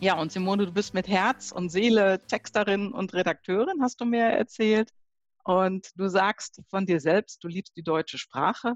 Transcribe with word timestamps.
Ja, 0.00 0.20
und 0.20 0.30
Simone, 0.30 0.66
du 0.66 0.72
bist 0.72 0.92
mit 0.92 1.08
Herz 1.08 1.52
und 1.52 1.70
Seele 1.70 2.20
Texterin 2.26 2.92
und 2.92 3.14
Redakteurin, 3.14 3.80
hast 3.80 3.98
du 3.98 4.04
mir 4.04 4.24
erzählt. 4.24 4.92
Und 5.42 5.90
du 5.96 6.08
sagst 6.08 6.60
von 6.68 6.84
dir 6.84 7.00
selbst, 7.00 7.42
du 7.42 7.48
liebst 7.48 7.74
die 7.76 7.82
deutsche 7.82 8.18
Sprache. 8.18 8.74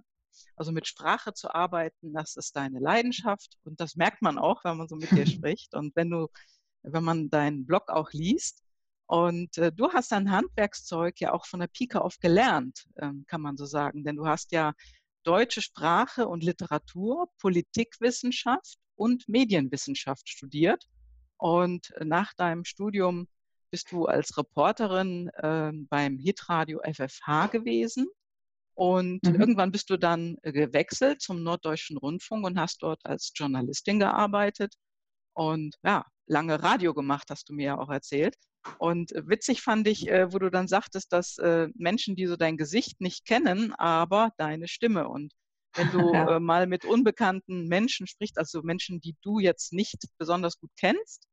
Also 0.56 0.72
mit 0.72 0.86
Sprache 0.86 1.34
zu 1.34 1.54
arbeiten, 1.54 2.14
das 2.14 2.36
ist 2.36 2.56
deine 2.56 2.78
Leidenschaft. 2.78 3.58
Und 3.64 3.80
das 3.80 3.96
merkt 3.96 4.22
man 4.22 4.38
auch, 4.38 4.64
wenn 4.64 4.78
man 4.78 4.88
so 4.88 4.96
mit 4.96 5.10
dir 5.10 5.26
spricht. 5.26 5.74
Und 5.74 5.94
wenn 5.94 6.08
du, 6.08 6.28
wenn 6.82 7.04
man 7.04 7.28
deinen 7.28 7.66
Blog 7.66 7.90
auch 7.90 8.12
liest. 8.12 8.62
Und 9.06 9.58
äh, 9.58 9.70
du 9.72 9.92
hast 9.92 10.12
dein 10.12 10.30
Handwerkszeug 10.30 11.20
ja 11.20 11.34
auch 11.34 11.44
von 11.44 11.60
der 11.60 11.66
Pike 11.66 12.00
auf 12.00 12.18
gelernt, 12.18 12.86
ähm, 12.96 13.26
kann 13.26 13.42
man 13.42 13.58
so 13.58 13.66
sagen. 13.66 14.04
Denn 14.04 14.16
du 14.16 14.26
hast 14.26 14.52
ja 14.52 14.72
deutsche 15.24 15.60
Sprache 15.60 16.28
und 16.28 16.42
Literatur, 16.42 17.28
Politikwissenschaft 17.38 18.78
und 18.94 19.28
Medienwissenschaft 19.28 20.26
studiert. 20.26 20.88
Und 21.40 21.92
nach 22.04 22.34
deinem 22.34 22.64
Studium 22.64 23.26
bist 23.70 23.92
du 23.92 24.04
als 24.06 24.36
Reporterin 24.36 25.28
äh, 25.28 25.72
beim 25.88 26.18
Hitradio 26.18 26.80
FFH 26.84 27.46
gewesen. 27.46 28.08
Und 28.74 29.22
mhm. 29.24 29.40
irgendwann 29.40 29.72
bist 29.72 29.90
du 29.90 29.96
dann 29.96 30.36
äh, 30.42 30.52
gewechselt 30.52 31.22
zum 31.22 31.42
Norddeutschen 31.42 31.96
Rundfunk 31.96 32.44
und 32.44 32.58
hast 32.58 32.82
dort 32.82 33.00
als 33.04 33.32
Journalistin 33.34 33.98
gearbeitet 33.98 34.74
und 35.34 35.76
ja, 35.82 36.04
lange 36.26 36.62
Radio 36.62 36.92
gemacht, 36.94 37.28
hast 37.30 37.48
du 37.48 37.54
mir 37.54 37.66
ja 37.66 37.78
auch 37.78 37.90
erzählt. 37.90 38.36
Und 38.78 39.12
witzig 39.14 39.62
fand 39.62 39.88
ich, 39.88 40.08
äh, 40.08 40.32
wo 40.32 40.38
du 40.38 40.50
dann 40.50 40.68
sagtest, 40.68 41.12
dass 41.12 41.38
äh, 41.38 41.68
Menschen, 41.74 42.16
die 42.16 42.26
so 42.26 42.36
dein 42.36 42.58
Gesicht 42.58 43.00
nicht 43.00 43.24
kennen, 43.24 43.72
aber 43.74 44.32
deine 44.36 44.68
Stimme. 44.68 45.08
Und 45.08 45.32
wenn 45.74 45.90
du 45.90 46.12
ja. 46.14 46.38
mal 46.40 46.66
mit 46.66 46.84
unbekannten 46.84 47.68
Menschen 47.68 48.06
sprichst, 48.06 48.36
also 48.36 48.62
Menschen, 48.62 49.00
die 49.00 49.16
du 49.22 49.38
jetzt 49.38 49.72
nicht 49.72 50.04
besonders 50.18 50.58
gut 50.58 50.70
kennst, 50.78 51.29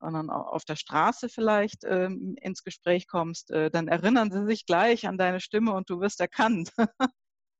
sondern 0.00 0.30
auf 0.30 0.64
der 0.64 0.76
Straße 0.76 1.28
vielleicht 1.28 1.84
ähm, 1.84 2.36
ins 2.40 2.62
Gespräch 2.62 3.06
kommst, 3.08 3.50
äh, 3.50 3.70
dann 3.70 3.88
erinnern 3.88 4.30
sie 4.30 4.46
sich 4.46 4.66
gleich 4.66 5.06
an 5.06 5.18
deine 5.18 5.40
Stimme 5.40 5.72
und 5.72 5.88
du 5.90 6.00
wirst 6.00 6.20
erkannt. 6.20 6.72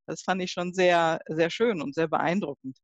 das 0.07 0.23
fand 0.23 0.43
ich 0.43 0.53
schon 0.53 0.75
sehr, 0.75 1.21
sehr 1.29 1.51
schön 1.51 1.83
und 1.83 1.95
sehr 1.95 2.09
beeindruckend. 2.09 2.79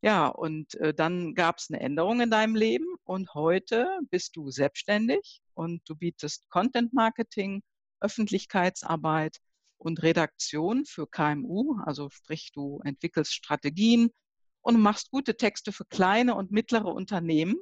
Ja, 0.00 0.28
und 0.28 0.76
äh, 0.76 0.94
dann 0.94 1.34
gab 1.34 1.58
es 1.58 1.70
eine 1.70 1.80
Änderung 1.80 2.20
in 2.20 2.30
deinem 2.30 2.54
Leben 2.54 2.86
und 3.04 3.34
heute 3.34 3.88
bist 4.10 4.36
du 4.36 4.50
selbstständig 4.50 5.42
und 5.54 5.82
du 5.88 5.96
bietest 5.96 6.48
Content 6.50 6.92
Marketing, 6.92 7.62
Öffentlichkeitsarbeit 8.00 9.38
und 9.76 10.02
Redaktion 10.02 10.84
für 10.84 11.08
KMU, 11.08 11.78
also 11.84 12.10
sprich 12.10 12.52
du 12.52 12.80
entwickelst 12.84 13.34
Strategien 13.34 14.10
und 14.60 14.80
machst 14.80 15.10
gute 15.10 15.36
Texte 15.36 15.72
für 15.72 15.84
kleine 15.84 16.36
und 16.36 16.52
mittlere 16.52 16.94
Unternehmen. 16.94 17.56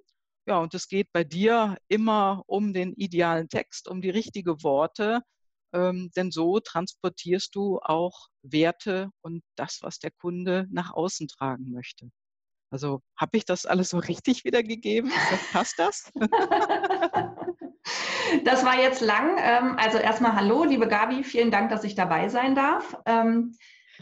Ja, 0.49 0.59
und 0.59 0.75
es 0.75 0.87
geht 0.87 1.13
bei 1.13 1.25
dir 1.25 1.77
immer 1.89 2.45
um 2.47 2.73
den 2.73 2.93
idealen 2.93 3.49
Text, 3.49 3.89
um 3.89 4.01
die 4.01 4.11
richtigen 4.11 4.63
Worte, 4.63 5.23
ähm, 5.73 6.13
denn 6.17 6.31
so 6.31 6.61
transportierst 6.61 7.53
du 7.55 7.81
auch 7.83 8.29
Werte 8.43 9.11
und 9.23 9.43
das, 9.57 9.81
was 9.83 9.99
der 9.99 10.13
Kunde 10.13 10.69
nach 10.71 10.93
außen 10.93 11.27
tragen 11.27 11.73
möchte. 11.73 12.11
Also 12.71 13.03
habe 13.17 13.37
ich 13.39 13.45
das 13.45 13.67
alles 13.67 13.91
so 13.91 13.99
richtig 13.99 14.45
wiedergegeben? 14.45 15.11
Passt 15.53 15.79
das? 15.79 16.13
das 18.45 18.65
war 18.65 18.81
jetzt 18.81 19.01
lang. 19.01 19.39
Ähm, 19.41 19.77
also 19.79 19.99
erstmal 19.99 20.37
hallo, 20.37 20.63
liebe 20.65 20.87
Gabi, 20.87 21.25
vielen 21.25 21.51
Dank, 21.51 21.71
dass 21.71 21.83
ich 21.83 21.97
dabei 21.97 22.29
sein 22.29 22.55
darf. 22.55 22.97
Ähm, 23.07 23.57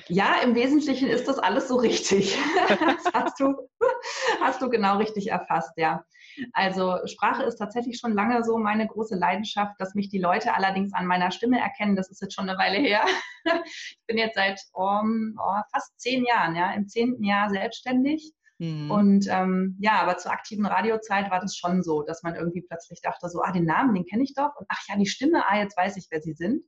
ja, 0.08 0.40
im 0.42 0.54
Wesentlichen 0.54 1.08
ist 1.08 1.28
das 1.28 1.38
alles 1.38 1.68
so 1.68 1.76
richtig. 1.76 2.38
Das 2.68 3.12
hast 3.12 3.40
du, 3.40 3.54
hast 4.40 4.60
du 4.62 4.68
genau 4.68 4.98
richtig 4.98 5.30
erfasst, 5.30 5.72
ja. 5.76 6.04
Also 6.52 6.98
Sprache 7.06 7.42
ist 7.44 7.56
tatsächlich 7.56 7.98
schon 7.98 8.12
lange 8.12 8.42
so 8.44 8.58
meine 8.58 8.86
große 8.86 9.16
Leidenschaft, 9.16 9.74
dass 9.78 9.94
mich 9.94 10.08
die 10.08 10.18
Leute 10.18 10.54
allerdings 10.54 10.92
an 10.92 11.06
meiner 11.06 11.30
Stimme 11.30 11.60
erkennen. 11.60 11.96
Das 11.96 12.10
ist 12.10 12.20
jetzt 12.20 12.34
schon 12.34 12.48
eine 12.48 12.58
Weile 12.58 12.78
her. 12.78 13.04
Ich 13.46 13.98
bin 14.06 14.16
jetzt 14.16 14.36
seit 14.36 14.58
um, 14.72 15.36
oh, 15.38 15.60
fast 15.70 16.00
zehn 16.00 16.24
Jahren, 16.24 16.56
ja, 16.56 16.72
im 16.72 16.88
zehnten 16.88 17.24
Jahr 17.24 17.50
selbstständig 17.50 18.32
Mhm. 18.58 18.90
Und 18.90 19.26
ähm, 19.28 19.76
ja, 19.80 20.00
aber 20.00 20.16
zur 20.16 20.32
aktiven 20.32 20.66
Radiozeit 20.66 21.30
war 21.30 21.40
das 21.40 21.56
schon 21.56 21.82
so, 21.82 22.02
dass 22.02 22.22
man 22.22 22.34
irgendwie 22.34 22.62
plötzlich 22.62 23.00
dachte, 23.00 23.28
so, 23.28 23.42
ah, 23.42 23.52
den 23.52 23.64
Namen, 23.64 23.94
den 23.94 24.06
kenne 24.06 24.22
ich 24.22 24.34
doch. 24.34 24.54
Und 24.56 24.66
ach 24.68 24.80
ja, 24.88 24.96
die 24.96 25.06
Stimme, 25.06 25.44
ah, 25.48 25.58
jetzt 25.58 25.76
weiß 25.76 25.96
ich, 25.96 26.06
wer 26.10 26.20
sie 26.20 26.34
sind. 26.34 26.64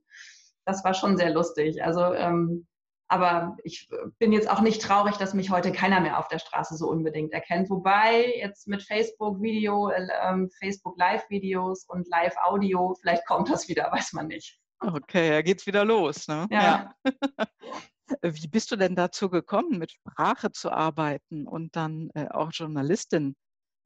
Das 0.65 0.83
war 0.83 0.93
schon 0.93 1.17
sehr 1.17 1.31
lustig. 1.31 1.83
Also, 1.83 2.13
ähm, 2.13 2.67
aber 3.07 3.57
ich 3.63 3.89
äh, 3.91 3.95
bin 4.19 4.31
jetzt 4.31 4.49
auch 4.49 4.61
nicht 4.61 4.81
traurig, 4.81 5.17
dass 5.17 5.33
mich 5.33 5.49
heute 5.49 5.71
keiner 5.71 5.99
mehr 6.01 6.19
auf 6.19 6.27
der 6.27 6.39
Straße 6.39 6.75
so 6.75 6.89
unbedingt 6.89 7.31
erkennt. 7.31 7.69
Wobei 7.69 8.35
jetzt 8.37 8.67
mit 8.67 8.83
Facebook 8.83 9.41
Video, 9.41 9.89
äh, 9.89 10.07
ähm, 10.23 10.49
Facebook 10.59 10.97
Live-Videos 10.97 11.85
und 11.85 12.07
Live-Audio, 12.09 12.95
vielleicht 12.99 13.25
kommt 13.25 13.49
das 13.49 13.67
wieder, 13.67 13.91
weiß 13.91 14.13
man 14.13 14.27
nicht. 14.27 14.59
Okay, 14.79 15.29
da 15.29 15.41
geht's 15.41 15.65
wieder 15.65 15.85
los. 15.85 16.27
Ne? 16.27 16.47
Ja. 16.51 16.93
ja. 17.03 17.47
Äh, 18.21 18.31
wie 18.33 18.47
bist 18.47 18.71
du 18.71 18.77
denn 18.77 18.95
dazu 18.95 19.29
gekommen, 19.29 19.79
mit 19.79 19.91
Sprache 19.91 20.51
zu 20.51 20.71
arbeiten 20.71 21.45
und 21.45 21.75
dann 21.75 22.09
äh, 22.13 22.27
auch 22.29 22.51
Journalistin, 22.53 23.35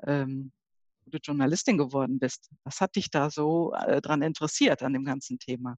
ähm, 0.06 0.52
du 1.08 1.18
Journalistin 1.18 1.78
geworden 1.78 2.20
bist? 2.20 2.50
Was 2.64 2.82
hat 2.82 2.96
dich 2.96 3.10
da 3.10 3.30
so 3.32 3.74
äh, 3.74 4.02
dran 4.02 4.22
interessiert 4.22 4.84
an 4.84 4.94
dem 4.94 5.06
ganzen 5.06 5.40
Thema? 5.40 5.76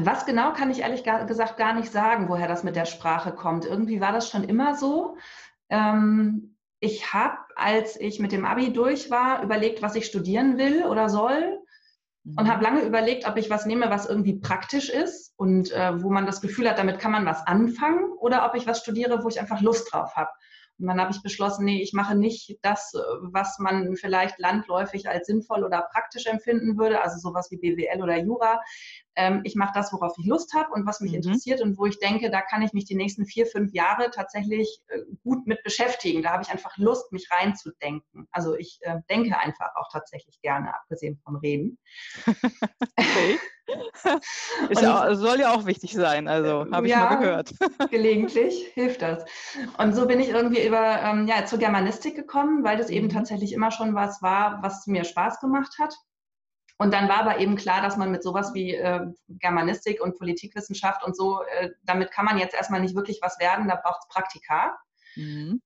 Was 0.00 0.26
genau 0.26 0.52
kann 0.52 0.70
ich 0.70 0.80
ehrlich 0.80 1.04
gesagt 1.04 1.56
gar 1.56 1.74
nicht 1.74 1.92
sagen, 1.92 2.28
woher 2.28 2.48
das 2.48 2.64
mit 2.64 2.76
der 2.76 2.86
Sprache 2.86 3.32
kommt. 3.32 3.64
Irgendwie 3.64 4.00
war 4.00 4.12
das 4.12 4.28
schon 4.28 4.44
immer 4.44 4.74
so. 4.74 5.16
Ähm, 5.68 6.56
ich 6.80 7.12
habe, 7.12 7.38
als 7.54 7.98
ich 8.00 8.18
mit 8.18 8.32
dem 8.32 8.44
Abi 8.44 8.72
durch 8.72 9.10
war, 9.10 9.42
überlegt, 9.42 9.82
was 9.82 9.94
ich 9.94 10.06
studieren 10.06 10.58
will 10.58 10.84
oder 10.84 11.08
soll 11.08 11.62
und 12.24 12.48
habe 12.48 12.58
mhm. 12.58 12.62
lange 12.62 12.82
überlegt, 12.82 13.26
ob 13.26 13.36
ich 13.36 13.50
was 13.50 13.66
nehme, 13.66 13.90
was 13.90 14.06
irgendwie 14.06 14.38
praktisch 14.38 14.88
ist 14.88 15.32
und 15.36 15.72
äh, 15.72 16.02
wo 16.02 16.10
man 16.10 16.26
das 16.26 16.40
Gefühl 16.40 16.68
hat, 16.68 16.78
damit 16.78 17.00
kann 17.00 17.10
man 17.10 17.26
was 17.26 17.46
anfangen 17.46 18.12
oder 18.18 18.46
ob 18.46 18.54
ich 18.54 18.66
was 18.66 18.80
studiere, 18.80 19.24
wo 19.24 19.28
ich 19.28 19.40
einfach 19.40 19.60
Lust 19.60 19.92
drauf 19.92 20.14
habe. 20.14 20.30
Und 20.82 20.88
dann 20.88 21.00
habe 21.00 21.12
ich 21.12 21.22
beschlossen, 21.22 21.64
nee, 21.64 21.80
ich 21.80 21.92
mache 21.92 22.16
nicht 22.16 22.58
das, 22.62 22.92
äh, 22.94 22.98
was 23.20 23.58
man 23.60 23.96
vielleicht 23.96 24.38
landläufig 24.38 25.08
als 25.08 25.26
sinnvoll 25.26 25.62
oder 25.64 25.88
praktisch 25.92 26.26
empfinden 26.26 26.76
würde, 26.76 27.00
also 27.00 27.18
sowas 27.18 27.50
wie 27.50 27.56
BWL 27.56 28.02
oder 28.02 28.18
Jura. 28.18 28.60
Ähm, 29.14 29.42
ich 29.44 29.54
mache 29.54 29.72
das, 29.74 29.92
worauf 29.92 30.12
ich 30.18 30.26
Lust 30.26 30.54
habe 30.54 30.72
und 30.72 30.84
was 30.84 31.00
mich 31.00 31.12
mhm. 31.12 31.18
interessiert 31.18 31.60
und 31.60 31.78
wo 31.78 31.86
ich 31.86 32.00
denke, 32.00 32.30
da 32.30 32.40
kann 32.40 32.62
ich 32.62 32.72
mich 32.72 32.84
die 32.84 32.96
nächsten 32.96 33.26
vier, 33.26 33.46
fünf 33.46 33.72
Jahre 33.72 34.10
tatsächlich 34.10 34.80
äh, 34.88 34.98
gut 35.22 35.46
mit 35.46 35.62
beschäftigen. 35.62 36.22
Da 36.22 36.32
habe 36.32 36.42
ich 36.42 36.50
einfach 36.50 36.76
Lust, 36.76 37.12
mich 37.12 37.28
reinzudenken. 37.30 38.26
Also 38.32 38.56
ich 38.56 38.78
äh, 38.82 38.98
denke 39.08 39.38
einfach 39.38 39.70
auch 39.76 39.88
tatsächlich 39.92 40.40
gerne, 40.40 40.74
abgesehen 40.74 41.20
vom 41.24 41.36
Reden. 41.36 41.78
okay. 42.96 43.38
Ist 44.68 44.82
ja, 44.82 45.14
soll 45.14 45.40
ja 45.40 45.54
auch 45.54 45.66
wichtig 45.66 45.92
sein, 45.92 46.28
also 46.28 46.66
habe 46.70 46.86
ich 46.86 46.92
ja, 46.92 47.04
mal 47.04 47.16
gehört. 47.16 47.54
gelegentlich 47.90 48.70
hilft 48.74 49.02
das. 49.02 49.24
Und 49.78 49.94
so 49.94 50.06
bin 50.06 50.20
ich 50.20 50.28
irgendwie 50.28 50.66
über 50.66 51.00
ähm, 51.02 51.26
ja, 51.26 51.44
zur 51.44 51.58
Germanistik 51.58 52.16
gekommen, 52.16 52.64
weil 52.64 52.76
das 52.76 52.90
eben 52.90 53.06
mhm. 53.06 53.12
tatsächlich 53.12 53.52
immer 53.52 53.70
schon 53.70 53.94
was 53.94 54.22
war, 54.22 54.62
was 54.62 54.86
mir 54.86 55.04
Spaß 55.04 55.40
gemacht 55.40 55.76
hat. 55.78 55.94
Und 56.78 56.92
dann 56.92 57.08
war 57.08 57.18
aber 57.18 57.38
eben 57.38 57.54
klar, 57.54 57.80
dass 57.80 57.96
man 57.96 58.10
mit 58.10 58.24
sowas 58.24 58.54
wie 58.54 58.74
äh, 58.74 59.06
Germanistik 59.28 60.02
und 60.02 60.18
Politikwissenschaft 60.18 61.04
und 61.04 61.16
so, 61.16 61.42
äh, 61.42 61.70
damit 61.82 62.10
kann 62.10 62.24
man 62.24 62.38
jetzt 62.38 62.54
erstmal 62.54 62.80
nicht 62.80 62.96
wirklich 62.96 63.20
was 63.22 63.38
werden, 63.38 63.68
da 63.68 63.76
braucht 63.76 64.00
es 64.02 64.08
Praktika. 64.08 64.76
Mhm. 65.14 65.60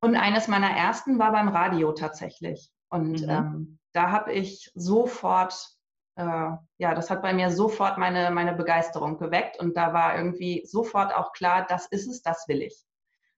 Und 0.00 0.16
eines 0.16 0.48
meiner 0.48 0.70
ersten 0.70 1.18
war 1.18 1.32
beim 1.32 1.48
Radio 1.48 1.92
tatsächlich. 1.92 2.70
Und 2.88 3.22
mhm. 3.22 3.30
ähm, 3.30 3.78
da 3.92 4.10
habe 4.10 4.32
ich 4.32 4.70
sofort 4.74 5.54
äh, 5.54 5.77
ja, 6.22 6.94
das 6.94 7.10
hat 7.10 7.22
bei 7.22 7.32
mir 7.32 7.50
sofort 7.50 7.98
meine, 7.98 8.30
meine 8.30 8.54
Begeisterung 8.54 9.18
geweckt 9.18 9.58
und 9.60 9.76
da 9.76 9.92
war 9.92 10.16
irgendwie 10.16 10.64
sofort 10.66 11.14
auch 11.14 11.32
klar, 11.32 11.66
das 11.68 11.86
ist 11.86 12.08
es, 12.08 12.22
das 12.22 12.48
will 12.48 12.62
ich. 12.62 12.84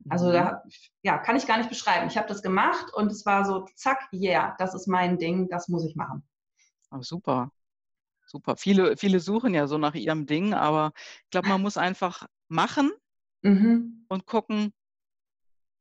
Also 0.09 0.29
mhm. 0.29 0.33
da 0.33 0.63
ja, 1.03 1.19
kann 1.19 1.37
ich 1.37 1.47
gar 1.47 1.59
nicht 1.59 1.69
beschreiben. 1.69 2.07
Ich 2.09 2.17
habe 2.17 2.29
das 2.29 2.43
gemacht 2.43 2.87
und 2.95 3.13
es 3.13 3.27
war 3.27 3.45
so, 3.45 3.67
zack, 3.75 4.09
yeah, 4.13 4.55
das 4.59 4.75
ist 4.75 4.87
mein 4.87 5.19
Ding, 5.19 5.49
das 5.49 5.69
muss 5.69 5.85
ich 5.85 5.95
machen. 5.95 6.27
Oh, 6.91 7.03
super. 7.03 7.53
Super. 8.25 8.57
Viele, 8.57 8.97
viele 8.97 9.21
suchen 9.21 9.55
ja 9.55 9.67
so 9.67 9.77
nach 9.77 9.95
ihrem 9.95 10.25
Ding, 10.25 10.55
aber 10.55 10.93
ich 11.25 11.31
glaube, 11.31 11.49
man 11.49 11.61
muss 11.61 11.77
einfach 11.77 12.27
machen 12.49 12.93
mhm. 13.43 14.07
und 14.09 14.25
gucken, 14.25 14.73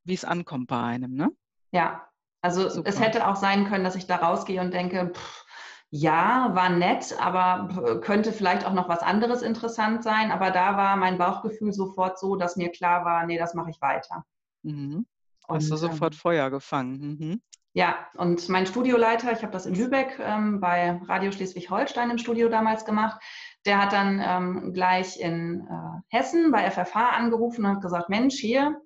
wie 0.04 0.14
es 0.14 0.24
ankommt 0.24 0.66
bei 0.66 0.82
einem, 0.82 1.14
ne? 1.14 1.30
Ja, 1.72 2.08
also 2.42 2.68
Super. 2.68 2.88
es 2.88 3.00
hätte 3.00 3.28
auch 3.28 3.36
sein 3.36 3.66
können, 3.66 3.84
dass 3.84 3.96
ich 3.96 4.06
da 4.06 4.16
rausgehe 4.16 4.60
und 4.60 4.72
denke, 4.72 5.12
pff, 5.14 5.44
ja, 5.90 6.50
war 6.54 6.70
nett, 6.70 7.16
aber 7.20 8.00
könnte 8.00 8.32
vielleicht 8.32 8.64
auch 8.64 8.72
noch 8.72 8.88
was 8.88 9.00
anderes 9.00 9.42
interessant 9.42 10.04
sein. 10.04 10.30
Aber 10.30 10.52
da 10.52 10.76
war 10.76 10.96
mein 10.96 11.18
Bauchgefühl 11.18 11.72
sofort 11.72 12.18
so, 12.18 12.36
dass 12.36 12.56
mir 12.56 12.70
klar 12.70 13.04
war, 13.04 13.26
nee, 13.26 13.38
das 13.38 13.54
mache 13.54 13.70
ich 13.70 13.80
weiter. 13.80 14.24
Mhm. 14.62 15.06
Hast 15.48 15.70
du 15.70 15.76
sofort 15.76 16.14
ähm, 16.14 16.18
Feuer 16.18 16.50
gefangen? 16.50 17.18
Mhm. 17.18 17.42
Ja, 17.72 18.06
und 18.14 18.48
mein 18.48 18.66
Studioleiter, 18.66 19.32
ich 19.32 19.42
habe 19.42 19.52
das 19.52 19.66
in 19.66 19.74
Lübeck 19.74 20.18
ähm, 20.20 20.60
bei 20.60 21.00
Radio 21.06 21.32
Schleswig-Holstein 21.32 22.10
im 22.10 22.18
Studio 22.18 22.48
damals 22.48 22.84
gemacht, 22.84 23.20
der 23.64 23.80
hat 23.80 23.92
dann 23.92 24.20
ähm, 24.24 24.72
gleich 24.72 25.20
in 25.20 25.66
äh, 25.68 26.16
Hessen 26.16 26.52
bei 26.52 26.70
FFH 26.70 27.10
angerufen 27.10 27.64
und 27.64 27.76
hat 27.76 27.82
gesagt, 27.82 28.08
Mensch, 28.08 28.36
hier, 28.36 28.80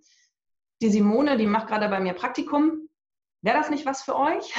die 0.81 0.89
Simone, 0.89 1.37
die 1.37 1.47
macht 1.47 1.69
gerade 1.69 1.89
bei 1.89 2.01
mir 2.01 2.15
Praktikum. 2.15 2.89
Wäre 3.43 3.59
das 3.59 3.71
nicht 3.71 3.85
was 3.85 4.03
für 4.03 4.17
euch? 4.17 4.55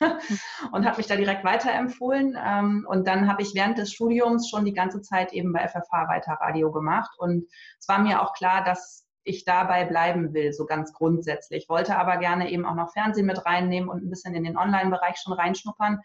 und 0.72 0.84
hat 0.86 0.98
mich 0.98 1.06
da 1.06 1.16
direkt 1.16 1.44
weiterempfohlen. 1.44 2.36
Ähm, 2.38 2.86
und 2.88 3.06
dann 3.06 3.28
habe 3.28 3.42
ich 3.42 3.54
während 3.54 3.78
des 3.78 3.92
Studiums 3.92 4.48
schon 4.48 4.64
die 4.64 4.72
ganze 4.72 5.02
Zeit 5.02 5.32
eben 5.32 5.52
bei 5.52 5.66
FFH 5.66 6.08
weiter 6.08 6.38
Radio 6.40 6.70
gemacht. 6.72 7.10
Und 7.18 7.48
es 7.78 7.88
war 7.88 7.98
mir 7.98 8.22
auch 8.22 8.32
klar, 8.34 8.64
dass 8.64 9.06
ich 9.24 9.44
dabei 9.44 9.84
bleiben 9.84 10.32
will, 10.32 10.52
so 10.52 10.64
ganz 10.64 10.92
grundsätzlich. 10.92 11.68
Wollte 11.68 11.98
aber 11.98 12.16
gerne 12.16 12.50
eben 12.50 12.64
auch 12.64 12.74
noch 12.74 12.92
Fernsehen 12.92 13.26
mit 13.26 13.44
reinnehmen 13.44 13.88
und 13.88 14.02
ein 14.02 14.10
bisschen 14.10 14.34
in 14.34 14.44
den 14.44 14.56
Online-Bereich 14.56 15.16
schon 15.18 15.34
reinschnuppern 15.34 16.00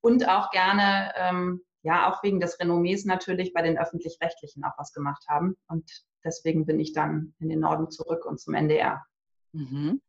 und 0.00 0.28
auch 0.28 0.50
gerne, 0.50 1.12
ähm, 1.16 1.60
ja, 1.82 2.10
auch 2.10 2.22
wegen 2.22 2.40
des 2.40 2.58
Renommees 2.58 3.04
natürlich 3.04 3.52
bei 3.52 3.62
den 3.62 3.78
Öffentlich-Rechtlichen 3.78 4.64
auch 4.64 4.78
was 4.78 4.92
gemacht 4.92 5.24
haben. 5.28 5.56
Und 5.68 5.90
deswegen 6.24 6.64
bin 6.64 6.80
ich 6.80 6.92
dann 6.92 7.34
in 7.40 7.48
den 7.48 7.60
Norden 7.60 7.90
zurück 7.90 8.24
und 8.24 8.40
zum 8.40 8.54
NDR. 8.54 9.04
Mhm. 9.52 10.00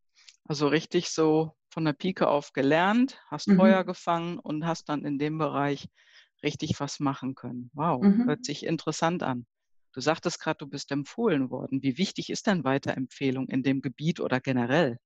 Also 0.46 0.68
richtig 0.68 1.10
so 1.10 1.56
von 1.74 1.86
der 1.86 1.94
Pike 1.94 2.28
auf 2.28 2.54
gelernt, 2.54 3.20
hast 3.28 3.48
mhm. 3.48 3.58
Feuer 3.58 3.84
gefangen 3.84 4.40
und 4.40 4.66
hast 4.66 4.90
dann 4.90 5.04
in 5.04 5.18
dem 5.18 5.38
Bereich 5.38 5.90
richtig 6.44 6.80
was 6.80 7.00
machen 7.00 7.36
können. 7.36 7.72
Wow, 7.74 8.04
mhm. 8.04 8.26
hört 8.28 8.46
sich 8.46 8.66
interessant 8.66 9.24
an. 9.24 9.46
Du 9.94 10.02
sagtest 10.02 10.40
gerade, 10.40 10.58
du 10.58 10.68
bist 10.68 10.92
empfohlen 10.92 11.50
worden. 11.50 11.84
Wie 11.84 11.98
wichtig 11.98 12.30
ist 12.30 12.48
denn 12.48 12.64
Weiterempfehlung 12.64 13.48
in 13.48 13.64
dem 13.64 13.82
Gebiet 13.82 14.20
oder 14.20 14.40
generell? 14.40 14.98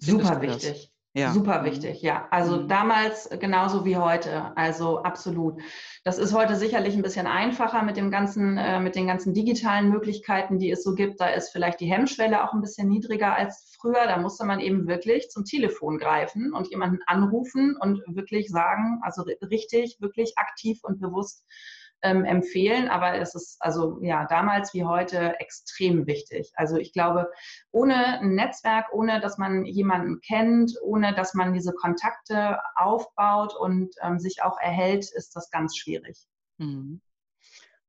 Super 0.00 0.40
wichtig. 0.40 0.93
Ja. 1.16 1.30
Super 1.32 1.60
mhm. 1.60 1.66
wichtig, 1.66 2.02
ja. 2.02 2.26
Also 2.32 2.56
mhm. 2.56 2.68
damals 2.68 3.28
genauso 3.38 3.84
wie 3.84 3.96
heute. 3.96 4.56
Also 4.56 5.04
absolut. 5.04 5.60
Das 6.02 6.18
ist 6.18 6.34
heute 6.34 6.56
sicherlich 6.56 6.96
ein 6.96 7.02
bisschen 7.02 7.28
einfacher 7.28 7.84
mit 7.84 7.96
dem 7.96 8.10
ganzen, 8.10 8.58
äh, 8.58 8.80
mit 8.80 8.96
den 8.96 9.06
ganzen 9.06 9.32
digitalen 9.32 9.90
Möglichkeiten, 9.90 10.58
die 10.58 10.72
es 10.72 10.82
so 10.82 10.96
gibt. 10.96 11.20
Da 11.20 11.28
ist 11.28 11.50
vielleicht 11.50 11.78
die 11.78 11.86
Hemmschwelle 11.86 12.42
auch 12.42 12.52
ein 12.52 12.60
bisschen 12.60 12.88
niedriger 12.88 13.36
als 13.36 13.76
früher. 13.80 14.06
Da 14.06 14.16
musste 14.16 14.44
man 14.44 14.58
eben 14.58 14.88
wirklich 14.88 15.30
zum 15.30 15.44
Telefon 15.44 15.98
greifen 15.98 16.52
und 16.52 16.68
jemanden 16.70 16.98
anrufen 17.06 17.76
und 17.78 18.02
wirklich 18.08 18.50
sagen, 18.50 18.98
also 19.02 19.22
richtig, 19.48 19.98
wirklich 20.00 20.36
aktiv 20.36 20.80
und 20.82 21.00
bewusst 21.00 21.44
ähm, 22.04 22.24
empfehlen, 22.24 22.88
aber 22.88 23.14
es 23.18 23.34
ist 23.34 23.56
also 23.60 23.98
ja 24.02 24.26
damals 24.26 24.74
wie 24.74 24.84
heute 24.84 25.40
extrem 25.40 26.06
wichtig. 26.06 26.52
Also 26.54 26.76
ich 26.76 26.92
glaube, 26.92 27.30
ohne 27.72 28.20
ein 28.20 28.34
Netzwerk, 28.34 28.92
ohne 28.92 29.20
dass 29.20 29.38
man 29.38 29.64
jemanden 29.64 30.20
kennt, 30.20 30.72
ohne 30.82 31.14
dass 31.14 31.34
man 31.34 31.54
diese 31.54 31.72
Kontakte 31.72 32.60
aufbaut 32.76 33.56
und 33.56 33.94
ähm, 34.02 34.18
sich 34.18 34.42
auch 34.42 34.58
erhält, 34.60 35.10
ist 35.10 35.34
das 35.34 35.50
ganz 35.50 35.76
schwierig. 35.76 36.18
Mhm. 36.58 37.00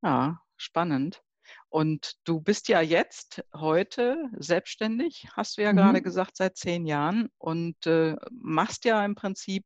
Ja, 0.02 0.40
spannend. 0.56 1.22
Und 1.68 2.14
du 2.24 2.40
bist 2.40 2.70
ja 2.70 2.80
jetzt 2.80 3.44
heute 3.54 4.30
selbstständig, 4.38 5.28
hast 5.34 5.58
du 5.58 5.62
ja 5.62 5.74
mhm. 5.74 5.78
gerade 5.78 6.02
gesagt, 6.02 6.38
seit 6.38 6.56
zehn 6.56 6.86
Jahren 6.86 7.30
und 7.38 7.86
äh, 7.86 8.16
machst 8.32 8.86
ja 8.86 9.04
im 9.04 9.16
Prinzip, 9.16 9.66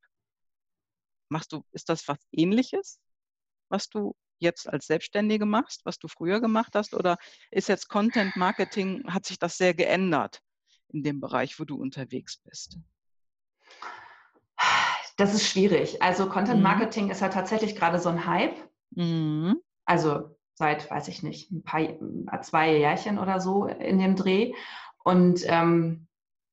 machst 1.29 1.51
du, 1.51 1.63
ist 1.71 1.87
das 1.87 2.07
was 2.07 2.17
ähnliches, 2.31 2.99
was 3.69 3.89
du 3.89 4.15
jetzt 4.39 4.67
als 4.67 4.87
Selbstständige 4.87 5.45
machst, 5.45 5.85
was 5.85 5.99
du 5.99 6.07
früher 6.07 6.39
gemacht 6.39 6.73
hast? 6.75 6.93
Oder 6.93 7.17
ist 7.51 7.69
jetzt 7.69 7.89
Content 7.89 8.35
Marketing, 8.35 9.03
hat 9.07 9.25
sich 9.25 9.39
das 9.39 9.57
sehr 9.57 9.73
geändert 9.73 10.41
in 10.89 11.03
dem 11.03 11.19
Bereich, 11.19 11.59
wo 11.59 11.65
du 11.65 11.75
unterwegs 11.75 12.37
bist? 12.37 12.77
Das 15.17 15.33
ist 15.33 15.47
schwierig. 15.47 16.01
Also 16.01 16.29
Content 16.29 16.57
mhm. 16.57 16.63
Marketing 16.63 17.05
mhm. 17.05 17.11
ist 17.11 17.21
ja 17.21 17.29
tatsächlich 17.29 17.75
gerade 17.75 17.99
so 17.99 18.09
ein 18.09 18.25
Hype. 18.25 18.55
Mhm. 18.91 19.61
Also 19.85 20.37
seit, 20.53 20.89
weiß 20.89 21.07
ich 21.07 21.23
nicht, 21.23 21.51
ein 21.51 21.63
paar, 21.63 22.41
zwei 22.41 22.77
Jährchen 22.77 23.17
oder 23.17 23.39
so 23.39 23.65
in 23.65 23.99
dem 23.99 24.15
Dreh. 24.15 24.53
Und 25.03 25.41
ähm, 25.45 26.07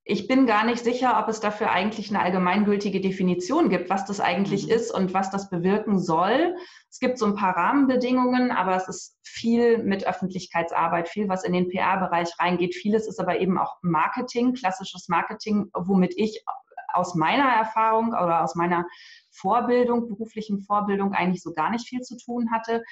ich 0.08 0.28
bin 0.28 0.46
gar 0.46 0.64
nicht 0.64 0.84
sicher, 0.84 1.18
ob 1.20 1.28
es 1.28 1.40
dafür 1.40 1.72
eigentlich 1.72 2.10
eine 2.10 2.22
allgemeingültige 2.22 3.00
Definition 3.00 3.68
gibt, 3.68 3.90
was 3.90 4.04
das 4.06 4.20
eigentlich 4.20 4.66
mhm. 4.66 4.72
ist 4.72 4.92
und 4.92 5.12
was 5.14 5.32
das 5.32 5.50
bewirken 5.50 5.98
soll. 5.98 6.54
Es 6.88 7.00
gibt 7.00 7.18
so 7.18 7.26
ein 7.26 7.34
paar 7.34 7.56
Rahmenbedingungen, 7.56 8.52
aber 8.52 8.76
es 8.76 8.86
ist 8.86 9.18
viel 9.24 9.78
mit 9.78 10.06
Öffentlichkeitsarbeit, 10.06 11.08
viel, 11.08 11.28
was 11.28 11.42
in 11.42 11.52
den 11.52 11.68
PR-Bereich 11.68 12.30
reingeht. 12.38 12.76
Vieles 12.76 13.08
ist 13.08 13.18
aber 13.18 13.40
eben 13.40 13.58
auch 13.58 13.78
Marketing, 13.82 14.54
klassisches 14.54 15.08
Marketing, 15.08 15.70
womit 15.74 16.14
ich 16.16 16.44
aus 16.92 17.16
meiner 17.16 17.48
Erfahrung 17.48 18.10
oder 18.10 18.44
aus 18.44 18.54
meiner 18.54 18.86
Vorbildung, 19.32 20.06
beruflichen 20.06 20.60
Vorbildung 20.60 21.14
eigentlich 21.14 21.42
so 21.42 21.52
gar 21.52 21.70
nicht 21.70 21.88
viel 21.88 22.00
zu 22.00 22.16
tun 22.16 22.52
hatte 22.52 22.84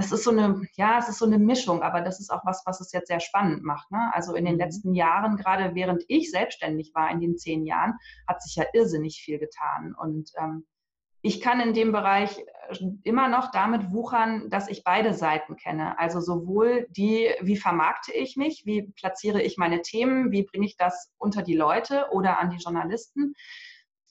das 0.00 0.12
ist 0.12 0.24
so 0.24 0.30
eine, 0.30 0.62
ja, 0.76 0.98
es 0.98 1.10
ist 1.10 1.18
so 1.18 1.26
eine 1.26 1.38
Mischung, 1.38 1.82
aber 1.82 2.00
das 2.00 2.20
ist 2.20 2.30
auch 2.30 2.40
was, 2.44 2.62
was 2.64 2.80
es 2.80 2.90
jetzt 2.92 3.08
sehr 3.08 3.20
spannend 3.20 3.62
macht. 3.62 3.90
Ne? 3.90 4.10
Also 4.14 4.34
in 4.34 4.46
den 4.46 4.54
mhm. 4.54 4.60
letzten 4.60 4.94
Jahren, 4.94 5.36
gerade 5.36 5.74
während 5.74 6.04
ich 6.08 6.30
selbstständig 6.30 6.92
war, 6.94 7.10
in 7.10 7.20
den 7.20 7.36
zehn 7.36 7.66
Jahren, 7.66 7.98
hat 8.26 8.42
sich 8.42 8.56
ja 8.56 8.64
irrsinnig 8.72 9.20
viel 9.22 9.38
getan. 9.38 9.94
Und 9.94 10.30
ähm, 10.38 10.64
ich 11.20 11.42
kann 11.42 11.60
in 11.60 11.74
dem 11.74 11.92
Bereich 11.92 12.38
äh, 12.38 12.78
immer 13.02 13.28
noch 13.28 13.50
damit 13.50 13.92
wuchern, 13.92 14.48
dass 14.48 14.68
ich 14.68 14.84
beide 14.84 15.12
Seiten 15.12 15.56
kenne. 15.56 15.98
Also 15.98 16.20
sowohl 16.20 16.86
die, 16.88 17.28
wie 17.42 17.58
vermarkte 17.58 18.12
ich 18.12 18.36
mich, 18.36 18.62
wie 18.64 18.90
platziere 18.98 19.42
ich 19.42 19.58
meine 19.58 19.82
Themen, 19.82 20.32
wie 20.32 20.44
bringe 20.44 20.64
ich 20.64 20.78
das 20.78 21.12
unter 21.18 21.42
die 21.42 21.56
Leute 21.56 22.06
oder 22.10 22.38
an 22.38 22.48
die 22.48 22.62
Journalisten, 22.62 23.34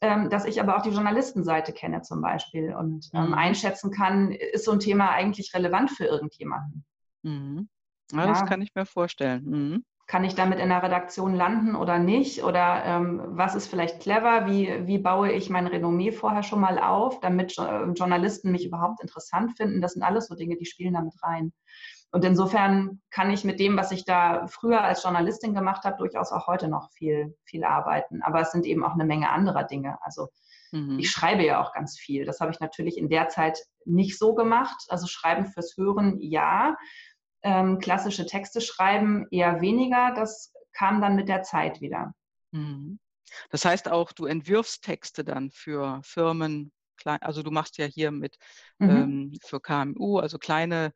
ähm, 0.02 0.30
dass 0.30 0.46
ich 0.46 0.62
aber 0.62 0.78
auch 0.78 0.82
die 0.82 0.92
Journalistenseite 0.92 1.74
kenne 1.74 2.02
zum 2.02 2.22
Beispiel 2.22 2.74
und 2.74 3.10
ähm, 3.14 3.28
mhm. 3.28 3.34
einschätzen 3.34 3.92
kann, 3.92 4.32
ist 4.32 4.66
so 4.66 4.72
ein 4.72 4.80
Thema 4.80 5.10
eigentlich 5.10 5.54
relevant 5.54 5.92
für 5.92 6.06
irgendjemanden. 6.06 6.86
Mhm. 7.24 7.70
Ja, 8.12 8.20
ja, 8.20 8.28
das 8.28 8.46
kann 8.46 8.62
ich 8.62 8.74
mir 8.74 8.86
vorstellen. 8.86 9.44
Mhm. 9.46 9.86
Kann 10.08 10.24
ich 10.24 10.34
damit 10.34 10.60
in 10.60 10.70
der 10.70 10.82
Redaktion 10.82 11.36
landen 11.36 11.76
oder 11.76 12.00
nicht? 12.00 12.44
Oder 12.44 12.84
ähm, 12.84 13.22
was 13.26 13.54
ist 13.54 13.68
vielleicht 13.68 14.00
clever? 14.00 14.48
Wie, 14.48 14.88
wie 14.88 14.98
baue 14.98 15.32
ich 15.32 15.52
mein 15.52 15.68
Renommee 15.68 16.12
vorher 16.12 16.42
schon 16.42 16.62
mal 16.62 16.80
auf, 16.80 17.20
damit 17.20 17.56
Journalisten 17.56 18.52
mich 18.52 18.66
überhaupt 18.66 19.02
interessant 19.02 19.56
finden? 19.56 19.82
Das 19.82 19.94
sind 19.94 20.02
alles 20.02 20.26
so 20.26 20.34
Dinge, 20.34 20.58
die 20.58 20.66
spielen 20.66 20.96
damit 20.96 21.14
rein. 21.22 21.54
Und 22.12 22.26
insofern 22.26 23.02
kann 23.12 23.30
ich 23.30 23.44
mit 23.44 23.60
dem, 23.60 23.78
was 23.78 23.92
ich 23.92 24.04
da 24.04 24.48
früher 24.48 24.82
als 24.82 25.04
Journalistin 25.04 25.54
gemacht 25.54 25.84
habe, 25.84 25.98
durchaus 25.98 26.32
auch 26.32 26.48
heute 26.48 26.68
noch 26.68 26.92
viel, 26.92 27.38
viel 27.44 27.64
arbeiten. 27.64 28.24
Aber 28.24 28.42
es 28.42 28.52
sind 28.52 28.66
eben 28.66 28.84
auch 28.84 28.94
eine 28.94 29.06
Menge 29.06 29.30
anderer 29.30 29.64
Dinge. 29.64 30.00
Also 30.02 30.30
mhm. 30.72 30.98
ich 30.98 31.12
schreibe 31.12 31.46
ja 31.46 31.62
auch 31.62 31.72
ganz 31.72 32.00
viel. 32.00 32.26
Das 32.26 32.40
habe 32.40 32.52
ich 32.52 32.60
natürlich 32.60 32.98
in 32.98 33.10
der 33.10 33.30
Zeit 33.30 33.60
nicht 33.86 34.18
so 34.18 34.34
gemacht. 34.34 34.86
Also 34.90 35.06
Schreiben 35.06 35.46
fürs 35.46 35.78
Hören, 35.78 36.20
ja. 36.20 36.76
Ähm, 37.42 37.78
klassische 37.78 38.26
Texte 38.26 38.60
schreiben 38.60 39.28
eher 39.30 39.62
weniger. 39.62 40.12
Das 40.16 40.52
kam 40.74 41.02
dann 41.02 41.16
mit 41.16 41.30
der 41.30 41.44
Zeit 41.44 41.80
wieder. 41.80 42.14
Mhm. 42.52 43.00
Das 43.52 43.66
heißt 43.66 43.90
auch, 43.90 44.12
du 44.12 44.26
entwirfst 44.26 44.84
Texte 44.84 45.24
dann 45.24 45.52
für 45.52 46.02
Firmen, 46.04 46.72
also 47.06 47.44
du 47.44 47.52
machst 47.52 47.78
ja 47.78 47.86
hier 47.86 48.10
mit 48.10 48.38
mhm. 48.80 48.90
ähm, 48.90 49.34
für 49.46 49.62
KMU, 49.62 50.18
also 50.18 50.40
kleine 50.40 50.92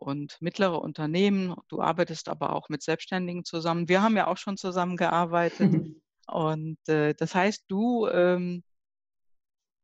und 0.00 0.36
mittlere 0.40 0.80
Unternehmen. 0.80 1.54
Du 1.68 1.80
arbeitest 1.80 2.28
aber 2.28 2.54
auch 2.54 2.68
mit 2.68 2.82
Selbstständigen 2.82 3.44
zusammen. 3.44 3.88
Wir 3.88 4.02
haben 4.02 4.16
ja 4.16 4.26
auch 4.26 4.36
schon 4.36 4.56
zusammengearbeitet. 4.56 5.72
Mhm. 5.72 6.02
Und 6.26 6.88
äh, 6.88 7.14
das 7.14 7.34
heißt, 7.34 7.64
du 7.68 8.06
ähm, 8.08 8.62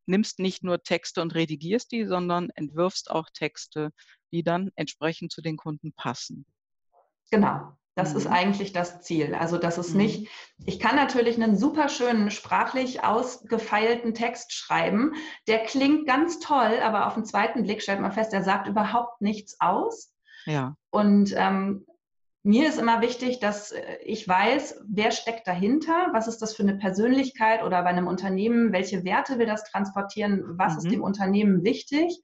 nimmst 0.07 0.39
nicht 0.39 0.63
nur 0.63 0.83
Texte 0.83 1.23
und 1.23 1.35
redigierst 1.35 1.91
die, 1.93 2.07
sondern 2.07 2.51
entwirfst 2.51 3.11
auch 3.11 3.29
Texte, 3.33 3.91
die 4.33 4.43
dann 4.43 4.71
entsprechend 4.77 5.33
zu 5.33 5.41
den 5.41 5.57
Kunden 5.57 5.93
passen. 5.93 6.45
Genau. 7.31 7.77
Das 7.95 8.13
mhm. 8.13 8.19
ist 8.19 8.27
eigentlich 8.27 8.73
das 8.73 9.03
Ziel. 9.03 9.35
Also 9.35 9.59
das 9.59 9.79
ist 9.79 9.93
mhm. 9.93 9.99
nicht, 9.99 10.29
ich 10.65 10.81
kann 10.81 10.97
natürlich 10.97 11.41
einen 11.41 11.57
super 11.57 11.89
schönen, 11.89 12.31
sprachlich 12.31 13.05
ausgefeilten 13.05 14.15
Text 14.15 14.53
schreiben, 14.53 15.13
der 15.47 15.61
klingt 15.61 16.07
ganz 16.07 16.41
toll, 16.41 16.81
aber 16.83 17.07
auf 17.07 17.15
den 17.15 17.25
zweiten 17.25 17.63
Blick 17.63 17.83
stellt 17.83 18.01
man 18.01 18.13
fest, 18.13 18.33
der 18.33 18.43
sagt 18.43 18.69
überhaupt 18.69 19.21
nichts 19.21 19.61
aus. 19.61 20.13
Ja. 20.47 20.77
Und 20.91 21.35
ähm, 21.37 21.87
mir 22.43 22.69
ist 22.69 22.79
immer 22.79 23.01
wichtig, 23.01 23.41
dass 23.41 23.73
ich 24.05 24.29
weiß, 24.29 24.83
wer 24.87 25.13
steckt 25.13 25.47
dahinter, 25.47 26.09
was 26.13 26.29
ist 26.29 26.43
das 26.43 26.55
für 26.55 26.63
eine 26.63 26.77
Persönlichkeit 26.77 27.63
oder 27.63 27.83
bei 27.83 27.89
einem 27.89 28.07
Unternehmen, 28.07 28.73
welche 28.73 29.03
Werte 29.03 29.39
will 29.39 29.47
das 29.47 29.65
transportieren, 29.65 30.43
was 30.59 30.75
mhm. 30.75 30.79
ist 30.79 30.91
dem 30.91 31.03
Unternehmen 31.03 31.65
wichtig 31.65 32.23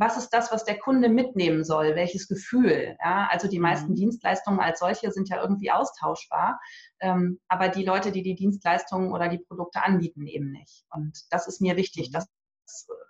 was 0.00 0.16
ist 0.16 0.30
das, 0.30 0.50
was 0.50 0.64
der 0.64 0.78
Kunde 0.78 1.10
mitnehmen 1.10 1.62
soll, 1.62 1.94
welches 1.94 2.26
Gefühl. 2.26 2.96
Ja? 3.04 3.28
Also 3.30 3.48
die 3.48 3.58
meisten 3.58 3.90
mhm. 3.90 3.96
Dienstleistungen 3.96 4.58
als 4.58 4.80
solche 4.80 5.10
sind 5.12 5.28
ja 5.28 5.40
irgendwie 5.40 5.70
austauschbar, 5.70 6.58
ähm, 7.00 7.38
aber 7.48 7.68
die 7.68 7.84
Leute, 7.84 8.10
die 8.10 8.22
die 8.22 8.34
Dienstleistungen 8.34 9.12
oder 9.12 9.28
die 9.28 9.38
Produkte 9.38 9.82
anbieten, 9.82 10.26
eben 10.26 10.50
nicht. 10.50 10.84
Und 10.90 11.20
das 11.30 11.46
ist 11.46 11.60
mir 11.60 11.76
wichtig, 11.76 12.08
mhm. 12.08 12.12
dass 12.14 12.28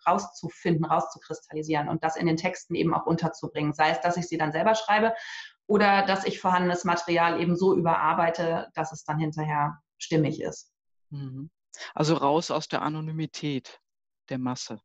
rauszufinden, 0.06 0.84
rauszukristallisieren 0.84 1.88
und 1.88 2.02
das 2.02 2.16
in 2.16 2.26
den 2.26 2.36
Texten 2.36 2.74
eben 2.74 2.94
auch 2.94 3.06
unterzubringen. 3.06 3.72
Sei 3.72 3.90
es, 3.90 4.00
dass 4.00 4.16
ich 4.16 4.26
sie 4.26 4.38
dann 4.38 4.52
selber 4.52 4.74
schreibe 4.74 5.14
oder 5.66 6.04
dass 6.06 6.24
ich 6.24 6.40
vorhandenes 6.40 6.84
Material 6.84 7.40
eben 7.40 7.56
so 7.56 7.76
überarbeite, 7.76 8.68
dass 8.74 8.92
es 8.92 9.04
dann 9.04 9.18
hinterher 9.18 9.78
stimmig 9.98 10.40
ist. 10.40 10.72
Mhm. 11.10 11.50
Also 11.94 12.14
raus 12.14 12.50
aus 12.50 12.66
der 12.66 12.82
Anonymität 12.82 13.80
der 14.28 14.38
Masse, 14.38 14.80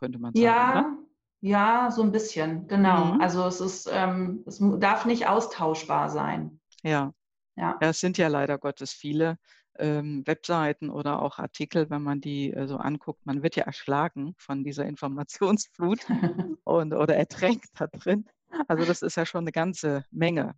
könnte 0.00 0.18
man 0.18 0.34
sagen. 0.34 0.44
Ja, 0.44 0.70
oder? 0.70 0.98
ja, 1.42 1.90
so 1.90 2.02
ein 2.02 2.10
bisschen, 2.10 2.66
genau. 2.66 3.14
Mhm. 3.14 3.20
Also 3.20 3.46
es 3.46 3.60
ist, 3.60 3.88
ähm, 3.92 4.42
es 4.46 4.58
darf 4.78 5.04
nicht 5.04 5.28
austauschbar 5.28 6.08
sein. 6.08 6.60
Ja. 6.82 7.12
Ja. 7.56 7.78
ja, 7.80 7.90
es 7.90 8.00
sind 8.00 8.16
ja 8.16 8.28
leider 8.28 8.56
Gottes 8.58 8.92
viele 8.92 9.36
ähm, 9.78 10.26
Webseiten 10.26 10.88
oder 10.88 11.20
auch 11.20 11.38
Artikel, 11.38 11.90
wenn 11.90 12.02
man 12.02 12.20
die 12.20 12.52
äh, 12.52 12.66
so 12.66 12.76
anguckt. 12.76 13.24
Man 13.26 13.42
wird 13.42 13.56
ja 13.56 13.64
erschlagen 13.64 14.34
von 14.38 14.64
dieser 14.64 14.86
Informationsflut 14.86 16.00
und, 16.64 16.94
oder 16.94 17.16
ertränkt 17.16 17.68
da 17.78 17.86
drin. 17.86 18.26
Also 18.66 18.84
das 18.84 19.02
ist 19.02 19.16
ja 19.16 19.26
schon 19.26 19.44
eine 19.44 19.52
ganze 19.52 20.04
Menge. 20.10 20.54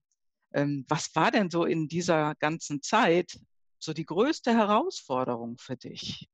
Ähm, 0.52 0.84
was 0.88 1.14
war 1.14 1.30
denn 1.30 1.50
so 1.50 1.64
in 1.64 1.88
dieser 1.88 2.34
ganzen 2.36 2.82
Zeit 2.82 3.38
so 3.78 3.92
die 3.92 4.06
größte 4.06 4.54
Herausforderung 4.54 5.58
für 5.58 5.76
dich? 5.76 6.28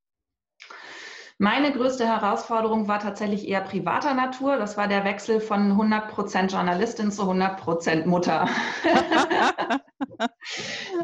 Meine 1.41 1.73
größte 1.73 2.05
Herausforderung 2.05 2.89
war 2.89 2.99
tatsächlich 2.99 3.47
eher 3.47 3.61
privater 3.61 4.13
Natur. 4.13 4.57
Das 4.57 4.77
war 4.77 4.89
der 4.89 5.05
Wechsel 5.05 5.41
von 5.41 5.73
100% 5.73 6.51
Journalistin 6.51 7.13
zu 7.13 7.23
100% 7.23 8.07
Mutter. 8.07 8.49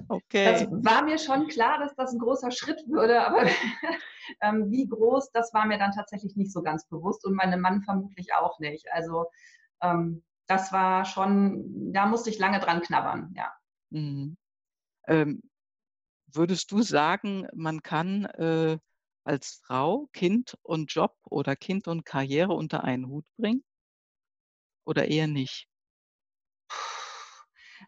okay. 0.08 0.44
Das 0.44 0.66
war 0.72 1.04
mir 1.04 1.18
schon 1.18 1.46
klar, 1.46 1.78
dass 1.78 1.94
das 1.94 2.12
ein 2.12 2.18
großer 2.18 2.50
Schritt 2.50 2.82
würde, 2.88 3.24
aber 3.24 3.44
ähm, 4.40 4.72
wie 4.72 4.88
groß, 4.88 5.30
das 5.30 5.54
war 5.54 5.66
mir 5.66 5.78
dann 5.78 5.92
tatsächlich 5.92 6.34
nicht 6.34 6.52
so 6.52 6.62
ganz 6.62 6.88
bewusst 6.88 7.24
und 7.24 7.34
meinem 7.34 7.60
Mann 7.60 7.82
vermutlich 7.82 8.34
auch 8.34 8.58
nicht. 8.58 8.86
Also 8.92 9.26
ähm, 9.82 10.24
das 10.48 10.72
war 10.72 11.04
schon, 11.04 11.92
da 11.92 12.06
musste 12.06 12.30
ich 12.30 12.40
lange 12.40 12.58
dran 12.58 12.80
knabbern, 12.80 13.32
ja. 13.36 13.52
Mhm. 13.90 14.36
Ähm, 15.06 15.42
würdest 16.26 16.72
du 16.72 16.82
sagen, 16.82 17.46
man 17.54 17.84
kann 17.84 18.24
äh, 18.24 18.78
als 19.24 19.60
Frau 19.64 20.08
Kind 20.12 20.56
und 20.62 20.92
Job 20.92 21.16
oder 21.24 21.56
Kind 21.56 21.88
und 21.88 22.04
Karriere 22.04 22.52
unter 22.52 22.84
einen 22.84 23.08
Hut 23.08 23.24
bringen? 23.36 23.64
Oder 24.86 25.08
eher 25.08 25.26
nicht? 25.26 25.68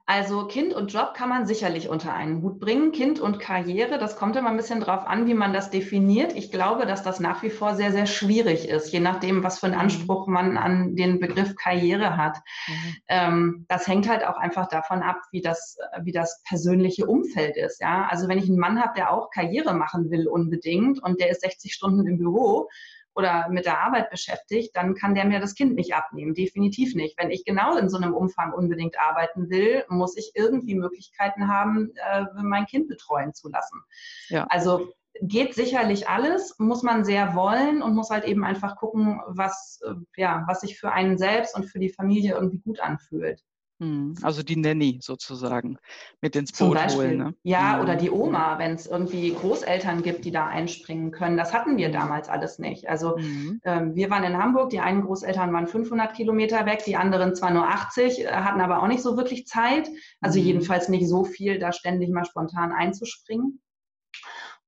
Also 0.09 0.47
Kind 0.47 0.73
und 0.73 0.93
Job 0.93 1.15
kann 1.15 1.29
man 1.29 1.47
sicherlich 1.47 1.89
unter 1.89 2.15
einen 2.15 2.41
Hut 2.41 2.61
bringen. 2.61 2.93
Kind 2.93 3.19
und 3.19 3.41
Karriere, 3.41 3.99
das 3.99 4.15
kommt 4.17 4.37
immer 4.37 4.51
ein 4.51 4.57
bisschen 4.57 4.79
drauf 4.79 5.05
an, 5.05 5.27
wie 5.27 5.35
man 5.35 5.53
das 5.53 5.71
definiert. 5.71 6.33
Ich 6.37 6.53
glaube, 6.53 6.87
dass 6.87 7.03
das 7.03 7.19
nach 7.19 7.43
wie 7.43 7.51
vor 7.51 7.75
sehr, 7.75 7.91
sehr 7.91 8.07
schwierig 8.07 8.69
ist, 8.69 8.93
je 8.93 9.01
nachdem, 9.01 9.43
was 9.43 9.59
für 9.59 9.67
einen 9.67 9.75
mhm. 9.75 9.81
Anspruch 9.81 10.29
man 10.29 10.59
an 10.59 10.95
den 10.95 11.19
Begriff 11.19 11.57
Karriere 11.57 12.17
hat. 12.17 12.39
Mhm. 12.69 12.97
Ähm, 13.09 13.67
das 13.69 13.89
hängt 13.89 14.09
halt 14.09 14.25
auch 14.25 14.37
einfach 14.37 14.69
davon 14.69 15.03
ab, 15.03 15.19
wie 15.33 15.41
das, 15.41 15.77
wie 16.03 16.13
das 16.13 16.41
persönliche 16.45 17.07
Umfeld 17.07 17.57
ist. 17.57 17.81
Ja? 17.81 18.07
Also 18.09 18.29
wenn 18.29 18.39
ich 18.39 18.49
einen 18.49 18.61
Mann 18.61 18.81
habe, 18.81 18.95
der 18.97 19.13
auch 19.13 19.31
Karriere 19.31 19.75
machen 19.75 20.13
will 20.13 20.29
unbedingt 20.29 21.03
und 21.03 21.19
der 21.19 21.31
ist 21.31 21.41
60 21.41 21.75
Stunden 21.75 22.07
im 22.07 22.19
Büro, 22.19 22.69
oder 23.17 23.49
mit 23.49 23.65
der 23.65 23.81
Arbeit 23.81 24.11
beschäftigt, 24.11 24.77
dann 24.77 24.95
kann 24.95 25.15
der 25.15 25.25
mir 25.25 25.41
das 25.41 25.55
Kind 25.55 25.75
nicht 25.75 25.95
abnehmen. 25.95 26.35
Definitiv 26.35 26.95
nicht. 26.95 27.19
Wenn 27.19 27.31
ich 27.31 27.45
genau 27.45 27.77
in 27.77 27.89
so 27.89 27.97
einem 27.97 28.15
Umfang 28.15 28.53
unbedingt 28.53 29.01
arbeiten 29.01 29.49
will, 29.49 29.85
muss 29.89 30.17
ich 30.17 30.33
irgendwie 30.35 30.75
Möglichkeiten 30.75 31.49
haben, 31.49 31.93
äh, 31.97 32.25
mein 32.35 32.67
Kind 32.67 32.89
betreuen 32.89 33.33
zu 33.33 33.49
lassen. 33.49 33.83
Ja. 34.29 34.47
Also 34.51 34.93
geht 35.23 35.55
sicherlich 35.55 36.09
alles, 36.11 36.59
muss 36.59 36.83
man 36.83 37.05
sehr 37.07 37.35
wollen 37.35 37.81
und 37.81 37.95
muss 37.95 38.11
halt 38.11 38.25
eben 38.25 38.45
einfach 38.45 38.77
gucken, 38.77 39.23
was, 39.27 39.81
äh, 39.87 39.95
ja, 40.17 40.45
was 40.47 40.61
sich 40.61 40.79
für 40.79 40.93
einen 40.93 41.17
selbst 41.17 41.57
und 41.57 41.65
für 41.65 41.79
die 41.79 41.89
Familie 41.89 42.35
irgendwie 42.35 42.59
gut 42.59 42.81
anfühlt. 42.81 43.43
Mhm. 43.79 44.15
Also 44.23 44.43
die 44.43 44.57
Nanny 44.57 45.01
sozusagen 45.03 45.79
mit 46.21 46.35
ins 46.35 46.53
Boot 46.53 46.59
Zum 46.59 46.75
Beispiel. 46.75 46.97
holen. 46.97 47.19
Ne? 47.19 47.35
Ja, 47.43 47.77
mhm. 47.77 47.83
oder 47.83 47.97
die 47.97 48.11
Oma, 48.11 48.59
wenn 48.59 48.73
es 48.73 48.87
irgendwie 48.87 49.35
Großeltern 49.35 50.03
gibt, 50.03 50.25
die 50.25 50.31
da 50.31 50.47
einspringen 50.47 51.11
können. 51.11 51.37
Das 51.37 51.53
hatten 51.53 51.77
wir 51.77 51.91
damals 51.91 52.29
alles 52.29 52.59
nicht. 52.59 52.89
Also 52.89 53.19
mhm. 53.19 53.61
ähm, 53.65 53.95
wir 53.95 54.09
waren 54.09 54.25
in 54.25 54.39
Hamburg, 54.39 54.71
die 54.71 54.81
einen 54.81 55.03
Großeltern 55.03 55.53
waren 55.53 55.67
500 55.67 56.15
Kilometer 56.15 56.65
weg, 56.65 56.85
die 56.87 56.97
anderen 56.97 57.35
zwar 57.35 57.51
nur 57.51 57.69
80, 57.69 58.21
äh, 58.21 58.29
hatten 58.29 58.61
aber 58.61 58.83
auch 58.83 58.89
nicht 58.89 59.03
so 59.03 59.17
wirklich 59.17 59.47
Zeit. 59.47 59.91
Also 60.21 60.41
mhm. 60.41 60.47
jedenfalls 60.47 60.89
nicht 60.89 61.09
so 61.09 61.25
viel, 61.25 61.59
da 61.59 61.73
ständig 61.73 62.11
mal 62.11 62.25
spontan 62.25 62.73
einzuspringen. 62.73 63.61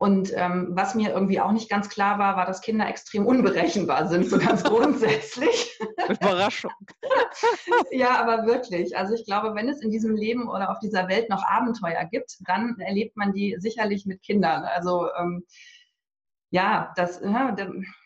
Und 0.00 0.33
ähm, 0.37 0.69
was 0.71 0.95
mir 0.95 1.11
irgendwie 1.11 1.40
auch 1.40 1.50
nicht 1.50 1.69
ganz 1.69 1.88
klar 1.88 2.21
war, 2.21 2.37
war, 2.37 2.47
dass 2.47 2.61
Kinder 2.61 2.88
extrem 2.88 3.26
unberechenbar 3.26 4.07
sind, 4.07 4.31
so 4.31 4.38
ganz 4.38 4.62
grundsätzlich. 4.64 5.76
Überraschung. 6.09 6.71
ja, 7.90 8.21
aber 8.21 8.47
wirklich. 8.47 8.97
Also 8.97 9.14
ich 9.14 9.25
glaube, 9.25 9.57
wenn 9.57 9.69
es 9.69 9.83
in 9.83 9.90
diesem 9.90 10.14
Leben 10.14 10.49
oder 10.49 10.71
auf 10.71 10.78
dieser 10.78 11.09
Welt 11.09 11.28
noch 11.28 11.43
Abenteuer 11.45 12.05
gibt, 12.05 12.38
dann 12.47 12.78
erlebt 12.78 13.17
man 13.17 13.33
die 13.33 13.57
sicherlich 13.59 14.07
mit 14.07 14.23
Kindern. 14.23 14.62
Also 14.62 15.09
ähm, 15.19 15.45
ja, 16.50 16.95
das, 16.97 17.21
ja, 17.21 17.55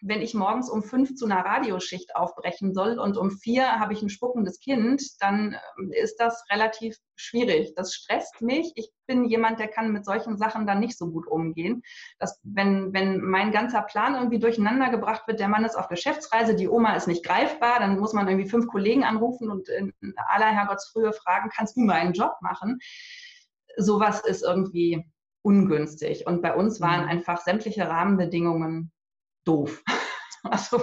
wenn 0.01 0.21
ich 0.21 0.35
morgens 0.35 0.69
um 0.69 0.83
fünf 0.83 1.15
zu 1.15 1.27
einer 1.27 1.45
Radioschicht 1.45 2.17
aufbrechen 2.17 2.75
soll 2.75 2.99
und 2.99 3.17
um 3.17 3.31
vier 3.31 3.79
habe 3.79 3.93
ich 3.93 4.03
ein 4.03 4.09
spuckendes 4.09 4.59
Kind, 4.59 5.01
dann 5.21 5.57
ähm, 5.79 5.93
ist 5.93 6.17
das 6.17 6.45
relativ 6.51 6.97
schwierig. 7.15 7.75
Das 7.77 7.95
stresst 7.95 8.43
mich. 8.43 8.73
Ich 8.75 8.91
bin 9.07 9.27
jemand, 9.27 9.61
der 9.61 9.69
kann 9.69 9.93
mit 9.93 10.05
solchen 10.05 10.39
Sachen 10.39 10.67
dann 10.67 10.81
nicht 10.81 10.99
so 10.99 11.13
gut 11.13 11.29
umgehen. 11.29 11.83
Dass, 12.19 12.41
wenn, 12.43 12.93
wenn 12.93 13.21
mein 13.21 13.53
ganzer 13.53 13.83
Plan 13.83 14.15
irgendwie 14.17 14.41
durcheinander 14.41 14.91
gebracht 14.91 15.29
wird, 15.29 15.39
der 15.39 15.49
Mann 15.49 15.65
ist 15.65 15.77
auf 15.77 15.87
Geschäftsreise, 15.87 16.57
die 16.57 16.69
Oma 16.69 16.97
ist 16.97 17.07
nicht 17.07 17.25
greifbar, 17.25 17.79
dann 17.79 18.01
muss 18.01 18.13
man 18.13 18.27
irgendwie 18.27 18.51
fünf 18.51 18.67
Kollegen 18.67 19.05
anrufen 19.05 19.51
und 19.51 19.69
in 19.69 19.93
aller 20.17 20.51
Herrgottsfrühe 20.51 21.13
fragen, 21.13 21.51
kannst 21.55 21.77
du 21.77 21.83
meinen 21.83 22.13
Job 22.13 22.33
machen? 22.41 22.81
Sowas 23.77 24.21
ist 24.21 24.43
irgendwie 24.43 25.05
ungünstig. 25.43 26.27
Und 26.27 26.43
bei 26.43 26.55
uns 26.55 26.81
waren 26.81 27.03
mhm. 27.03 27.09
einfach 27.09 27.41
sämtliche 27.41 27.89
Rahmenbedingungen 27.89 28.93
doof. 29.45 29.83
Also 30.45 30.83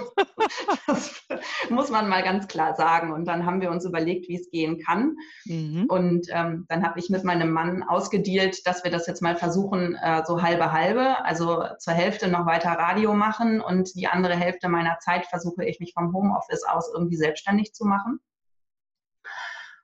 das 0.86 1.22
muss 1.68 1.90
man 1.90 2.08
mal 2.08 2.22
ganz 2.22 2.48
klar 2.48 2.74
sagen. 2.76 3.12
Und 3.12 3.26
dann 3.26 3.44
haben 3.44 3.60
wir 3.60 3.70
uns 3.70 3.84
überlegt, 3.84 4.26
wie 4.26 4.36
es 4.36 4.50
gehen 4.50 4.78
kann. 4.78 5.16
Mhm. 5.44 5.84
Und 5.86 6.28
ähm, 6.30 6.64
dann 6.70 6.82
habe 6.82 6.98
ich 6.98 7.10
mit 7.10 7.24
meinem 7.24 7.50
Mann 7.50 7.82
ausgedealt, 7.82 8.66
dass 8.66 8.84
wir 8.84 8.90
das 8.90 9.06
jetzt 9.06 9.20
mal 9.20 9.36
versuchen, 9.36 9.96
äh, 9.96 10.22
so 10.24 10.40
halbe 10.40 10.72
halbe, 10.72 11.22
also 11.26 11.62
zur 11.78 11.92
Hälfte 11.92 12.28
noch 12.28 12.46
weiter 12.46 12.70
Radio 12.70 13.12
machen 13.12 13.60
und 13.60 13.94
die 13.96 14.06
andere 14.06 14.34
Hälfte 14.34 14.70
meiner 14.70 14.98
Zeit 14.98 15.26
versuche 15.26 15.66
ich 15.66 15.78
mich 15.78 15.92
vom 15.92 16.14
Homeoffice 16.14 16.64
aus 16.64 16.90
irgendwie 16.94 17.16
selbstständig 17.16 17.74
zu 17.74 17.84
machen. 17.84 18.18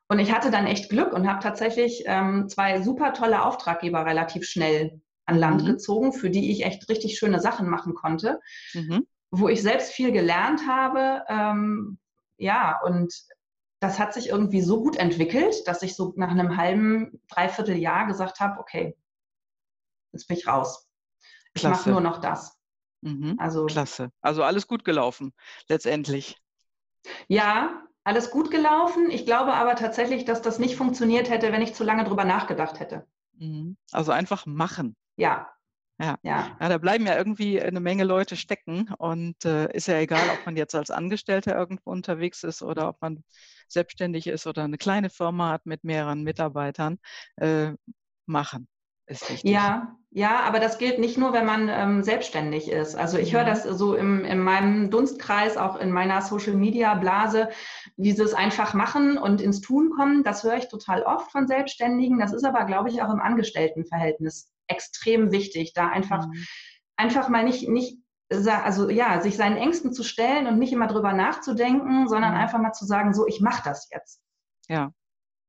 Und 0.09 0.19
ich 0.21 0.33
hatte 0.33 0.51
dann 0.51 0.67
echt 0.67 0.89
Glück 0.89 1.13
und 1.13 1.29
habe 1.29 1.43
tatsächlich 1.43 2.05
ähm, 2.07 2.49
zwei 2.49 2.81
super 2.83 3.13
tolle 3.13 3.45
Auftraggeber 3.45 4.07
relativ 4.07 4.45
schnell 4.45 5.01
an 5.25 5.37
Land 5.37 5.63
mhm. 5.63 5.67
gezogen, 5.67 6.13
für 6.13 6.31
die 6.31 6.53
ich 6.53 6.65
echt 6.65 6.89
richtig 6.89 7.19
schöne 7.19 7.41
Sachen 7.41 7.69
machen 7.69 7.95
konnte, 7.95 8.41
mhm. 8.73 9.07
wo 9.31 9.49
ich 9.49 9.63
selbst 9.63 9.91
viel 9.91 10.13
gelernt 10.13 10.67
habe. 10.69 11.25
Ähm, 11.29 11.99
ja, 12.39 12.81
und 12.85 13.13
das 13.81 13.99
hat 13.99 14.15
sich 14.15 14.29
irgendwie 14.29 14.63
so 14.63 14.83
gut 14.83 14.97
entwickelt, 14.97 15.67
dass 15.67 15.83
ich 15.83 15.97
so 15.97 16.13
nach 16.17 16.31
einem 16.31 16.57
halben, 16.57 17.21
dreiviertel 17.29 17.77
Jahr 17.77 18.07
gesagt 18.07 18.41
habe, 18.41 18.61
okay, 18.61 18.97
jetzt 20.13 20.29
bin 20.29 20.37
ich 20.37 20.47
raus. 20.47 20.89
Ich 21.55 21.65
mache 21.65 21.91
nur 21.91 22.01
noch 22.01 22.21
das. 22.21 22.57
Mhm. 23.01 23.37
Also, 23.39 23.67
Klasse. 23.67 24.11
Also 24.21 24.43
alles 24.43 24.67
gut 24.67 24.85
gelaufen, 24.85 25.33
letztendlich. 25.69 26.37
Ja, 27.29 27.86
alles 28.07 28.31
gut 28.31 28.53
gelaufen. 28.53 29.11
Ich 29.11 29.27
glaube 29.27 29.53
aber 29.55 29.75
tatsächlich, 29.75 30.25
dass 30.25 30.41
das 30.41 30.61
nicht 30.61 30.77
funktioniert 30.77 31.29
hätte, 31.29 31.51
wenn 31.51 31.61
ich 31.61 31.75
zu 31.75 31.83
lange 31.83 32.05
drüber 32.05 32.25
nachgedacht 32.25 32.79
hätte. 32.79 33.05
Mhm. 33.39 33.77
Also 33.91 34.13
einfach 34.13 34.47
machen. 34.47 34.97
Ja. 35.17 35.51
Ja. 35.99 36.17
ja. 36.23 36.57
ja 36.61 36.69
da 36.69 36.79
bleiben 36.79 37.05
ja 37.07 37.17
irgendwie 37.17 37.61
eine 37.61 37.81
Menge 37.81 38.05
Leute 38.05 38.37
stecken 38.37 38.93
und 38.99 39.45
äh, 39.45 39.73
ist 39.75 39.89
ja 39.89 39.99
egal, 39.99 40.23
ob 40.33 40.47
man 40.47 40.57
jetzt 40.57 40.75
als 40.75 40.91
Angestellter 40.93 41.57
irgendwo 41.57 41.91
unterwegs 41.91 42.45
ist 42.45 42.63
oder 42.63 42.91
ob 42.91 43.03
man 43.03 43.25
selbstständig 43.67 44.29
ist 44.29 44.47
oder 44.47 44.63
eine 44.63 44.79
kleine 44.79 45.11
Firma 45.11 45.51
hat 45.51 45.67
mit 45.67 45.83
mehreren 45.83 46.23
Mitarbeitern. 46.23 46.99
Äh, 47.37 47.73
machen 48.27 48.69
ist 49.07 49.31
wichtig. 49.31 49.51
Ja, 49.51 49.97
ja, 50.11 50.41
aber 50.41 50.61
das 50.61 50.79
gilt 50.79 50.99
nicht 50.99 51.19
nur, 51.19 51.35
wenn 51.35 51.45
man 51.45 51.69
ähm, 51.69 52.03
selbstständig 52.03 52.71
ist. 52.71 52.95
Also 52.95 53.19
ich 53.19 53.35
höre 53.35 53.45
das 53.45 53.65
so 53.65 53.95
im, 53.95 54.25
in 54.25 54.39
meinem 54.39 54.91
Dunstkreis, 54.91 55.59
auch 55.59 55.77
in 55.77 55.93
meiner 55.93 56.23
Social-Media-Blase, 56.23 57.51
dieses 57.97 58.33
einfach 58.33 58.73
machen 58.73 59.19
und 59.19 59.43
ins 59.43 59.61
Tun 59.61 59.91
kommen, 59.91 60.25
das 60.25 60.43
höre 60.43 60.57
ich 60.57 60.69
total 60.69 61.03
oft 61.03 61.31
von 61.31 61.47
Selbstständigen. 61.47 62.19
Das 62.19 62.33
ist 62.33 62.45
aber, 62.45 62.65
glaube 62.65 62.89
ich, 62.89 63.03
auch 63.03 63.13
im 63.13 63.21
Angestelltenverhältnis 63.21 64.51
extrem 64.69 65.33
wichtig, 65.33 65.75
da 65.75 65.89
einfach, 65.89 66.27
mhm. 66.27 66.47
einfach 66.97 67.29
mal 67.29 67.45
nicht, 67.45 67.69
nicht 67.69 67.99
also 68.31 68.89
ja, 68.89 69.21
sich 69.21 69.37
seinen 69.37 69.57
Ängsten 69.57 69.93
zu 69.93 70.03
stellen 70.03 70.47
und 70.47 70.59
nicht 70.59 70.73
immer 70.73 70.87
drüber 70.89 71.13
nachzudenken, 71.13 72.09
sondern 72.09 72.33
mhm. 72.33 72.41
einfach 72.41 72.59
mal 72.59 72.73
zu 72.73 72.87
sagen, 72.87 73.13
so, 73.13 73.27
ich 73.27 73.41
mache 73.41 73.63
das 73.65 73.89
jetzt. 73.93 74.21
Ja. 74.69 74.93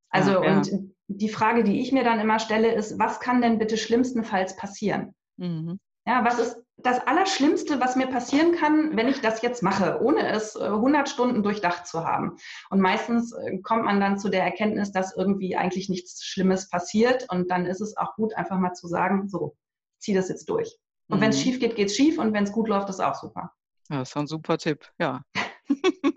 Also 0.09 0.43
ja, 0.43 0.57
und 0.57 0.93
die 1.07 1.29
Frage, 1.29 1.63
die 1.63 1.81
ich 1.81 1.91
mir 1.91 2.03
dann 2.03 2.19
immer 2.19 2.39
stelle, 2.39 2.73
ist, 2.73 2.99
was 2.99 3.19
kann 3.19 3.41
denn 3.41 3.59
bitte 3.59 3.77
schlimmstenfalls 3.77 4.55
passieren? 4.55 5.15
Mhm. 5.37 5.79
Ja, 6.05 6.23
was 6.23 6.39
ist 6.39 6.55
das 6.77 7.05
Allerschlimmste, 7.05 7.81
was 7.81 7.95
mir 7.95 8.07
passieren 8.07 8.53
kann, 8.55 8.95
wenn 8.95 9.09
ich 9.09 9.19
das 9.19 9.41
jetzt 9.41 9.61
mache, 9.61 10.01
ohne 10.01 10.29
es 10.29 10.55
100 10.55 11.07
äh, 11.07 11.11
Stunden 11.11 11.43
durchdacht 11.43 11.85
zu 11.85 12.05
haben? 12.05 12.37
Und 12.69 12.79
meistens 12.79 13.33
äh, 13.33 13.57
kommt 13.59 13.83
man 13.83 13.99
dann 13.99 14.17
zu 14.17 14.29
der 14.29 14.43
Erkenntnis, 14.43 14.91
dass 14.91 15.15
irgendwie 15.15 15.57
eigentlich 15.57 15.89
nichts 15.89 16.23
Schlimmes 16.23 16.69
passiert. 16.69 17.27
Und 17.29 17.51
dann 17.51 17.65
ist 17.65 17.81
es 17.81 17.97
auch 17.97 18.15
gut, 18.15 18.35
einfach 18.35 18.57
mal 18.57 18.73
zu 18.73 18.87
sagen, 18.87 19.27
so, 19.27 19.57
zieh 19.99 20.13
das 20.13 20.29
jetzt 20.29 20.49
durch. 20.49 20.77
Und 21.09 21.17
mhm. 21.17 21.23
wenn 21.23 21.29
es 21.31 21.41
schief 21.41 21.59
geht, 21.59 21.75
geht 21.75 21.87
es 21.87 21.95
schief. 21.95 22.19
Und 22.19 22.33
wenn 22.33 22.45
es 22.45 22.51
gut 22.51 22.69
läuft, 22.69 22.89
ist 22.89 23.01
auch 23.01 23.15
super. 23.15 23.51
Ja, 23.89 23.99
das 23.99 24.09
ist 24.09 24.17
ein 24.17 24.27
super 24.27 24.57
Tipp, 24.57 24.89
ja. 24.99 25.21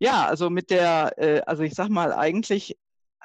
ja, 0.00 0.26
also 0.26 0.50
mit 0.50 0.70
der, 0.70 1.12
äh, 1.18 1.40
also 1.42 1.62
ich 1.62 1.74
sag 1.74 1.88
mal, 1.88 2.12
eigentlich 2.12 2.76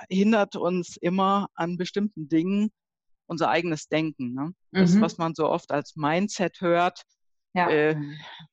hindert 0.09 0.55
uns 0.55 0.97
immer 0.97 1.47
an 1.55 1.77
bestimmten 1.77 2.27
Dingen 2.27 2.71
unser 3.27 3.49
eigenes 3.49 3.87
Denken. 3.87 4.33
Ne? 4.33 4.53
Das, 4.71 4.91
mhm. 4.91 5.01
was 5.01 5.17
man 5.17 5.33
so 5.35 5.49
oft 5.49 5.71
als 5.71 5.95
Mindset 5.95 6.61
hört, 6.61 7.03
ja. 7.53 7.69
äh, 7.69 7.95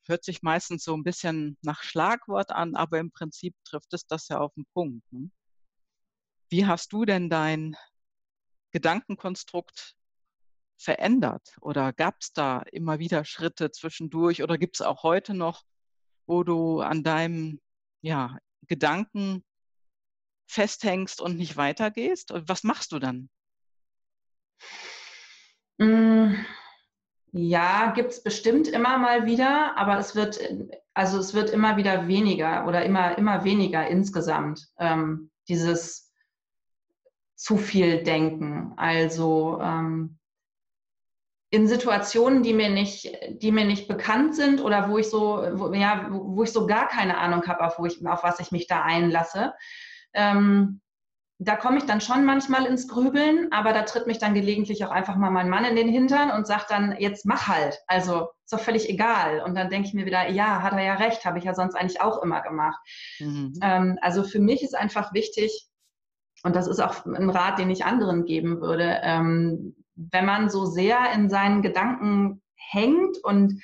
hört 0.07 0.25
sich 0.25 0.43
meistens 0.43 0.85
so 0.85 0.95
ein 0.95 1.05
bisschen 1.05 1.57
nach 1.63 1.83
Schlagwort 1.83 2.51
an, 2.51 2.75
aber 2.75 2.99
im 2.99 3.11
Prinzip 3.11 3.55
trifft 3.65 3.93
es 3.93 4.07
das 4.07 4.29
ja 4.29 4.39
auf 4.39 4.55
den 4.55 4.67
Punkt. 4.75 5.05
Ne? 5.13 5.31
Wie 6.49 6.67
hast 6.67 6.93
du 6.93 7.05
denn 7.05 7.31
dein 7.31 7.77
Gedankenkonstrukt 8.73 9.95
verändert? 10.79 11.57
Oder 11.61 11.93
gab 11.93 12.17
es 12.21 12.33
da 12.33 12.61
immer 12.73 12.99
wieder 12.99 13.25
Schritte 13.25 13.71
zwischendurch 13.71 14.43
oder 14.43 14.59
gibt 14.59 14.77
es 14.77 14.83
auch 14.83 15.03
heute 15.03 15.35
noch, 15.35 15.63
wo 16.27 16.43
du 16.43 16.81
an 16.81 17.03
deinem 17.03 17.61
ja, 18.03 18.39
Gedanken 18.67 19.45
festhängst 20.51 21.21
und 21.21 21.37
nicht 21.37 21.57
weitergehst? 21.57 22.33
Was 22.35 22.65
machst 22.65 22.93
du 22.93 22.99
dann? 22.99 23.29
Mm, 25.79 26.35
ja, 27.33 27.93
gibt 27.93 28.11
es 28.11 28.23
bestimmt 28.23 28.69
immer 28.69 28.99
mal 28.99 29.27
wieder, 29.27 29.77
aber 29.77 29.99
es 29.99 30.17
wird, 30.17 30.41
also 30.95 31.19
es 31.19 31.33
wird 31.33 31.51
immer 31.51 31.77
wieder 31.77 32.09
weniger 32.09 32.67
oder 32.67 32.85
immer, 32.85 33.17
immer 33.17 33.45
weniger 33.45 33.87
insgesamt, 33.87 34.69
ähm, 34.79 35.31
dieses 35.49 36.13
zu 37.37 37.57
viel 37.57 38.03
Denken. 38.03 38.75
Also 38.77 39.61
ähm, 39.63 40.19
in 41.51 41.67
Situationen, 41.67 42.43
die 42.43 42.55
mir 42.55 42.71
nicht, 42.71 43.11
die 43.43 43.53
mir 43.53 43.65
nicht 43.65 43.89
bekannt 43.89 44.35
sind 44.35 44.61
oder 44.61 44.91
wo 44.91 44.99
ich 44.99 45.09
so, 45.09 45.43
wo, 45.55 45.73
ja, 45.73 46.09
wo 46.11 46.43
ich 46.43 46.53
so 46.53 46.67
gar 46.67 46.89
keine 46.89 47.19
Ahnung 47.19 47.47
habe, 47.47 47.65
auf, 47.65 47.79
auf 47.79 48.23
was 48.23 48.41
ich 48.41 48.53
mich 48.53 48.67
da 48.67 48.83
einlasse, 48.83 49.55
ähm, 50.15 50.81
da 51.43 51.57
komme 51.57 51.79
ich 51.79 51.85
dann 51.85 52.03
schon 52.03 52.27
manchmal 52.27 52.67
ins 52.67 52.87
Grübeln, 52.87 53.51
aber 53.51 53.73
da 53.73 53.83
tritt 53.83 54.07
mich 54.07 54.19
dann 54.19 54.35
gelegentlich 54.35 54.85
auch 54.85 54.91
einfach 54.91 55.17
mal 55.17 55.31
mein 55.31 55.49
Mann 55.49 55.65
in 55.65 55.75
den 55.75 55.89
Hintern 55.89 56.31
und 56.31 56.47
sagt 56.47 56.71
dann, 56.71 56.95
jetzt 56.99 57.25
mach 57.25 57.49
halt. 57.49 57.79
Also 57.87 58.29
ist 58.45 58.53
doch 58.53 58.61
völlig 58.61 58.91
egal. 58.91 59.41
Und 59.41 59.55
dann 59.55 59.71
denke 59.71 59.89
ich 59.89 59.95
mir 59.95 60.05
wieder, 60.05 60.29
ja, 60.29 60.63
hat 60.63 60.75
er 60.75 60.83
ja 60.83 60.95
recht, 60.95 61.25
habe 61.25 61.39
ich 61.39 61.45
ja 61.45 61.55
sonst 61.55 61.75
eigentlich 61.75 62.03
auch 62.03 62.23
immer 62.23 62.43
gemacht. 62.43 62.79
Mhm. 63.21 63.55
Ähm, 63.63 63.99
also 64.03 64.23
für 64.23 64.39
mich 64.39 64.63
ist 64.63 64.77
einfach 64.77 65.15
wichtig, 65.15 65.67
und 66.43 66.57
das 66.57 66.67
ist 66.67 66.81
auch 66.81 67.07
ein 67.07 67.31
Rat, 67.31 67.59
den 67.59 67.71
ich 67.71 67.87
anderen 67.87 68.25
geben 68.27 68.61
würde, 68.61 69.01
ähm, 69.03 69.77
wenn 69.95 70.27
man 70.27 70.51
so 70.51 70.67
sehr 70.67 71.13
in 71.15 71.31
seinen 71.31 71.63
Gedanken 71.63 72.43
hängt 72.55 73.17
und 73.25 73.63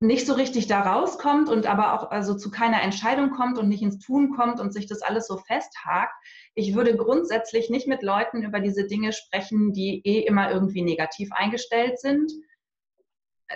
nicht 0.00 0.26
so 0.26 0.32
richtig 0.32 0.66
da 0.66 0.80
rauskommt 0.80 1.50
und 1.50 1.66
aber 1.66 1.92
auch 1.92 2.10
also 2.10 2.34
zu 2.34 2.50
keiner 2.50 2.82
Entscheidung 2.82 3.30
kommt 3.30 3.58
und 3.58 3.68
nicht 3.68 3.82
ins 3.82 3.98
Tun 3.98 4.34
kommt 4.34 4.58
und 4.58 4.72
sich 4.72 4.86
das 4.86 5.02
alles 5.02 5.26
so 5.26 5.36
festhakt. 5.36 6.14
Ich 6.54 6.74
würde 6.74 6.96
grundsätzlich 6.96 7.68
nicht 7.68 7.86
mit 7.86 8.02
Leuten 8.02 8.42
über 8.42 8.60
diese 8.60 8.86
Dinge 8.86 9.12
sprechen, 9.12 9.74
die 9.74 10.00
eh 10.04 10.20
immer 10.20 10.50
irgendwie 10.50 10.82
negativ 10.82 11.28
eingestellt 11.32 12.00
sind. 12.00 12.32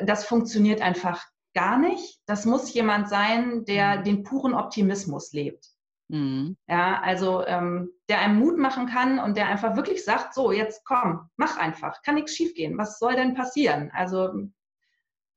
Das 0.04 0.26
funktioniert 0.26 0.82
einfach 0.82 1.24
gar 1.54 1.78
nicht. 1.78 2.20
Das 2.26 2.44
muss 2.44 2.74
jemand 2.74 3.08
sein, 3.08 3.64
der 3.64 4.00
mhm. 4.00 4.04
den 4.04 4.22
puren 4.22 4.52
Optimismus 4.52 5.32
lebt. 5.32 5.66
Mhm. 6.08 6.58
Ja, 6.68 7.00
also 7.00 7.42
ähm, 7.46 7.88
der 8.10 8.20
einem 8.20 8.38
Mut 8.38 8.58
machen 8.58 8.86
kann 8.86 9.18
und 9.18 9.38
der 9.38 9.48
einfach 9.48 9.76
wirklich 9.76 10.04
sagt, 10.04 10.34
so, 10.34 10.52
jetzt 10.52 10.84
komm, 10.84 11.30
mach 11.36 11.56
einfach, 11.56 12.02
kann 12.02 12.16
nichts 12.16 12.34
schiefgehen. 12.34 12.76
Was 12.76 12.98
soll 12.98 13.14
denn 13.14 13.34
passieren? 13.34 13.90
Also 13.94 14.30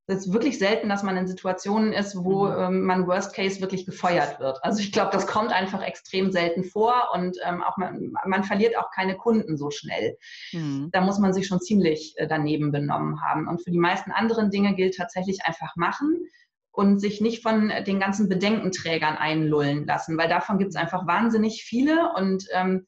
es 0.10 0.26
ist 0.26 0.34
wirklich 0.34 0.58
selten, 0.58 0.88
dass 0.88 1.04
man 1.04 1.17
in 1.17 1.28
Situationen 1.28 1.91
ist, 1.91 2.15
wo 2.15 2.46
mhm. 2.46 2.56
ähm, 2.58 2.82
man 2.86 3.08
Worst 3.08 3.36
Case 3.36 3.60
wirklich 3.60 3.86
gefeuert 3.86 4.39
wird. 4.39 4.58
Also 4.63 4.80
ich 4.80 4.93
glaube, 4.93 5.12
das 5.12 5.28
kommt 5.28 5.52
einfach 5.52 5.84
extrem 5.84 6.32
selten 6.32 6.63
vor 6.63 7.10
und 7.13 7.38
ähm, 7.46 7.62
auch 7.62 7.76
man, 7.76 8.13
man, 8.26 8.46
verliert 8.46 8.78
auch 8.78 8.89
keine 8.91 9.17
Kunden 9.17 9.58
so 9.58 9.70
schnell. 9.70 10.17
Mhm. 10.54 10.89
Da 10.93 11.02
muss 11.02 11.20
man 11.20 11.34
sich 11.34 11.46
schon 11.46 11.60
ziemlich 11.60 12.13
äh, 12.15 12.28
daneben 12.28 12.72
benommen 12.72 13.22
haben. 13.22 13.50
Und 13.50 13.62
für 13.62 13.72
die 13.72 13.78
meisten 13.78 14.12
anderen 14.12 14.50
Dinge 14.50 14.76
gilt 14.76 14.96
tatsächlich 14.96 15.46
einfach 15.46 15.76
machen 15.76 16.30
und 16.72 17.00
sich 17.00 17.20
nicht 17.20 17.43
von 17.43 17.74
den 17.86 18.00
ganzen 18.00 18.30
Bedenkenträgern 18.30 19.17
einlullen 19.17 19.86
lassen, 19.86 20.17
weil 20.17 20.30
davon 20.30 20.58
gibt 20.58 20.70
es 20.70 20.78
einfach 20.78 21.06
wahnsinnig 21.06 21.63
viele 21.63 22.13
und 22.15 22.46
ähm, 22.54 22.88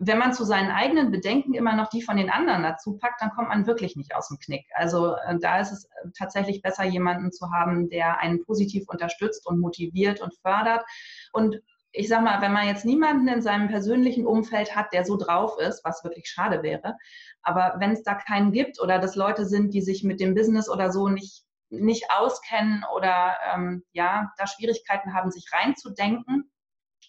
wenn 0.00 0.18
man 0.18 0.32
zu 0.32 0.44
seinen 0.44 0.70
eigenen 0.70 1.10
Bedenken 1.10 1.54
immer 1.54 1.74
noch 1.74 1.88
die 1.88 2.02
von 2.02 2.16
den 2.16 2.30
anderen 2.30 2.62
dazu 2.62 2.96
packt, 2.96 3.20
dann 3.20 3.30
kommt 3.30 3.48
man 3.48 3.66
wirklich 3.66 3.96
nicht 3.96 4.14
aus 4.14 4.28
dem 4.28 4.38
Knick. 4.38 4.66
Also 4.74 5.14
äh, 5.14 5.38
da 5.40 5.60
ist 5.60 5.72
es 5.72 5.84
äh, 5.84 6.10
tatsächlich 6.16 6.62
besser, 6.62 6.84
jemanden 6.84 7.32
zu 7.32 7.50
haben, 7.50 7.88
der 7.88 8.20
einen 8.20 8.44
positiv 8.44 8.84
unterstützt 8.88 9.46
und 9.46 9.58
motiviert 9.58 10.20
und 10.20 10.34
fördert. 10.42 10.84
Und 11.32 11.60
ich 11.92 12.08
sag 12.08 12.22
mal, 12.22 12.40
wenn 12.40 12.52
man 12.52 12.66
jetzt 12.66 12.84
niemanden 12.84 13.28
in 13.28 13.42
seinem 13.42 13.68
persönlichen 13.68 14.26
Umfeld 14.26 14.76
hat, 14.76 14.92
der 14.92 15.04
so 15.04 15.16
drauf 15.16 15.58
ist, 15.58 15.84
was 15.84 16.04
wirklich 16.04 16.28
schade 16.28 16.62
wäre, 16.62 16.96
aber 17.42 17.76
wenn 17.78 17.92
es 17.92 18.02
da 18.02 18.14
keinen 18.14 18.52
gibt 18.52 18.80
oder 18.80 18.98
das 18.98 19.16
Leute 19.16 19.46
sind, 19.46 19.72
die 19.72 19.80
sich 19.80 20.04
mit 20.04 20.20
dem 20.20 20.34
Business 20.34 20.68
oder 20.68 20.92
so 20.92 21.08
nicht, 21.08 21.44
nicht 21.70 22.04
auskennen 22.10 22.84
oder 22.94 23.36
ähm, 23.52 23.84
ja, 23.92 24.32
da 24.36 24.46
Schwierigkeiten 24.46 25.14
haben, 25.14 25.30
sich 25.30 25.46
reinzudenken, 25.52 26.50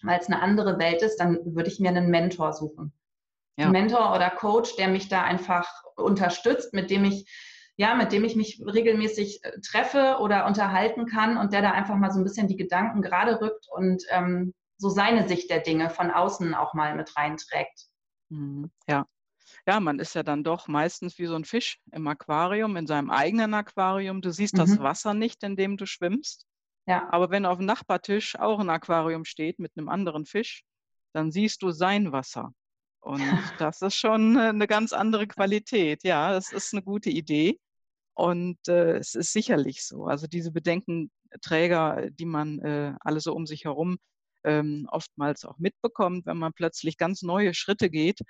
weil 0.02 0.18
es 0.18 0.26
eine 0.26 0.42
andere 0.42 0.78
Welt 0.78 1.02
ist, 1.02 1.16
dann 1.16 1.38
würde 1.44 1.68
ich 1.68 1.80
mir 1.80 1.88
einen 1.88 2.10
Mentor 2.10 2.52
suchen. 2.52 2.92
Ja. 3.56 3.66
Ein 3.66 3.72
Mentor 3.72 4.14
oder 4.14 4.30
Coach, 4.30 4.76
der 4.76 4.88
mich 4.88 5.08
da 5.08 5.22
einfach 5.22 5.68
unterstützt, 5.96 6.72
mit 6.72 6.90
dem 6.90 7.04
ich 7.04 7.28
ja, 7.76 7.94
mit 7.94 8.12
dem 8.12 8.24
ich 8.24 8.36
mich 8.36 8.62
regelmäßig 8.62 9.42
äh, 9.42 9.58
treffe 9.62 10.18
oder 10.20 10.46
unterhalten 10.46 11.06
kann 11.06 11.38
und 11.38 11.54
der 11.54 11.62
da 11.62 11.70
einfach 11.70 11.96
mal 11.96 12.10
so 12.10 12.18
ein 12.18 12.24
bisschen 12.24 12.46
die 12.46 12.58
Gedanken 12.58 13.00
gerade 13.00 13.40
rückt 13.40 13.68
und 13.74 14.04
ähm, 14.10 14.52
so 14.76 14.90
seine 14.90 15.26
Sicht 15.26 15.48
der 15.48 15.60
Dinge 15.60 15.88
von 15.88 16.10
außen 16.10 16.54
auch 16.54 16.74
mal 16.74 16.94
mit 16.94 17.16
reinträgt. 17.16 17.86
Mhm. 18.28 18.70
Ja. 18.86 19.06
Ja, 19.66 19.80
man 19.80 19.98
ist 19.98 20.14
ja 20.14 20.22
dann 20.22 20.44
doch 20.44 20.68
meistens 20.68 21.18
wie 21.18 21.24
so 21.24 21.34
ein 21.34 21.46
Fisch 21.46 21.80
im 21.90 22.06
Aquarium, 22.06 22.76
in 22.76 22.86
seinem 22.86 23.10
eigenen 23.10 23.54
Aquarium. 23.54 24.20
Du 24.20 24.30
siehst 24.30 24.54
mhm. 24.54 24.58
das 24.58 24.78
Wasser 24.78 25.14
nicht, 25.14 25.42
in 25.42 25.56
dem 25.56 25.78
du 25.78 25.86
schwimmst. 25.86 26.46
Ja. 26.90 27.08
Aber 27.12 27.30
wenn 27.30 27.46
auf 27.46 27.58
dem 27.58 27.66
Nachbartisch 27.66 28.36
auch 28.36 28.58
ein 28.58 28.68
Aquarium 28.68 29.24
steht 29.24 29.60
mit 29.60 29.70
einem 29.76 29.88
anderen 29.88 30.26
Fisch, 30.26 30.64
dann 31.12 31.30
siehst 31.30 31.62
du 31.62 31.70
sein 31.70 32.10
Wasser. 32.10 32.52
Und 33.00 33.20
das 33.60 33.80
ist 33.80 33.94
schon 33.94 34.36
eine 34.36 34.66
ganz 34.66 34.92
andere 34.92 35.28
Qualität. 35.28 36.02
Ja, 36.02 36.32
das 36.32 36.52
ist 36.52 36.74
eine 36.74 36.82
gute 36.82 37.10
Idee. 37.10 37.60
Und 38.14 38.58
äh, 38.68 38.96
es 38.96 39.14
ist 39.14 39.32
sicherlich 39.32 39.84
so. 39.86 40.06
Also 40.06 40.26
diese 40.26 40.50
Bedenkenträger, 40.50 42.10
die 42.10 42.26
man 42.26 42.58
äh, 42.58 42.94
alle 43.00 43.20
so 43.20 43.34
um 43.34 43.46
sich 43.46 43.64
herum 43.66 43.98
ähm, 44.44 44.88
oftmals 44.90 45.44
auch 45.44 45.58
mitbekommt, 45.58 46.26
wenn 46.26 46.38
man 46.38 46.52
plötzlich 46.52 46.98
ganz 46.98 47.22
neue 47.22 47.54
Schritte 47.54 47.88
geht, 47.88 48.20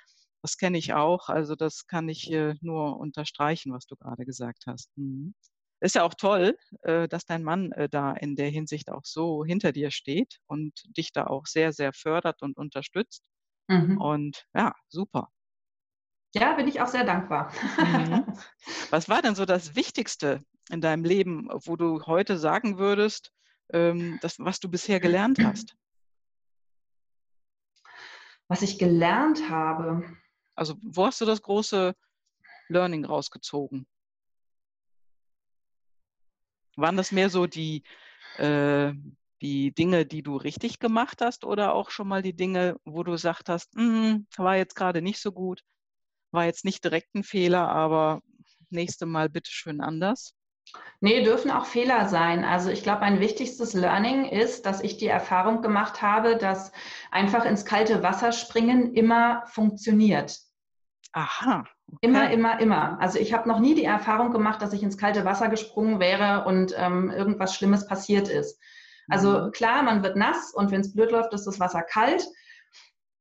das 0.42 0.59
kenne 0.59 0.77
ich 0.77 0.92
auch. 0.92 1.31
Also 1.31 1.55
das 1.57 1.87
kann 1.87 2.11
ich 2.11 2.31
äh, 2.31 2.57
nur 2.61 2.99
unterstreichen, 2.99 3.73
was 3.73 3.87
du 3.87 3.96
gerade 3.96 4.27
gesagt 4.27 4.64
hast. 4.66 4.90
Mhm. 4.96 5.35
Ist 5.81 5.95
ja 5.95 6.03
auch 6.03 6.14
toll, 6.14 6.57
äh, 6.83 7.09
dass 7.09 7.25
dein 7.25 7.43
Mann 7.43 7.73
äh, 7.73 7.88
da 7.88 8.12
in 8.12 8.37
der 8.37 8.51
Hinsicht 8.51 8.90
auch 8.90 9.05
so 9.05 9.45
hinter 9.45 9.73
dir 9.73 9.90
steht 9.90 10.38
und 10.47 10.73
dich 10.97 11.12
da 11.12 11.27
auch 11.27 11.47
sehr, 11.47 11.73
sehr 11.73 11.93
fördert 11.93 12.43
und 12.43 12.59
unterstützt. 12.59 13.23
Mhm. 13.69 13.99
Und 13.99 14.47
ja, 14.55 14.75
super. 14.88 15.31
Ja, 16.35 16.53
bin 16.53 16.69
ich 16.69 16.81
auch 16.81 16.87
sehr 16.87 17.05
dankbar. 17.05 17.53
Mhm. 17.79 18.25
Was 18.90 19.09
war 19.09 19.23
denn 19.23 19.35
so 19.35 19.47
das 19.47 19.75
Wichtigste 19.75 20.45
in 20.71 20.81
deinem 20.81 21.05
Leben, 21.05 21.49
wo 21.64 21.77
du 21.77 22.05
heute 22.07 22.38
sagen 22.38 22.79
würdest, 22.79 23.33
ähm, 23.73 24.19
das, 24.21 24.38
was 24.38 24.61
du 24.61 24.69
bisher 24.69 25.01
gelernt 25.01 25.38
hast? 25.43 25.77
Was 28.49 28.62
ich 28.62 28.79
gelernt 28.79 29.49
habe. 29.49 30.16
Also, 30.57 30.77
wo 30.83 31.07
hast 31.07 31.21
du 31.21 31.25
das 31.25 31.43
große 31.43 31.95
Learning 32.69 33.05
rausgezogen? 33.05 33.87
Waren 36.81 36.97
das 36.97 37.12
mehr 37.12 37.31
so 37.31 37.47
die, 37.47 37.83
äh, 38.38 38.93
die 39.43 39.73
Dinge, 39.75 40.07
die 40.07 40.23
du 40.23 40.37
richtig 40.37 40.79
gemacht 40.81 41.21
hast 41.23 41.45
oder 41.45 41.75
auch 41.75 41.90
schon 41.90 42.09
mal 42.09 42.23
die 42.23 42.35
Dinge, 42.37 42.77
wo 42.85 43.03
du 43.03 43.12
gesagt 43.12 43.49
hast, 43.49 43.75
hm, 43.75 44.27
war 44.37 44.57
jetzt 44.57 44.77
gerade 44.77 45.03
nicht 45.03 45.21
so 45.21 45.33
gut, 45.33 45.62
war 46.33 46.45
jetzt 46.47 46.64
nicht 46.64 46.85
direkt 46.85 47.14
ein 47.14 47.25
Fehler, 47.25 47.69
aber 47.71 48.23
nächste 48.71 49.07
Mal 49.07 49.29
bitte 49.31 49.51
schön 49.51 49.81
anders? 49.81 50.35
Nee, 51.01 51.23
dürfen 51.25 51.51
auch 51.51 51.66
Fehler 51.66 52.09
sein. 52.09 52.45
Also 52.45 52.71
ich 52.71 52.83
glaube, 52.83 53.01
mein 53.01 53.21
wichtigstes 53.21 53.75
Learning 53.75 54.25
ist, 54.27 54.64
dass 54.66 54.83
ich 54.83 54.97
die 54.99 55.07
Erfahrung 55.09 55.62
gemacht 55.62 56.03
habe, 56.03 56.37
dass 56.37 56.73
einfach 57.11 57.45
ins 57.45 57.64
kalte 57.64 58.03
Wasser 58.03 58.33
springen 58.33 58.95
immer 58.95 59.43
funktioniert. 59.47 60.38
Aha, 61.12 61.64
Immer, 62.00 62.31
immer, 62.31 62.61
immer. 62.61 63.00
Also 63.00 63.18
ich 63.18 63.33
habe 63.33 63.48
noch 63.48 63.59
nie 63.59 63.74
die 63.74 63.85
Erfahrung 63.85 64.33
gemacht, 64.33 64.62
dass 64.62 64.72
ich 64.72 64.83
ins 64.83 64.98
kalte 64.98 65.24
Wasser 65.24 65.48
gesprungen 65.48 66.00
wäre 66.00 66.44
und 66.46 66.74
ähm, 66.76 67.11
irgendwas 67.11 67.55
Schlimmes 67.55 67.87
passiert 67.87 68.29
ist. 68.29 68.59
Also 69.09 69.46
mhm. 69.46 69.53
klar, 69.53 69.83
man 69.83 70.03
wird 70.03 70.16
nass 70.16 70.53
und 70.55 70.70
wenn 70.70 70.81
es 70.81 70.94
blöd 70.94 71.11
läuft, 71.11 71.33
ist 71.35 71.46
das 71.46 71.61
Wasser 71.61 71.83
kalt. 71.83 72.26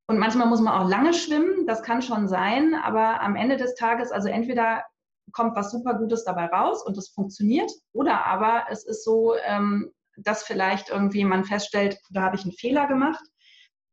Und 0.07 0.17
manchmal 0.17 0.47
muss 0.47 0.61
man 0.61 0.73
auch 0.73 0.89
lange 0.89 1.13
schwimmen, 1.13 1.67
das 1.67 1.83
kann 1.83 2.01
schon 2.01 2.27
sein, 2.27 2.73
aber 2.73 3.21
am 3.21 3.35
Ende 3.35 3.57
des 3.57 3.75
Tages, 3.75 4.11
also 4.11 4.27
entweder 4.27 4.83
kommt 5.33 5.55
was 5.55 5.71
super 5.71 5.93
Gutes 5.95 6.23
dabei 6.23 6.45
raus 6.47 6.83
und 6.83 6.97
es 6.97 7.09
funktioniert, 7.09 7.71
oder 7.93 8.25
aber 8.25 8.65
es 8.71 8.85
ist 8.85 9.03
so, 9.03 9.35
ähm, 9.45 9.91
dass 10.17 10.43
vielleicht 10.43 10.89
irgendwie 10.89 11.23
man 11.25 11.45
feststellt, 11.45 11.99
da 12.09 12.23
habe 12.23 12.35
ich 12.35 12.43
einen 12.43 12.53
Fehler 12.53 12.87
gemacht 12.87 13.23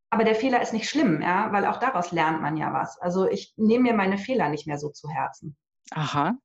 aber 0.09 0.23
der 0.23 0.35
Fehler 0.35 0.61
ist 0.61 0.73
nicht 0.73 0.89
schlimm, 0.89 1.21
ja, 1.21 1.51
weil 1.51 1.65
auch 1.65 1.77
daraus 1.77 2.11
lernt 2.11 2.41
man 2.41 2.57
ja 2.57 2.73
was. 2.73 2.97
Also 2.99 3.27
ich 3.27 3.53
nehme 3.57 3.83
mir 3.83 3.93
meine 3.93 4.17
Fehler 4.17 4.49
nicht 4.49 4.67
mehr 4.67 4.77
so 4.77 4.89
zu 4.89 5.09
Herzen. 5.09 5.57
Aha. 5.91 6.35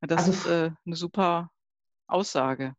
Das 0.00 0.26
also, 0.26 0.30
ist 0.32 0.46
äh, 0.46 0.70
eine 0.86 0.96
super 0.96 1.50
Aussage. 2.06 2.74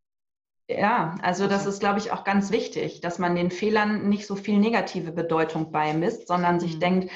Ja, 0.68 1.16
also 1.22 1.46
das 1.46 1.60
also 1.60 1.70
ist, 1.70 1.80
glaube 1.80 2.00
ich, 2.00 2.12
auch 2.12 2.24
ganz 2.24 2.52
wichtig, 2.52 3.02
dass 3.02 3.20
man 3.20 3.36
den 3.36 3.52
Fehlern 3.52 4.10
nicht 4.10 4.26
so 4.26 4.36
viel 4.36 4.58
negative 4.58 5.12
Bedeutung 5.12 5.72
beimisst, 5.72 6.28
sondern 6.28 6.60
sich 6.60 6.76
mhm. 6.76 6.80
denkt, 6.80 7.12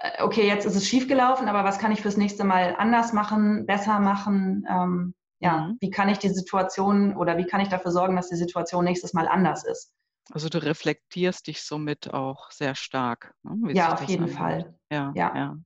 äh, 0.00 0.22
okay, 0.22 0.46
jetzt 0.46 0.64
ist 0.64 0.76
es 0.76 0.88
schiefgelaufen, 0.88 1.48
aber 1.48 1.64
was 1.64 1.78
kann 1.78 1.92
ich 1.92 2.00
fürs 2.00 2.16
nächste 2.16 2.44
Mal 2.44 2.74
anders 2.78 3.12
machen, 3.12 3.66
besser 3.66 3.98
machen? 3.98 4.66
Ähm, 4.70 5.14
ja, 5.40 5.68
mhm. 5.68 5.76
wie 5.80 5.90
kann 5.90 6.08
ich 6.08 6.18
die 6.18 6.28
Situation 6.28 7.16
oder 7.16 7.36
wie 7.36 7.46
kann 7.46 7.60
ich 7.60 7.68
dafür 7.68 7.90
sorgen, 7.90 8.16
dass 8.16 8.28
die 8.28 8.36
Situation 8.36 8.84
nächstes 8.84 9.12
Mal 9.12 9.26
anders 9.28 9.64
ist? 9.64 9.92
Also 10.30 10.48
du 10.48 10.62
reflektierst 10.62 11.46
dich 11.46 11.62
somit 11.62 12.12
auch 12.12 12.50
sehr 12.50 12.74
stark. 12.74 13.34
Ne, 13.42 13.74
ja, 13.74 13.92
auf 13.92 14.02
jeden 14.04 14.24
anhört. 14.24 14.62
Fall. 14.62 14.78
Ja, 14.90 15.12
ja. 15.16 15.36
ja. 15.36 15.56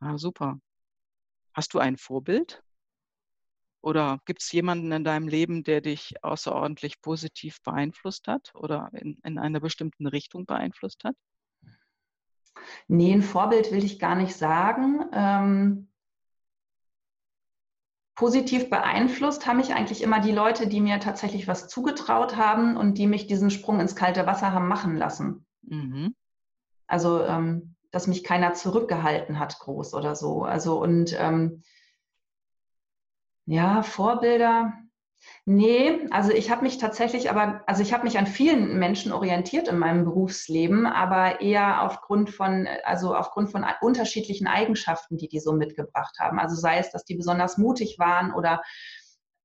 Ah, 0.00 0.16
super. 0.16 0.60
Hast 1.54 1.74
du 1.74 1.78
ein 1.78 1.96
Vorbild? 1.96 2.62
Oder 3.80 4.20
gibt 4.24 4.42
es 4.42 4.52
jemanden 4.52 4.90
in 4.92 5.04
deinem 5.04 5.28
Leben, 5.28 5.62
der 5.62 5.80
dich 5.80 6.22
außerordentlich 6.22 7.00
positiv 7.00 7.62
beeinflusst 7.62 8.26
hat 8.26 8.52
oder 8.54 8.90
in, 8.92 9.18
in 9.24 9.38
einer 9.38 9.60
bestimmten 9.60 10.06
Richtung 10.06 10.46
beeinflusst 10.46 11.04
hat? 11.04 11.14
Nee, 12.88 13.12
ein 13.12 13.22
Vorbild 13.22 13.70
will 13.70 13.84
ich 13.84 13.98
gar 13.98 14.14
nicht 14.14 14.34
sagen. 14.34 15.04
Ähm, 15.12 15.87
positiv 18.18 18.68
beeinflusst 18.68 19.46
haben 19.46 19.58
mich 19.58 19.74
eigentlich 19.74 20.02
immer 20.02 20.18
die 20.18 20.32
Leute, 20.32 20.66
die 20.66 20.80
mir 20.80 20.98
tatsächlich 20.98 21.46
was 21.46 21.68
zugetraut 21.68 22.36
haben 22.36 22.76
und 22.76 22.98
die 22.98 23.06
mich 23.06 23.28
diesen 23.28 23.48
Sprung 23.48 23.78
ins 23.78 23.94
kalte 23.94 24.26
Wasser 24.26 24.52
haben 24.52 24.66
machen 24.66 24.96
lassen. 24.96 25.46
Mhm. 25.62 26.16
Also, 26.88 27.22
ähm, 27.22 27.76
dass 27.92 28.08
mich 28.08 28.24
keiner 28.24 28.54
zurückgehalten 28.54 29.38
hat, 29.38 29.60
groß 29.60 29.94
oder 29.94 30.16
so. 30.16 30.42
Also, 30.42 30.82
und 30.82 31.16
ähm, 31.16 31.62
ja, 33.46 33.84
Vorbilder, 33.84 34.72
Nee, 35.50 36.06
also 36.10 36.30
ich 36.30 36.50
habe 36.50 36.62
mich 36.62 36.76
tatsächlich 36.76 37.30
aber, 37.30 37.62
also 37.66 37.80
ich 37.80 37.94
habe 37.94 38.04
mich 38.04 38.18
an 38.18 38.26
vielen 38.26 38.78
Menschen 38.78 39.12
orientiert 39.12 39.66
in 39.68 39.78
meinem 39.78 40.04
Berufsleben, 40.04 40.84
aber 40.84 41.40
eher 41.40 41.84
aufgrund 41.84 42.28
von, 42.28 42.68
also 42.84 43.14
aufgrund 43.14 43.50
von 43.50 43.64
unterschiedlichen 43.80 44.46
Eigenschaften, 44.46 45.16
die 45.16 45.26
die 45.26 45.40
so 45.40 45.54
mitgebracht 45.54 46.18
haben. 46.20 46.38
Also 46.38 46.54
sei 46.54 46.76
es, 46.76 46.90
dass 46.90 47.06
die 47.06 47.14
besonders 47.14 47.56
mutig 47.56 47.98
waren 47.98 48.34
oder 48.34 48.60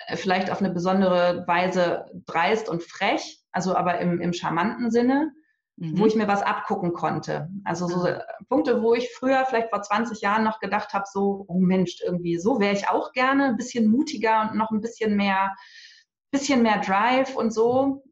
äh, 0.08 0.18
vielleicht 0.18 0.52
auf 0.52 0.60
eine 0.60 0.72
besondere 0.72 1.46
Weise 1.48 2.04
dreist 2.26 2.68
und 2.68 2.84
frech, 2.84 3.40
also 3.54 3.74
aber 3.74 4.00
im, 4.00 4.20
im 4.20 4.34
charmanten 4.34 4.92
Sinne, 4.92 5.32
mhm. 5.78 5.98
wo 5.98 6.06
ich 6.06 6.16
mir 6.16 6.28
was 6.28 6.42
abgucken 6.42 6.92
konnte. 6.92 7.48
Also 7.64 7.88
so 7.88 8.06
mhm. 8.06 8.20
Punkte, 8.50 8.84
wo 8.84 8.94
ich 8.94 9.10
früher 9.14 9.46
vielleicht 9.46 9.70
vor 9.70 9.82
20 9.82 10.20
Jahren 10.20 10.44
noch 10.44 10.60
gedacht 10.60 10.94
habe, 10.94 11.06
so, 11.10 11.46
oh 11.48 11.60
Mensch, 11.60 12.02
irgendwie 12.04 12.38
so 12.40 12.60
wäre 12.60 12.74
ich 12.74 12.90
auch 12.90 13.14
gerne, 13.14 13.46
ein 13.46 13.56
bisschen 13.56 13.90
mutiger 13.90 14.42
und 14.42 14.58
noch 14.58 14.72
ein 14.72 14.82
bisschen 14.82 15.16
mehr 15.16 15.56
bisschen 16.34 16.64
mehr 16.64 16.80
Drive 16.80 17.36
und 17.36 17.52
so. 17.52 18.04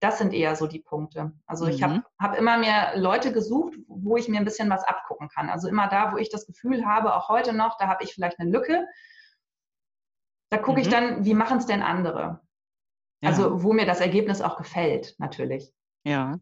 Das 0.00 0.18
sind 0.18 0.32
eher 0.32 0.56
so 0.56 0.66
die 0.66 0.78
Punkte. 0.78 1.32
Also 1.46 1.66
mhm. 1.66 1.70
ich 1.70 1.82
habe 1.82 2.02
hab 2.18 2.38
immer 2.38 2.56
mehr 2.56 2.96
Leute 2.96 3.32
gesucht, 3.32 3.74
wo 3.88 4.16
ich 4.16 4.28
mir 4.28 4.38
ein 4.38 4.44
bisschen 4.44 4.70
was 4.70 4.84
abgucken 4.84 5.28
kann. 5.28 5.50
Also 5.50 5.68
immer 5.68 5.88
da, 5.88 6.12
wo 6.12 6.16
ich 6.16 6.30
das 6.30 6.46
Gefühl 6.46 6.86
habe, 6.86 7.14
auch 7.14 7.28
heute 7.28 7.52
noch, 7.52 7.76
da 7.76 7.88
habe 7.88 8.04
ich 8.04 8.14
vielleicht 8.14 8.38
eine 8.38 8.50
Lücke. 8.50 8.86
Da 10.50 10.58
gucke 10.58 10.78
mhm. 10.78 10.86
ich 10.86 10.88
dann, 10.88 11.24
wie 11.24 11.34
machen 11.34 11.58
es 11.58 11.66
denn 11.66 11.82
andere? 11.82 12.40
Ja. 13.20 13.30
Also 13.30 13.62
wo 13.62 13.72
mir 13.72 13.86
das 13.86 14.00
Ergebnis 14.00 14.40
auch 14.40 14.56
gefällt, 14.56 15.14
natürlich. 15.18 15.72
Ja. 16.04 16.38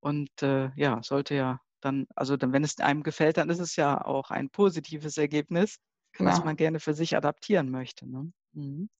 Und 0.00 0.42
äh, 0.42 0.70
ja, 0.76 1.00
sollte 1.02 1.34
ja 1.34 1.60
dann, 1.80 2.06
also 2.14 2.36
dann, 2.36 2.52
wenn 2.52 2.64
es 2.64 2.78
einem 2.78 3.02
gefällt, 3.02 3.38
dann 3.38 3.48
ist 3.48 3.60
es 3.60 3.76
ja 3.76 4.04
auch 4.04 4.30
ein 4.30 4.50
positives 4.50 5.16
Ergebnis, 5.16 5.78
genau. 6.12 6.30
was 6.30 6.44
man 6.44 6.56
gerne 6.56 6.80
für 6.80 6.94
sich 6.94 7.16
adaptieren 7.16 7.70
möchte. 7.70 8.08
Ne? 8.10 8.32
Mhm. 8.52 8.90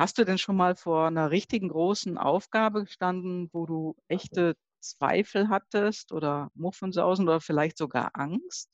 Hast 0.00 0.16
du 0.16 0.24
denn 0.24 0.38
schon 0.38 0.56
mal 0.56 0.76
vor 0.76 1.08
einer 1.08 1.30
richtigen 1.30 1.68
großen 1.68 2.16
Aufgabe 2.16 2.86
gestanden, 2.86 3.50
wo 3.52 3.66
du 3.66 3.96
echte 4.08 4.56
Zweifel 4.80 5.50
hattest 5.50 6.12
oder 6.12 6.50
Muffensausen 6.54 7.28
oder 7.28 7.42
vielleicht 7.42 7.76
sogar 7.76 8.12
Angst? 8.14 8.70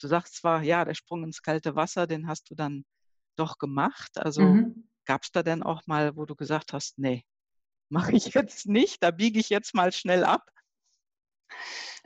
Du 0.00 0.06
sagst 0.06 0.36
zwar, 0.36 0.62
ja, 0.62 0.84
der 0.84 0.94
Sprung 0.94 1.24
ins 1.24 1.42
kalte 1.42 1.74
Wasser, 1.74 2.06
den 2.06 2.28
hast 2.28 2.48
du 2.48 2.54
dann 2.54 2.84
doch 3.34 3.58
gemacht. 3.58 4.18
Also 4.18 4.42
mhm. 4.42 4.88
gab 5.04 5.24
es 5.24 5.32
da 5.32 5.42
denn 5.42 5.64
auch 5.64 5.82
mal, 5.88 6.14
wo 6.14 6.26
du 6.26 6.36
gesagt 6.36 6.72
hast, 6.72 6.96
nee, 6.96 7.24
mache 7.88 8.12
ich 8.12 8.32
jetzt 8.32 8.68
nicht, 8.68 9.02
da 9.02 9.10
biege 9.10 9.40
ich 9.40 9.48
jetzt 9.48 9.74
mal 9.74 9.90
schnell 9.90 10.22
ab? 10.22 10.48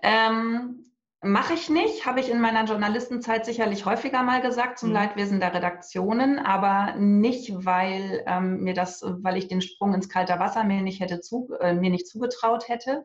Ähm, 0.03 0.95
Mache 1.27 1.55
ich 1.55 1.69
nicht, 1.69 2.07
habe 2.07 2.21
ich 2.21 2.31
in 2.31 2.41
meiner 2.41 2.65
Journalistenzeit 2.65 3.45
sicherlich 3.45 3.85
häufiger 3.85 4.23
mal 4.23 4.41
gesagt 4.41 4.79
zum 4.79 4.91
mhm. 4.91 4.95
Leidwesen 4.95 5.41
der 5.41 5.53
Redaktionen, 5.53 6.39
aber 6.39 6.95
nicht, 6.97 7.65
weil 7.65 8.23
ähm, 8.27 8.61
mir 8.62 8.75
das, 8.75 9.03
weil 9.03 9.37
ich 9.37 9.49
den 9.49 9.61
Sprung 9.61 9.93
ins 9.95 10.09
kalte 10.09 10.39
Wasser 10.39 10.65
mir 10.65 10.83
nicht 10.83 11.01
hätte 11.01 11.21
zu, 11.21 11.49
äh, 11.61 11.75
mir 11.75 11.91
nicht 11.91 12.07
zugetraut 12.07 12.69
hätte, 12.69 13.05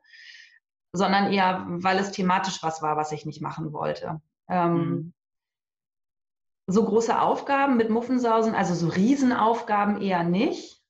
sondern 0.93 1.31
eher, 1.31 1.65
weil 1.67 1.97
es 1.97 2.11
thematisch 2.11 2.61
was 2.61 2.81
war, 2.81 2.97
was 2.97 3.11
ich 3.11 3.25
nicht 3.25 3.41
machen 3.41 3.73
wollte. 3.73 4.21
Ähm, 4.47 4.73
mhm. 4.73 5.13
So 6.67 6.85
große 6.85 7.19
Aufgaben 7.19 7.77
mit 7.77 7.89
Muffensausen, 7.89 8.55
also 8.55 8.75
so 8.75 8.87
Riesenaufgaben 8.87 10.01
eher 10.01 10.23
nicht 10.23 10.80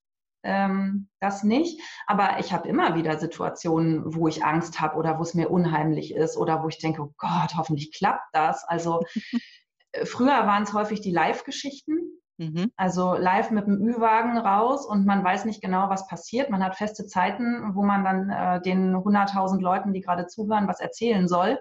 ähm, 0.43 1.09
das 1.19 1.43
nicht. 1.43 1.81
Aber 2.07 2.39
ich 2.39 2.53
habe 2.53 2.67
immer 2.67 2.95
wieder 2.95 3.17
Situationen, 3.17 4.15
wo 4.15 4.27
ich 4.27 4.43
Angst 4.43 4.81
habe 4.81 4.97
oder 4.97 5.17
wo 5.17 5.23
es 5.23 5.33
mir 5.33 5.49
unheimlich 5.49 6.13
ist 6.13 6.37
oder 6.37 6.63
wo 6.63 6.67
ich 6.67 6.79
denke, 6.79 7.03
oh 7.03 7.13
Gott, 7.17 7.55
hoffentlich 7.55 7.93
klappt 7.93 8.27
das. 8.33 8.63
Also 8.63 9.01
äh, 9.91 10.05
früher 10.05 10.47
waren 10.47 10.63
es 10.63 10.73
häufig 10.73 11.01
die 11.01 11.11
Live-Geschichten. 11.11 12.21
Mhm. 12.37 12.71
Also 12.75 13.13
live 13.13 13.51
mit 13.51 13.67
dem 13.67 13.79
Ü-Wagen 13.79 14.37
raus 14.37 14.85
und 14.87 15.05
man 15.05 15.23
weiß 15.23 15.45
nicht 15.45 15.61
genau, 15.61 15.89
was 15.89 16.07
passiert. 16.07 16.49
Man 16.49 16.63
hat 16.63 16.75
feste 16.75 17.05
Zeiten, 17.05 17.75
wo 17.75 17.83
man 17.83 18.03
dann 18.03 18.29
äh, 18.29 18.61
den 18.61 18.95
100.000 18.95 19.61
Leuten, 19.61 19.93
die 19.93 20.01
gerade 20.01 20.25
zuhören, 20.25 20.67
was 20.67 20.79
erzählen 20.79 21.27
soll 21.27 21.59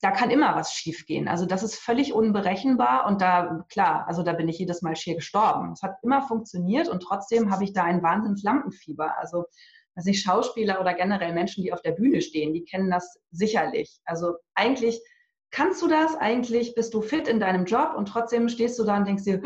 da 0.00 0.10
kann 0.10 0.30
immer 0.30 0.54
was 0.54 0.72
schiefgehen. 0.72 1.28
Also 1.28 1.46
das 1.46 1.62
ist 1.62 1.76
völlig 1.76 2.12
unberechenbar 2.12 3.06
und 3.06 3.20
da, 3.20 3.64
klar, 3.68 4.06
also 4.06 4.22
da 4.22 4.32
bin 4.32 4.48
ich 4.48 4.58
jedes 4.58 4.82
Mal 4.82 4.96
schier 4.96 5.16
gestorben. 5.16 5.72
Es 5.72 5.82
hat 5.82 5.96
immer 6.02 6.22
funktioniert 6.22 6.88
und 6.88 7.00
trotzdem 7.00 7.50
habe 7.50 7.64
ich 7.64 7.72
da 7.72 7.84
ein 7.84 8.02
wahnsinns 8.02 8.42
Lampenfieber. 8.42 9.18
Also, 9.18 9.44
weiß 9.96 10.04
nicht, 10.04 10.22
Schauspieler 10.22 10.80
oder 10.80 10.94
generell 10.94 11.32
Menschen, 11.32 11.64
die 11.64 11.72
auf 11.72 11.82
der 11.82 11.92
Bühne 11.92 12.20
stehen, 12.20 12.54
die 12.54 12.64
kennen 12.64 12.90
das 12.90 13.18
sicherlich. 13.30 13.98
Also 14.04 14.34
eigentlich 14.54 15.00
kannst 15.50 15.82
du 15.82 15.88
das, 15.88 16.14
eigentlich 16.16 16.74
bist 16.74 16.94
du 16.94 17.02
fit 17.02 17.26
in 17.26 17.40
deinem 17.40 17.64
Job 17.64 17.94
und 17.96 18.06
trotzdem 18.06 18.48
stehst 18.48 18.78
du 18.78 18.84
da 18.84 18.98
und 18.98 19.06
denkst 19.06 19.24
dir, 19.24 19.42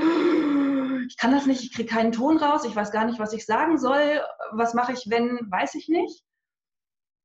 ich 1.09 1.17
kann 1.17 1.33
das 1.33 1.47
nicht, 1.47 1.63
ich 1.63 1.75
kriege 1.75 1.89
keinen 1.89 2.13
Ton 2.13 2.37
raus, 2.37 2.65
ich 2.67 2.77
weiß 2.77 2.91
gar 2.93 3.07
nicht, 3.07 3.19
was 3.19 3.33
ich 3.33 3.47
sagen 3.47 3.79
soll, 3.79 4.21
was 4.53 4.75
mache 4.75 4.93
ich, 4.93 5.09
wenn, 5.09 5.39
weiß 5.51 5.75
ich 5.75 5.89
nicht 5.89 6.23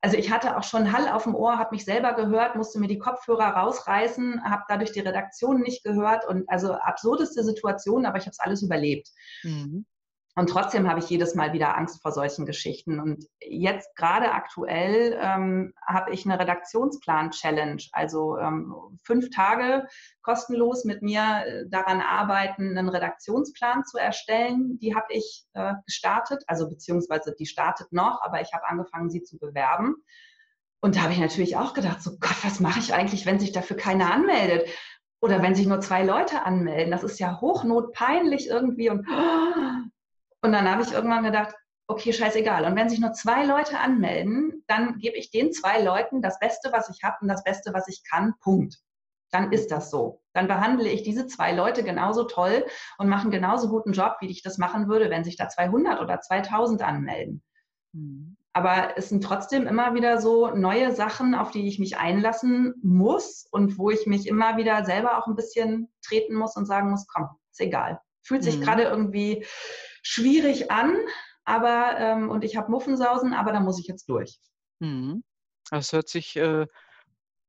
also 0.01 0.15
ich 0.17 0.31
hatte 0.31 0.57
auch 0.57 0.63
schon 0.63 0.91
Hall 0.91 1.09
auf 1.09 1.23
dem 1.23 1.35
Ohr, 1.35 1.57
habe 1.57 1.75
mich 1.75 1.85
selber 1.85 2.13
gehört, 2.13 2.55
musste 2.55 2.79
mir 2.79 2.87
die 2.87 2.99
Kopfhörer 2.99 3.47
rausreißen, 3.47 4.43
habe 4.43 4.63
dadurch 4.67 4.91
die 4.91 4.99
Redaktion 4.99 5.61
nicht 5.61 5.83
gehört 5.83 6.27
und 6.27 6.47
also 6.49 6.73
absurdeste 6.73 7.43
Situation, 7.43 8.05
aber 8.05 8.17
ich 8.17 8.23
habe 8.23 8.31
es 8.31 8.39
alles 8.39 8.61
überlebt. 8.61 9.09
Mhm. 9.43 9.85
Und 10.37 10.51
trotzdem 10.51 10.87
habe 10.87 10.99
ich 10.99 11.09
jedes 11.09 11.33
Mal 11.33 11.51
wieder 11.51 11.75
Angst 11.75 11.99
vor 12.03 12.11
solchen 12.11 12.45
Geschichten. 12.45 12.99
Und 12.99 13.25
jetzt 13.41 13.95
gerade 13.95 14.33
aktuell 14.33 15.17
ähm, 15.19 15.73
habe 15.83 16.13
ich 16.13 16.27
eine 16.27 16.39
Redaktionsplan-Challenge, 16.39 17.81
also 17.91 18.37
ähm, 18.37 18.75
fünf 19.03 19.31
Tage 19.31 19.87
kostenlos 20.21 20.85
mit 20.85 21.01
mir 21.01 21.43
äh, 21.43 21.63
daran 21.69 22.01
arbeiten, 22.01 22.77
einen 22.77 22.87
Redaktionsplan 22.87 23.83
zu 23.85 23.97
erstellen. 23.97 24.77
Die 24.77 24.93
habe 24.93 25.07
ich 25.09 25.43
äh, 25.53 25.73
gestartet, 25.87 26.43
also 26.45 26.69
beziehungsweise 26.69 27.33
die 27.33 27.47
startet 27.47 27.91
noch, 27.91 28.21
aber 28.21 28.39
ich 28.39 28.53
habe 28.53 28.67
angefangen, 28.67 29.09
sie 29.09 29.23
zu 29.23 29.39
bewerben. 29.39 29.95
Und 30.81 30.97
da 30.97 31.01
habe 31.01 31.13
ich 31.13 31.19
natürlich 31.19 31.57
auch 31.57 31.73
gedacht, 31.73 32.03
so 32.03 32.11
Gott, 32.19 32.43
was 32.43 32.59
mache 32.59 32.77
ich 32.77 32.93
eigentlich, 32.93 33.25
wenn 33.25 33.39
sich 33.39 33.53
dafür 33.53 33.75
keiner 33.75 34.13
anmeldet? 34.13 34.69
Oder 35.19 35.41
wenn 35.41 35.55
sich 35.55 35.65
nur 35.65 35.81
zwei 35.81 36.03
Leute 36.03 36.43
anmelden? 36.43 36.91
Das 36.91 37.01
ist 37.01 37.17
ja 37.19 37.41
hochnotpeinlich 37.41 38.49
irgendwie 38.49 38.91
und 38.91 39.07
und 40.41 40.51
dann 40.51 40.69
habe 40.69 40.83
ich 40.83 40.91
irgendwann 40.91 41.23
gedacht, 41.23 41.55
okay, 41.87 42.11
scheißegal. 42.11 42.65
Und 42.65 42.75
wenn 42.75 42.89
sich 42.89 42.99
nur 42.99 43.13
zwei 43.13 43.45
Leute 43.45 43.79
anmelden, 43.79 44.63
dann 44.67 44.99
gebe 44.99 45.17
ich 45.17 45.31
den 45.31 45.53
zwei 45.53 45.81
Leuten 45.81 46.21
das 46.21 46.37
Beste, 46.39 46.71
was 46.71 46.89
ich 46.89 47.03
habe 47.03 47.17
und 47.21 47.29
das 47.29 47.43
Beste, 47.43 47.73
was 47.73 47.87
ich 47.87 48.03
kann. 48.03 48.33
Punkt. 48.41 48.77
dann 49.31 49.51
ist 49.51 49.71
das 49.71 49.89
so. 49.89 50.21
Dann 50.33 50.47
behandle 50.47 50.87
ich 50.87 51.03
diese 51.03 51.27
zwei 51.27 51.51
Leute 51.51 51.83
genauso 51.83 52.23
toll 52.23 52.65
und 52.97 53.09
mache 53.09 53.23
einen 53.23 53.31
genauso 53.31 53.67
guten 53.69 53.91
Job, 53.91 54.17
wie 54.21 54.29
ich 54.29 54.41
das 54.41 54.57
machen 54.57 54.87
würde, 54.87 55.09
wenn 55.09 55.25
sich 55.25 55.35
da 55.35 55.49
200 55.49 55.99
oder 56.01 56.21
2000 56.21 56.81
anmelden. 56.81 57.43
Mhm. 57.93 58.37
Aber 58.53 58.97
es 58.97 59.09
sind 59.09 59.23
trotzdem 59.23 59.67
immer 59.67 59.93
wieder 59.93 60.19
so 60.19 60.49
neue 60.49 60.91
Sachen, 60.95 61.35
auf 61.35 61.51
die 61.51 61.67
ich 61.67 61.77
mich 61.77 61.97
einlassen 61.97 62.73
muss 62.81 63.47
und 63.51 63.77
wo 63.77 63.91
ich 63.91 64.07
mich 64.07 64.27
immer 64.27 64.57
wieder 64.57 64.83
selber 64.85 65.17
auch 65.17 65.27
ein 65.27 65.35
bisschen 65.35 65.91
treten 66.01 66.33
muss 66.33 66.55
und 66.55 66.65
sagen 66.65 66.89
muss, 66.89 67.05
komm, 67.07 67.27
ist 67.51 67.61
egal. 67.61 67.99
Fühlt 68.23 68.43
sich 68.43 68.57
mhm. 68.57 68.61
gerade 68.63 68.83
irgendwie 68.83 69.45
schwierig 70.07 70.71
an, 70.71 70.95
aber 71.45 71.97
ähm, 71.97 72.29
und 72.29 72.43
ich 72.43 72.57
habe 72.57 72.71
Muffensausen, 72.71 73.33
aber 73.33 73.51
da 73.51 73.59
muss 73.59 73.79
ich 73.79 73.87
jetzt 73.87 74.09
durch. 74.09 74.39
Mhm. 74.79 75.23
Das 75.69 75.93
hört 75.93 76.09
sich 76.09 76.35
äh, 76.35 76.67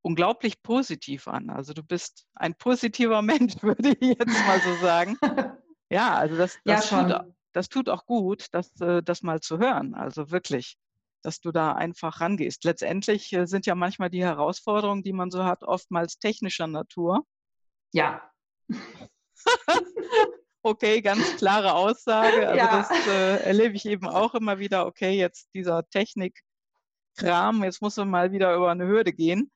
unglaublich 0.02 0.62
positiv 0.62 1.28
an. 1.28 1.50
Also 1.50 1.72
du 1.72 1.82
bist 1.82 2.26
ein 2.34 2.54
positiver 2.54 3.22
Mensch, 3.22 3.62
würde 3.62 3.90
ich 3.90 4.18
jetzt 4.18 4.46
mal 4.46 4.60
so 4.60 4.74
sagen. 4.76 5.16
ja, 5.90 6.14
also 6.14 6.36
das, 6.36 6.58
das, 6.64 6.90
ja, 6.90 7.04
tut, 7.04 7.34
das 7.52 7.68
tut 7.68 7.88
auch 7.88 8.06
gut, 8.06 8.46
das, 8.52 8.80
äh, 8.80 9.02
das 9.02 9.22
mal 9.22 9.40
zu 9.40 9.58
hören. 9.58 9.94
Also 9.94 10.30
wirklich 10.30 10.78
dass 11.22 11.40
du 11.40 11.52
da 11.52 11.72
einfach 11.72 12.20
rangehst. 12.20 12.64
Letztendlich 12.64 13.32
äh, 13.32 13.46
sind 13.46 13.66
ja 13.66 13.74
manchmal 13.74 14.10
die 14.10 14.22
Herausforderungen, 14.22 15.02
die 15.02 15.12
man 15.12 15.30
so 15.30 15.44
hat, 15.44 15.62
oftmals 15.62 16.18
technischer 16.18 16.66
Natur. 16.66 17.26
Ja. 17.92 18.30
okay, 20.68 21.00
ganz 21.00 21.36
klare 21.36 21.74
Aussage. 21.74 22.48
Also 22.48 22.58
ja. 22.58 22.78
das 22.78 23.06
äh, 23.06 23.42
erlebe 23.44 23.76
ich 23.76 23.86
eben 23.86 24.06
auch 24.06 24.34
immer 24.34 24.58
wieder. 24.58 24.86
Okay, 24.86 25.12
jetzt 25.12 25.48
dieser 25.54 25.88
Technikkram, 25.88 27.64
jetzt 27.64 27.82
muss 27.82 27.96
man 27.96 28.10
mal 28.10 28.32
wieder 28.32 28.54
über 28.54 28.70
eine 28.70 28.86
Hürde 28.86 29.12
gehen. 29.12 29.50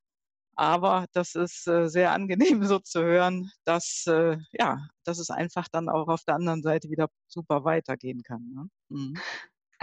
Aber 0.54 1.06
das 1.12 1.34
ist 1.34 1.66
äh, 1.66 1.88
sehr 1.88 2.12
angenehm 2.12 2.64
so 2.64 2.78
zu 2.78 3.02
hören, 3.02 3.50
dass, 3.64 4.04
äh, 4.06 4.36
ja, 4.52 4.86
dass 5.04 5.18
es 5.18 5.30
einfach 5.30 5.68
dann 5.68 5.88
auch 5.88 6.08
auf 6.08 6.24
der 6.24 6.34
anderen 6.34 6.62
Seite 6.62 6.90
wieder 6.90 7.08
super 7.26 7.64
weitergehen 7.64 8.22
kann. 8.22 8.52
Ne? 8.54 8.68
Mhm. 8.88 9.14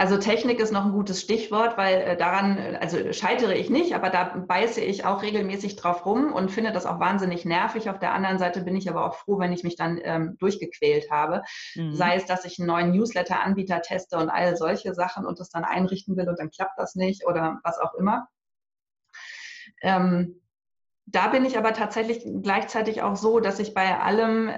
Also 0.00 0.16
Technik 0.16 0.60
ist 0.60 0.72
noch 0.72 0.86
ein 0.86 0.92
gutes 0.92 1.20
Stichwort, 1.20 1.76
weil 1.76 2.00
äh, 2.00 2.16
daran, 2.16 2.56
also 2.80 3.12
scheitere 3.12 3.54
ich 3.54 3.68
nicht, 3.68 3.94
aber 3.94 4.08
da 4.08 4.24
beiße 4.24 4.80
ich 4.80 5.04
auch 5.04 5.20
regelmäßig 5.20 5.76
drauf 5.76 6.06
rum 6.06 6.32
und 6.32 6.50
finde 6.50 6.72
das 6.72 6.86
auch 6.86 7.00
wahnsinnig 7.00 7.44
nervig. 7.44 7.90
Auf 7.90 7.98
der 7.98 8.14
anderen 8.14 8.38
Seite 8.38 8.62
bin 8.62 8.74
ich 8.76 8.88
aber 8.88 9.04
auch 9.04 9.14
froh, 9.14 9.38
wenn 9.38 9.52
ich 9.52 9.62
mich 9.62 9.76
dann 9.76 10.00
ähm, 10.02 10.38
durchgequält 10.38 11.10
habe. 11.10 11.42
Mhm. 11.74 11.92
Sei 11.92 12.16
es, 12.16 12.24
dass 12.24 12.46
ich 12.46 12.58
einen 12.58 12.68
neuen 12.68 12.92
Newsletter-Anbieter 12.92 13.82
teste 13.82 14.16
und 14.16 14.30
all 14.30 14.56
solche 14.56 14.94
Sachen 14.94 15.26
und 15.26 15.38
das 15.38 15.50
dann 15.50 15.64
einrichten 15.64 16.16
will 16.16 16.30
und 16.30 16.38
dann 16.38 16.48
klappt 16.48 16.78
das 16.78 16.94
nicht 16.94 17.26
oder 17.26 17.60
was 17.62 17.78
auch 17.78 17.92
immer. 17.92 18.26
Ähm, 19.82 20.40
da 21.12 21.28
bin 21.28 21.44
ich 21.44 21.58
aber 21.58 21.72
tatsächlich 21.72 22.24
gleichzeitig 22.42 23.02
auch 23.02 23.16
so, 23.16 23.40
dass 23.40 23.58
ich 23.58 23.74
bei 23.74 23.98
allem 23.98 24.48
äh, 24.48 24.52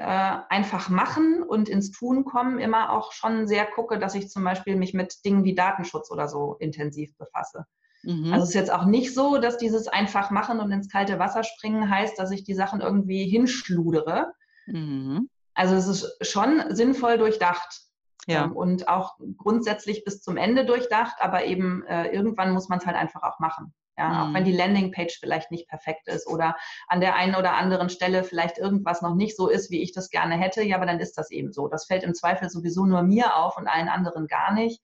einfach 0.49 0.89
machen 0.91 1.43
und 1.43 1.69
ins 1.69 1.91
Tun 1.91 2.25
kommen 2.25 2.59
immer 2.59 2.91
auch 2.91 3.13
schon 3.13 3.47
sehr 3.47 3.65
gucke, 3.65 3.99
dass 3.99 4.15
ich 4.15 4.29
zum 4.29 4.45
Beispiel 4.45 4.77
mich 4.77 4.93
mit 4.93 5.25
Dingen 5.25 5.45
wie 5.45 5.55
Datenschutz 5.55 6.11
oder 6.11 6.29
so 6.29 6.57
intensiv 6.59 7.17
befasse. 7.17 7.67
Mhm. 8.03 8.33
Also 8.33 8.43
es 8.43 8.51
ist 8.51 8.55
jetzt 8.55 8.73
auch 8.73 8.85
nicht 8.85 9.15
so, 9.15 9.39
dass 9.39 9.57
dieses 9.57 9.89
einfach 9.89 10.31
machen 10.31 10.61
und 10.61 10.71
ins 10.73 10.91
kalte 10.91 11.19
Wasser 11.19 11.43
springen 11.43 11.89
heißt, 11.89 12.19
dass 12.19 12.31
ich 12.31 12.45
die 12.45 12.55
Sachen 12.55 12.81
irgendwie 12.81 13.25
hinschludere. 13.27 14.33
Mhm. 14.67 15.31
Also 15.55 15.75
es 15.75 15.87
ist 15.87 16.27
schon 16.27 16.63
sinnvoll 16.71 17.19
durchdacht. 17.19 17.83
Ja. 18.27 18.45
Ähm, 18.45 18.53
und 18.53 18.89
auch 18.89 19.17
grundsätzlich 19.37 20.05
bis 20.05 20.23
zum 20.23 20.37
Ende 20.37 20.65
durchdacht, 20.65 21.17
aber 21.21 21.45
eben 21.45 21.85
äh, 21.87 22.09
irgendwann 22.09 22.53
muss 22.53 22.69
man 22.69 22.79
es 22.79 22.87
halt 22.87 22.97
einfach 22.97 23.23
auch 23.23 23.41
machen. 23.41 23.75
Ja, 24.03 24.09
mhm. 24.09 24.17
auch 24.17 24.35
wenn 24.35 24.43
mhm. 24.43 24.47
die 24.47 24.57
Landingpage 24.57 25.19
vielleicht 25.21 25.51
nicht 25.51 25.69
perfekt 25.69 26.09
ist 26.09 26.27
oder 26.27 26.57
an 26.89 27.01
der 27.01 27.15
einen 27.15 27.37
oder 27.37 27.55
anderen 27.55 27.89
Stelle 27.89 28.25
vielleicht 28.25 28.59
irgendwas 28.59 29.01
noch 29.01 29.15
nicht 29.15 29.37
so 29.37 29.49
ist, 29.49 29.71
wie 29.71 29.81
ich 29.81 29.93
das 29.93 30.11
gerne 30.11 30.37
hätte, 30.37 30.63
ja, 30.63 30.77
aber 30.77 30.87
dann 30.87 30.99
ist 30.99 31.17
das 31.17 31.31
eben 31.31 31.53
so. 31.53 31.69
Das 31.69 31.87
fällt 31.87 32.03
im 32.03 32.15
Zweifel 32.15 32.51
sowieso 32.51 32.85
nur 32.85 33.03
mir 33.03 33.37
auf 33.37 33.57
und 33.57 33.69
allen 33.69 33.89
anderen 33.89 34.27
gar 34.27 34.53
nicht. 34.53 34.83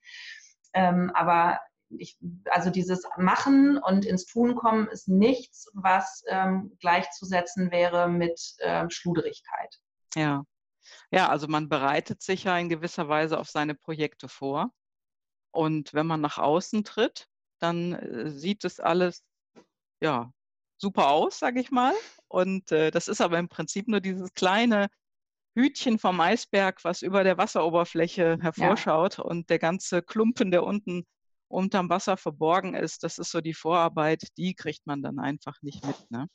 Ähm, 0.72 1.11
aber 1.14 1.59
ich, 1.88 2.16
also 2.50 2.70
dieses 2.70 3.09
Machen 3.16 3.78
und 3.78 4.04
ins 4.04 4.26
Tun 4.26 4.54
kommen 4.54 4.87
ist 4.88 5.09
nichts, 5.09 5.68
was 5.74 6.22
ähm, 6.28 6.76
gleichzusetzen 6.78 7.72
wäre 7.72 8.09
mit 8.09 8.40
ähm, 8.61 8.90
Schluderigkeit. 8.90 9.74
Ja. 10.14 10.44
Ja, 11.11 11.28
also 11.28 11.48
man 11.48 11.68
bereitet 11.68 12.22
sich 12.22 12.44
ja 12.44 12.57
in 12.57 12.68
gewisser 12.68 13.09
Weise 13.09 13.38
auf 13.38 13.48
seine 13.48 13.74
Projekte 13.74 14.28
vor. 14.28 14.70
Und 15.50 15.92
wenn 15.92 16.07
man 16.07 16.20
nach 16.20 16.38
außen 16.38 16.85
tritt, 16.85 17.26
dann 17.59 17.92
äh, 17.94 18.31
sieht 18.31 18.64
es 18.64 18.81
alles 18.81 19.23
ja 20.01 20.31
super 20.79 21.11
aus, 21.11 21.38
sage 21.38 21.61
ich 21.61 21.71
mal. 21.71 21.94
Und 22.29 22.71
äh, 22.73 22.90
das 22.90 23.09
ist 23.09 23.21
aber 23.21 23.38
im 23.38 23.49
Prinzip 23.49 23.88
nur 23.88 24.01
dieses 24.01 24.33
kleine 24.35 24.88
Hütchen 25.55 25.99
vom 25.99 26.21
Eisberg, 26.21 26.85
was 26.85 27.03
über 27.03 27.25
der 27.25 27.37
Wasseroberfläche 27.37 28.38
hervorschaut 28.40 29.18
ja. 29.18 29.25
und 29.25 29.51
der 29.51 29.59
ganze 29.59 30.03
Klumpen, 30.03 30.51
der 30.51 30.62
unten 30.62 31.05
unterm 31.49 31.88
Wasser 31.88 32.16
verborgen 32.16 32.75
ist, 32.75 33.03
das 33.03 33.18
ist 33.18 33.31
so 33.31 33.40
die 33.40 33.55
Vorarbeit, 33.55 34.29
die 34.37 34.55
kriegt 34.55 34.87
man 34.87 35.03
dann 35.03 35.18
einfach 35.18 35.57
nicht 35.62 35.85
mit. 35.85 36.11
Ne? 36.11 36.29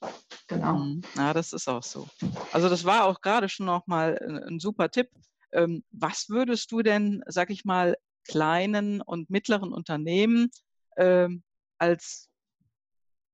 Genau. 0.48 0.78
Mhm. 0.78 1.02
Ja, 1.16 1.34
das 1.34 1.54
ist 1.54 1.70
auch 1.70 1.84
so. 1.84 2.08
Also 2.52 2.68
das 2.68 2.84
war 2.84 3.06
auch 3.06 3.22
gerade 3.22 3.48
schon 3.48 3.68
nochmal 3.68 4.20
ein, 4.20 4.38
ein 4.44 4.60
super 4.60 4.90
Tipp. 4.90 5.10
Ähm, 5.52 5.84
was 5.92 6.30
würdest 6.30 6.72
du 6.72 6.82
denn, 6.82 7.24
sag 7.28 7.52
ich 7.52 7.64
mal, 7.64 7.96
kleinen 8.28 9.02
und 9.02 9.30
mittleren 9.30 9.72
Unternehmen 9.72 10.50
ähm, 10.98 11.44
als 11.78 12.30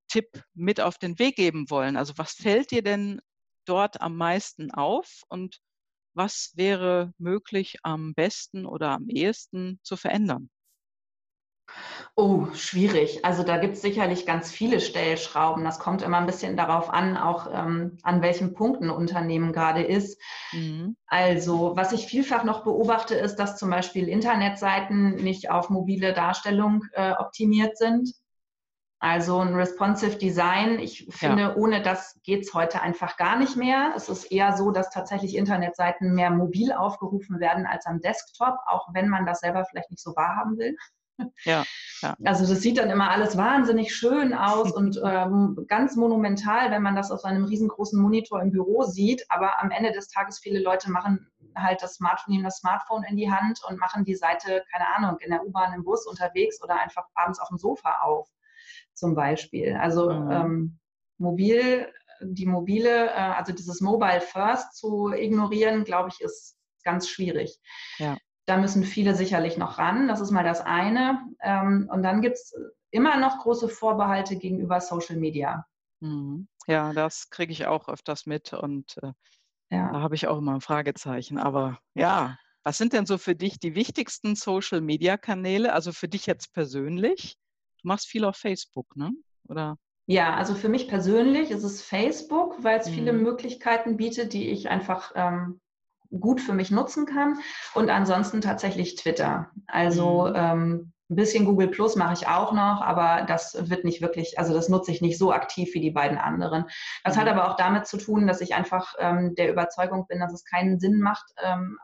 Tipp 0.10 0.44
mit 0.54 0.82
auf 0.82 0.98
den 0.98 1.18
Weg 1.20 1.36
geben 1.36 1.70
wollen? 1.70 1.96
Also 1.98 2.14
was 2.18 2.34
fällt 2.34 2.72
dir 2.72 2.84
denn 2.84 3.22
dort 3.66 4.02
am 4.02 4.16
meisten 4.18 4.72
auf 4.72 5.24
und 5.30 5.60
was 6.14 6.52
wäre 6.56 7.14
möglich 7.18 7.78
am 7.84 8.14
besten 8.16 8.66
oder 8.66 8.92
am 8.92 9.10
ehesten 9.10 9.80
zu 9.84 9.98
verändern? 9.98 10.50
Oh, 12.16 12.48
schwierig. 12.54 13.24
Also 13.24 13.44
da 13.44 13.58
gibt 13.58 13.76
es 13.76 13.82
sicherlich 13.82 14.26
ganz 14.26 14.52
viele 14.52 14.82
Stellschrauben. 14.82 15.64
Das 15.64 15.80
kommt 15.80 16.02
immer 16.02 16.18
ein 16.18 16.26
bisschen 16.26 16.58
darauf 16.58 16.90
an, 16.90 17.16
auch 17.16 17.48
ähm, 17.50 17.98
an 18.04 18.22
welchem 18.22 18.54
Punkt 18.54 18.82
ein 18.82 18.90
Unternehmen 18.90 19.54
gerade 19.54 19.84
ist. 19.84 20.22
Mhm. 20.52 20.98
Also 21.08 21.74
was 21.76 21.94
ich 21.94 22.08
vielfach 22.08 22.44
noch 22.44 22.66
beobachte, 22.66 23.16
ist, 23.16 23.38
dass 23.38 23.58
zum 23.58 23.70
Beispiel 23.70 24.10
Internetseiten 24.10 25.16
nicht 25.16 25.50
auf 25.50 25.70
mobile 25.70 26.12
Darstellung 26.12 26.84
äh, 26.92 27.14
optimiert 27.14 27.78
sind. 27.78 28.12
Also 29.02 29.40
ein 29.40 29.56
responsive 29.56 30.18
Design, 30.18 30.78
ich 30.78 31.08
finde, 31.10 31.44
ja. 31.44 31.56
ohne 31.56 31.82
das 31.82 32.20
geht 32.24 32.42
es 32.42 32.54
heute 32.54 32.82
einfach 32.82 33.16
gar 33.16 33.38
nicht 33.38 33.56
mehr. 33.56 33.94
Es 33.96 34.10
ist 34.10 34.26
eher 34.26 34.58
so, 34.58 34.72
dass 34.72 34.90
tatsächlich 34.90 35.38
Internetseiten 35.38 36.14
mehr 36.14 36.32
mobil 36.32 36.74
aufgerufen 36.74 37.40
werden 37.40 37.66
als 37.66 37.86
am 37.86 38.02
Desktop, 38.02 38.56
auch 38.66 38.90
wenn 38.94 39.08
man 39.08 39.26
das 39.26 39.40
selber 39.40 39.64
vielleicht 39.64 39.90
nicht 39.90 40.04
so 40.04 40.18
wahrhaben 40.18 40.58
will. 40.58 40.76
Ja, 41.44 41.64
ja. 42.02 42.16
Also 42.24 42.48
das 42.48 42.62
sieht 42.62 42.78
dann 42.78 42.90
immer 42.90 43.12
alles 43.12 43.38
wahnsinnig 43.38 43.94
schön 43.94 44.34
aus 44.34 44.72
und 44.72 45.02
ähm, 45.04 45.66
ganz 45.68 45.96
monumental, 45.96 46.72
wenn 46.72 46.82
man 46.82 46.96
das 46.96 47.12
auf 47.12 47.26
einem 47.26 47.46
riesengroßen 47.46 48.00
Monitor 48.00 48.42
im 48.42 48.52
Büro 48.52 48.84
sieht. 48.84 49.26
Aber 49.30 49.62
am 49.62 49.72
Ende 49.72 49.92
des 49.92 50.08
Tages 50.10 50.40
viele 50.40 50.62
Leute 50.62 50.90
machen 50.92 51.30
halt 51.56 51.82
das 51.82 51.96
Smartphone, 51.96 52.34
nehmen 52.34 52.44
das 52.44 52.58
Smartphone 52.58 53.04
in 53.04 53.18
die 53.18 53.32
Hand 53.32 53.60
und 53.68 53.80
machen 53.80 54.06
die 54.06 54.16
Seite, 54.16 54.64
keine 54.72 54.88
Ahnung, 54.96 55.18
in 55.20 55.32
der 55.32 55.46
U-Bahn, 55.46 55.74
im 55.74 55.84
Bus 55.84 56.06
unterwegs 56.06 56.62
oder 56.64 56.80
einfach 56.80 57.06
abends 57.16 57.40
auf 57.40 57.50
dem 57.50 57.58
Sofa 57.58 58.00
auf, 58.02 58.30
zum 58.94 59.16
Beispiel. 59.16 59.76
Also 59.76 60.12
mhm. 60.12 60.32
ähm, 60.32 60.80
mobil, 61.18 61.92
die 62.22 62.46
mobile, 62.46 63.08
äh, 63.08 63.14
also 63.14 63.54
dieses 63.54 63.82
Mobile 63.82 64.22
First 64.22 64.76
zu 64.76 65.12
ignorieren, 65.12 65.84
glaube 65.84 66.10
ich, 66.10 66.22
ist 66.22 66.58
ganz 66.84 67.10
schwierig. 67.10 67.60
Ja. 67.98 68.18
Da 68.50 68.58
müssen 68.58 68.84
viele 68.84 69.14
sicherlich 69.14 69.58
noch 69.58 69.78
ran. 69.78 70.08
Das 70.08 70.22
ist 70.22 70.32
mal 70.32 70.44
das 70.44 70.62
eine. 70.62 71.22
Ähm, 71.40 71.88
und 71.94 72.02
dann 72.02 72.24
gibt 72.24 72.34
es 72.34 72.56
immer 72.90 73.16
noch 73.18 73.38
große 73.44 73.70
Vorbehalte 73.70 74.38
gegenüber 74.38 74.82
Social 74.82 75.18
Media. 75.18 75.68
Mhm. 76.00 76.48
Ja, 76.66 76.92
das 76.94 77.30
kriege 77.30 77.52
ich 77.52 77.68
auch 77.68 77.90
öfters 77.90 78.26
mit 78.26 78.54
und 78.54 78.98
äh, 79.04 79.12
ja. 79.70 79.92
da 79.92 80.02
habe 80.02 80.16
ich 80.16 80.28
auch 80.28 80.40
immer 80.40 80.56
ein 80.56 80.62
Fragezeichen. 80.62 81.38
Aber 81.38 81.78
ja, 81.94 82.40
was 82.64 82.80
sind 82.80 82.94
denn 82.94 83.06
so 83.06 83.20
für 83.20 83.36
dich 83.36 83.60
die 83.60 83.76
wichtigsten 83.76 84.36
Social 84.36 84.82
Media 84.82 85.16
Kanäle? 85.16 85.72
Also 85.72 85.92
für 85.92 86.08
dich 86.08 86.26
jetzt 86.26 86.52
persönlich? 86.52 87.38
Du 87.84 87.88
machst 87.88 88.08
viel 88.08 88.26
auf 88.26 88.36
Facebook, 88.36 88.96
ne? 88.96 89.12
Oder? 89.48 89.78
Ja, 90.08 90.36
also 90.36 90.56
für 90.56 90.70
mich 90.70 90.88
persönlich 90.88 91.52
ist 91.52 91.64
es 91.64 91.84
Facebook, 91.84 92.64
weil 92.64 92.80
es 92.80 92.90
mhm. 92.90 92.94
viele 92.94 93.14
Möglichkeiten 93.14 93.96
bietet, 93.96 94.34
die 94.34 94.50
ich 94.50 94.70
einfach 94.70 95.12
ähm, 95.14 95.62
gut 96.18 96.42
für 96.42 96.54
mich 96.54 96.72
nutzen 96.72 97.06
kann. 97.06 97.40
Und 97.74 97.90
ansonsten 97.90 98.42
tatsächlich 98.42 98.96
Twitter. 98.96 99.52
Also 99.68 100.28
mhm. 100.28 100.34
ähm, 100.36 100.94
ein 101.10 101.16
bisschen 101.16 101.46
Google 101.46 101.70
Plus 101.70 101.96
mache 101.96 102.14
ich 102.14 102.28
auch 102.28 102.52
noch, 102.52 102.82
aber 102.82 103.26
das 103.26 103.70
wird 103.70 103.84
nicht 103.84 104.02
wirklich, 104.02 104.38
also 104.38 104.54
das 104.54 104.70
nutze 104.70 104.92
ich 104.92 105.02
nicht 105.02 105.18
so 105.18 105.32
aktiv 105.32 105.74
wie 105.74 105.82
die 105.82 105.90
beiden 105.90 106.20
anderen. 106.20 106.66
Das 107.04 107.16
mhm. 107.16 107.22
hat 107.22 107.28
aber 107.28 107.50
auch 107.50 107.56
damit 107.56 107.88
zu 107.88 107.98
tun, 107.98 108.28
dass 108.28 108.42
ich 108.42 108.54
einfach 108.54 108.94
ähm, 109.00 109.34
der 109.36 109.52
Überzeugung 109.52 110.06
bin, 110.08 110.20
dass 110.20 110.34
es 110.34 110.46
keinen 110.46 110.80
Sinn 110.80 111.00
macht, 111.00 111.26
ähm, 111.44 111.78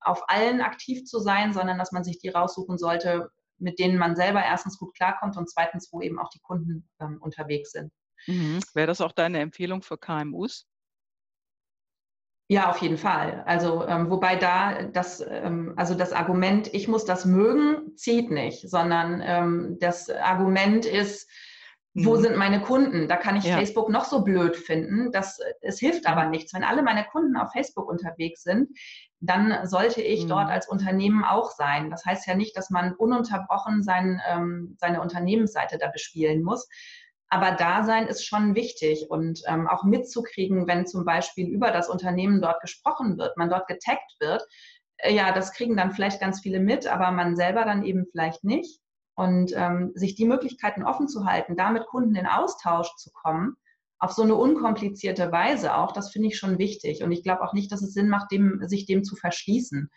auf 0.00 0.28
allen 0.28 0.62
aktiv 0.62 1.04
zu 1.04 1.20
sein, 1.20 1.52
sondern 1.52 1.78
dass 1.78 1.92
man 1.92 2.02
sich 2.02 2.18
die 2.18 2.28
raussuchen 2.28 2.78
sollte, 2.78 3.30
mit 3.58 3.78
denen 3.78 3.98
man 3.98 4.16
selber 4.16 4.42
erstens 4.42 4.78
gut 4.78 4.94
klarkommt 4.96 5.36
und 5.36 5.48
zweitens, 5.48 5.88
wo 5.92 6.00
eben 6.00 6.18
auch 6.18 6.30
die 6.30 6.40
Kunden 6.40 6.88
ähm, 7.00 7.18
unterwegs 7.20 7.70
sind. 7.70 7.92
Mhm. 8.26 8.60
Wäre 8.74 8.86
das 8.86 9.00
auch 9.00 9.12
deine 9.12 9.40
Empfehlung 9.40 9.82
für 9.82 9.98
KMUs? 9.98 10.66
Ja, 12.48 12.70
auf 12.70 12.78
jeden 12.78 12.96
Fall. 12.96 13.42
Also 13.44 13.84
ähm, 13.86 14.08
wobei 14.08 14.36
da 14.36 14.84
das, 14.84 15.24
ähm, 15.28 15.74
also 15.76 15.94
das 15.94 16.12
Argument, 16.12 16.72
ich 16.72 16.86
muss 16.86 17.04
das 17.04 17.24
mögen, 17.24 17.96
zieht 17.96 18.30
nicht, 18.30 18.70
sondern 18.70 19.20
ähm, 19.24 19.76
das 19.80 20.08
Argument 20.08 20.86
ist, 20.86 21.28
wo 21.98 22.14
mhm. 22.14 22.20
sind 22.20 22.36
meine 22.36 22.60
Kunden? 22.60 23.08
Da 23.08 23.16
kann 23.16 23.36
ich 23.36 23.44
ja. 23.44 23.56
Facebook 23.56 23.88
noch 23.88 24.04
so 24.04 24.22
blöd 24.22 24.54
finden. 24.54 25.10
Das, 25.12 25.40
es 25.62 25.80
hilft 25.80 26.06
aber 26.06 26.26
nichts. 26.26 26.52
Wenn 26.52 26.62
alle 26.62 26.82
meine 26.82 27.04
Kunden 27.04 27.36
auf 27.36 27.52
Facebook 27.52 27.88
unterwegs 27.88 28.42
sind, 28.42 28.68
dann 29.20 29.66
sollte 29.66 30.02
ich 30.02 30.24
mhm. 30.24 30.28
dort 30.28 30.50
als 30.50 30.68
Unternehmen 30.68 31.24
auch 31.24 31.50
sein. 31.50 31.90
Das 31.90 32.04
heißt 32.04 32.26
ja 32.26 32.34
nicht, 32.34 32.56
dass 32.56 32.70
man 32.70 32.92
ununterbrochen 32.92 33.82
sein, 33.82 34.20
ähm, 34.28 34.76
seine 34.78 35.00
Unternehmensseite 35.00 35.78
da 35.78 35.88
bespielen 35.88 36.42
muss. 36.42 36.68
Aber 37.28 37.52
Dasein 37.52 38.06
ist 38.06 38.24
schon 38.24 38.54
wichtig 38.54 39.06
und 39.10 39.42
ähm, 39.46 39.66
auch 39.66 39.84
mitzukriegen, 39.84 40.66
wenn 40.68 40.86
zum 40.86 41.04
Beispiel 41.04 41.48
über 41.48 41.72
das 41.72 41.88
Unternehmen 41.88 42.40
dort 42.40 42.60
gesprochen 42.60 43.18
wird, 43.18 43.36
man 43.36 43.50
dort 43.50 43.66
getaggt 43.66 44.14
wird. 44.20 44.44
Äh, 44.98 45.14
ja, 45.14 45.32
das 45.32 45.52
kriegen 45.52 45.76
dann 45.76 45.92
vielleicht 45.92 46.20
ganz 46.20 46.40
viele 46.40 46.60
mit, 46.60 46.86
aber 46.86 47.10
man 47.10 47.36
selber 47.36 47.64
dann 47.64 47.84
eben 47.84 48.06
vielleicht 48.10 48.44
nicht. 48.44 48.80
Und 49.14 49.52
ähm, 49.56 49.92
sich 49.94 50.14
die 50.14 50.26
Möglichkeiten 50.26 50.84
offen 50.84 51.08
zu 51.08 51.24
halten, 51.24 51.56
da 51.56 51.70
mit 51.70 51.86
Kunden 51.86 52.14
in 52.14 52.26
Austausch 52.26 52.94
zu 52.96 53.10
kommen, 53.12 53.56
auf 53.98 54.12
so 54.12 54.22
eine 54.22 54.34
unkomplizierte 54.34 55.32
Weise 55.32 55.74
auch, 55.74 55.92
das 55.92 56.12
finde 56.12 56.28
ich 56.28 56.38
schon 56.38 56.58
wichtig. 56.58 57.02
Und 57.02 57.12
ich 57.12 57.22
glaube 57.22 57.42
auch 57.42 57.54
nicht, 57.54 57.72
dass 57.72 57.82
es 57.82 57.94
Sinn 57.94 58.08
macht, 58.08 58.30
dem, 58.30 58.60
sich 58.66 58.86
dem 58.86 59.04
zu 59.04 59.16
verschließen. 59.16 59.90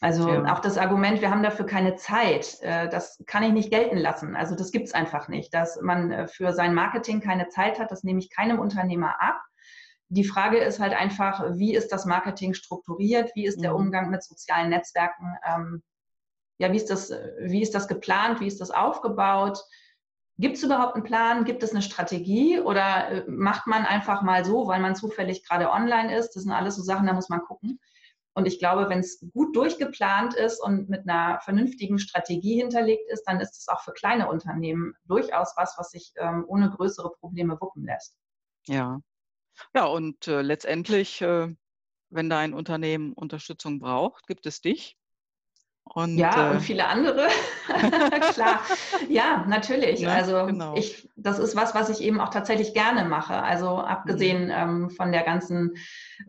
Also 0.00 0.28
ja. 0.28 0.52
auch 0.52 0.60
das 0.60 0.78
Argument, 0.78 1.20
wir 1.20 1.30
haben 1.30 1.42
dafür 1.42 1.66
keine 1.66 1.96
Zeit, 1.96 2.58
äh, 2.60 2.88
das 2.88 3.22
kann 3.26 3.42
ich 3.42 3.52
nicht 3.52 3.70
gelten 3.70 3.96
lassen. 3.96 4.36
Also 4.36 4.54
das 4.54 4.70
gibt 4.70 4.86
es 4.86 4.94
einfach 4.94 5.28
nicht. 5.28 5.52
Dass 5.52 5.80
man 5.80 6.10
äh, 6.10 6.28
für 6.28 6.52
sein 6.52 6.74
Marketing 6.74 7.20
keine 7.20 7.48
Zeit 7.48 7.78
hat, 7.78 7.90
das 7.90 8.04
nehme 8.04 8.20
ich 8.20 8.30
keinem 8.30 8.58
Unternehmer 8.58 9.20
ab. 9.20 9.40
Die 10.10 10.24
Frage 10.24 10.58
ist 10.58 10.80
halt 10.80 10.94
einfach, 10.94 11.44
wie 11.54 11.74
ist 11.74 11.92
das 11.92 12.06
Marketing 12.06 12.54
strukturiert? 12.54 13.32
Wie 13.34 13.44
ist 13.44 13.60
der 13.60 13.72
mhm. 13.72 13.78
Umgang 13.86 14.10
mit 14.10 14.22
sozialen 14.22 14.70
Netzwerken? 14.70 15.36
Ähm, 15.44 15.82
ja, 16.58 16.72
wie 16.72 16.76
ist 16.76 16.90
das, 16.90 17.12
wie 17.40 17.62
ist 17.62 17.74
das 17.74 17.88
geplant? 17.88 18.40
Wie 18.40 18.46
ist 18.46 18.60
das 18.60 18.70
aufgebaut? 18.70 19.58
Gibt 20.38 20.56
es 20.56 20.62
überhaupt 20.62 20.94
einen 20.94 21.04
Plan? 21.04 21.44
Gibt 21.44 21.64
es 21.64 21.72
eine 21.72 21.82
Strategie? 21.82 22.60
Oder 22.60 23.08
äh, 23.10 23.24
macht 23.28 23.66
man 23.66 23.84
einfach 23.84 24.22
mal 24.22 24.44
so, 24.44 24.68
weil 24.68 24.80
man 24.80 24.94
zufällig 24.94 25.44
gerade 25.44 25.70
online 25.70 26.16
ist? 26.16 26.36
Das 26.36 26.44
sind 26.44 26.52
alles 26.52 26.76
so 26.76 26.82
Sachen, 26.82 27.06
da 27.06 27.12
muss 27.12 27.28
man 27.28 27.40
gucken. 27.40 27.80
Und 28.38 28.46
ich 28.46 28.60
glaube, 28.60 28.88
wenn 28.88 29.00
es 29.00 29.18
gut 29.32 29.56
durchgeplant 29.56 30.32
ist 30.32 30.62
und 30.62 30.88
mit 30.88 31.08
einer 31.08 31.40
vernünftigen 31.40 31.98
Strategie 31.98 32.54
hinterlegt 32.54 33.10
ist, 33.10 33.24
dann 33.24 33.40
ist 33.40 33.58
es 33.58 33.66
auch 33.66 33.80
für 33.80 33.90
kleine 33.90 34.28
Unternehmen 34.28 34.94
durchaus 35.06 35.54
was, 35.56 35.74
was 35.76 35.90
sich 35.90 36.12
ähm, 36.18 36.44
ohne 36.46 36.70
größere 36.70 37.10
Probleme 37.18 37.60
wuppen 37.60 37.84
lässt. 37.84 38.16
Ja. 38.68 39.00
Ja, 39.74 39.86
und 39.86 40.28
äh, 40.28 40.40
letztendlich, 40.40 41.20
äh, 41.20 41.52
wenn 42.10 42.30
dein 42.30 42.54
Unternehmen 42.54 43.12
Unterstützung 43.12 43.80
braucht, 43.80 44.28
gibt 44.28 44.46
es 44.46 44.60
dich. 44.60 44.96
Und, 45.94 46.18
ja, 46.18 46.50
äh, 46.50 46.54
und 46.54 46.60
viele 46.60 46.86
andere. 46.86 47.28
Klar, 48.34 48.60
ja, 49.08 49.44
natürlich. 49.48 50.00
Ja, 50.00 50.14
also 50.14 50.46
genau. 50.46 50.74
ich, 50.76 51.08
das 51.16 51.38
ist 51.38 51.56
was, 51.56 51.74
was 51.74 51.88
ich 51.88 52.02
eben 52.02 52.20
auch 52.20 52.28
tatsächlich 52.28 52.74
gerne 52.74 53.04
mache. 53.04 53.42
Also 53.42 53.78
abgesehen 53.78 54.46
mhm. 54.46 54.50
ähm, 54.50 54.90
von 54.90 55.12
der 55.12 55.22
ganzen, 55.22 55.76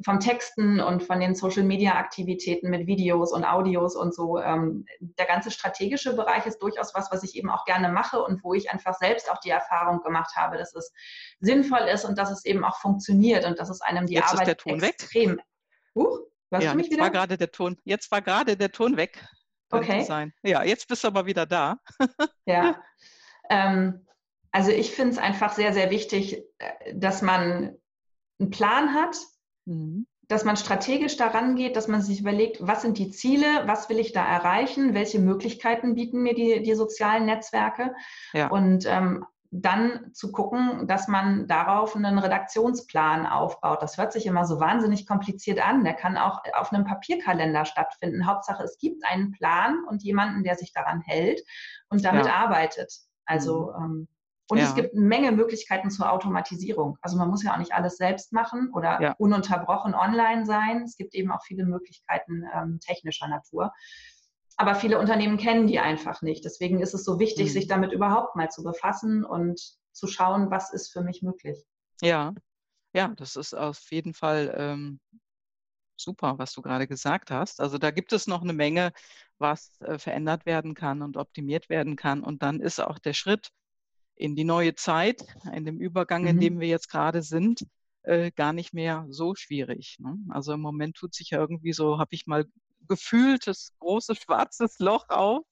vom 0.05 0.19
Texten 0.19 0.79
und 0.79 1.03
von 1.03 1.19
den 1.19 1.35
Social-Media-Aktivitäten 1.35 2.69
mit 2.69 2.87
Videos 2.87 3.33
und 3.33 3.43
Audios 3.43 3.95
und 3.95 4.13
so. 4.13 4.39
Ähm, 4.39 4.85
der 4.99 5.25
ganze 5.25 5.51
strategische 5.51 6.15
Bereich 6.15 6.45
ist 6.45 6.59
durchaus 6.59 6.95
was, 6.95 7.11
was 7.11 7.23
ich 7.23 7.35
eben 7.35 7.49
auch 7.49 7.65
gerne 7.65 7.89
mache 7.89 8.21
und 8.21 8.43
wo 8.43 8.53
ich 8.53 8.71
einfach 8.71 8.93
selbst 8.95 9.29
auch 9.29 9.39
die 9.39 9.49
Erfahrung 9.49 10.01
gemacht 10.01 10.35
habe, 10.35 10.57
dass 10.57 10.73
es 10.73 10.93
sinnvoll 11.41 11.87
ist 11.93 12.05
und 12.05 12.17
dass 12.17 12.31
es 12.31 12.45
eben 12.45 12.63
auch 12.63 12.77
funktioniert 12.77 13.45
und 13.45 13.59
dass 13.59 13.69
es 13.69 13.81
einem 13.81 14.05
die 14.05 14.15
Jetzt 14.15 14.33
Arbeit 14.33 14.47
extrem. 14.65 15.31
Weg. 15.31 15.43
Huch, 15.95 16.19
ja, 16.51 16.73
jetzt 16.75 16.99
war 16.99 17.11
gerade 17.11 17.37
der 17.37 17.51
Ton. 17.51 17.77
Jetzt 17.83 18.11
war 18.11 18.21
gerade 18.21 18.57
der 18.57 18.71
Ton 18.71 18.97
weg. 18.97 19.23
Okay. 19.71 20.03
Sein. 20.03 20.33
Ja, 20.43 20.63
jetzt 20.63 20.87
bist 20.87 21.03
du 21.03 21.07
aber 21.07 21.25
wieder 21.25 21.45
da. 21.45 21.79
ja. 22.45 22.81
Ähm, 23.51 24.05
also 24.51 24.69
ich 24.69 24.91
finde 24.91 25.13
es 25.13 25.17
einfach 25.17 25.53
sehr, 25.53 25.73
sehr 25.73 25.89
wichtig, 25.89 26.43
äh, 26.59 26.93
dass 26.93 27.23
man 27.23 27.75
einen 28.39 28.51
Plan 28.51 28.93
hat, 28.93 29.17
mhm. 29.65 30.05
dass 30.27 30.45
man 30.45 30.55
strategisch 30.55 31.17
daran 31.17 31.55
geht, 31.55 31.75
dass 31.75 31.87
man 31.87 32.03
sich 32.03 32.19
überlegt, 32.19 32.57
was 32.61 32.83
sind 32.83 32.99
die 32.99 33.09
Ziele, 33.09 33.63
was 33.65 33.89
will 33.89 33.97
ich 33.97 34.11
da 34.11 34.23
erreichen, 34.23 34.93
welche 34.93 35.17
Möglichkeiten 35.17 35.95
bieten 35.95 36.21
mir 36.21 36.35
die, 36.35 36.61
die 36.61 36.75
sozialen 36.75 37.25
Netzwerke. 37.25 37.95
Ja. 38.33 38.49
Und 38.49 38.85
ähm, 38.85 39.25
dann 39.51 40.13
zu 40.13 40.31
gucken, 40.31 40.87
dass 40.87 41.07
man 41.07 41.47
darauf 41.47 41.95
einen 41.95 42.19
Redaktionsplan 42.19 43.25
aufbaut. 43.25 43.81
Das 43.81 43.97
hört 43.97 44.13
sich 44.13 44.27
immer 44.27 44.45
so 44.45 44.59
wahnsinnig 44.59 45.07
kompliziert 45.07 45.59
an. 45.65 45.83
Der 45.83 45.95
kann 45.95 46.17
auch 46.17 46.41
auf 46.53 46.71
einem 46.71 46.85
Papierkalender 46.85 47.65
stattfinden. 47.65 48.27
Hauptsache, 48.27 48.63
es 48.63 48.77
gibt 48.77 49.03
einen 49.05 49.31
Plan 49.31 49.83
und 49.87 50.03
jemanden, 50.03 50.43
der 50.43 50.55
sich 50.55 50.71
daran 50.71 51.01
hält 51.01 51.41
und 51.89 52.05
damit 52.05 52.27
ja. 52.27 52.33
arbeitet. 52.35 52.93
Also 53.25 53.73
mhm. 53.77 53.83
ähm, 53.83 54.07
und 54.51 54.57
ja. 54.57 54.63
es 54.63 54.73
gibt 54.73 54.95
eine 54.95 55.05
Menge 55.05 55.31
Möglichkeiten 55.31 55.91
zur 55.91 56.11
Automatisierung. 56.11 56.97
Also 57.01 57.17
man 57.17 57.29
muss 57.29 57.43
ja 57.43 57.53
auch 57.53 57.59
nicht 57.59 57.73
alles 57.73 57.97
selbst 57.97 58.33
machen 58.33 58.71
oder 58.73 58.99
ja. 58.99 59.15
ununterbrochen 59.19 59.93
online 59.93 60.45
sein. 60.45 60.81
Es 60.83 60.97
gibt 60.97 61.13
eben 61.13 61.31
auch 61.31 61.43
viele 61.43 61.65
Möglichkeiten 61.65 62.45
ähm, 62.55 62.79
technischer 62.79 63.27
Natur. 63.27 63.71
Aber 64.59 64.75
viele 64.75 64.99
Unternehmen 64.99 65.37
kennen 65.37 65.67
die 65.67 65.79
einfach 65.79 66.21
nicht. 66.21 66.43
Deswegen 66.43 66.81
ist 66.81 66.93
es 66.93 67.05
so 67.05 67.17
wichtig, 67.17 67.45
mhm. 67.45 67.51
sich 67.51 67.67
damit 67.67 67.93
überhaupt 67.93 68.35
mal 68.35 68.49
zu 68.49 68.61
befassen 68.61 69.23
und 69.23 69.57
zu 69.93 70.05
schauen, 70.05 70.51
was 70.51 70.73
ist 70.73 70.91
für 70.91 71.01
mich 71.01 71.21
möglich. 71.21 71.63
Ja, 72.01 72.33
ja, 72.93 73.07
das 73.15 73.37
ist 73.37 73.53
auf 73.53 73.79
jeden 73.89 74.13
Fall 74.13 74.53
ähm, 74.57 74.99
super, 75.95 76.37
was 76.39 76.51
du 76.51 76.61
gerade 76.61 76.87
gesagt 76.87 77.31
hast. 77.31 77.61
Also 77.61 77.77
da 77.77 77.91
gibt 77.91 78.11
es 78.11 78.27
noch 78.27 78.41
eine 78.41 78.51
Menge, 78.51 78.91
was 79.37 79.79
äh, 79.79 79.97
verändert 79.97 80.45
werden 80.45 80.73
kann 80.73 81.03
und 81.03 81.15
optimiert 81.15 81.69
werden 81.69 81.95
kann. 81.95 82.21
Und 82.21 82.43
dann 82.43 82.59
ist 82.59 82.81
auch 82.81 82.99
der 82.99 83.13
Schritt 83.13 83.51
in 84.15 84.35
die 84.35 84.43
neue 84.43 84.75
Zeit, 84.75 85.23
in 85.53 85.63
dem 85.63 85.79
Übergang, 85.79 86.23
mhm. 86.23 86.27
in 86.27 86.39
dem 86.41 86.59
wir 86.59 86.67
jetzt 86.67 86.89
gerade 86.89 87.21
sind, 87.21 87.65
äh, 88.03 88.29
gar 88.31 88.51
nicht 88.51 88.73
mehr 88.73 89.05
so 89.07 89.35
schwierig. 89.35 89.95
Ne? 89.99 90.17
Also 90.27 90.51
im 90.51 90.59
Moment 90.59 90.97
tut 90.97 91.13
sich 91.13 91.29
ja 91.29 91.39
irgendwie 91.39 91.71
so, 91.71 91.97
habe 91.97 92.09
ich 92.11 92.27
mal 92.27 92.45
gefühltes 92.89 93.73
großes 93.79 94.17
schwarzes 94.23 94.79
Loch 94.79 95.07
auf. 95.09 95.45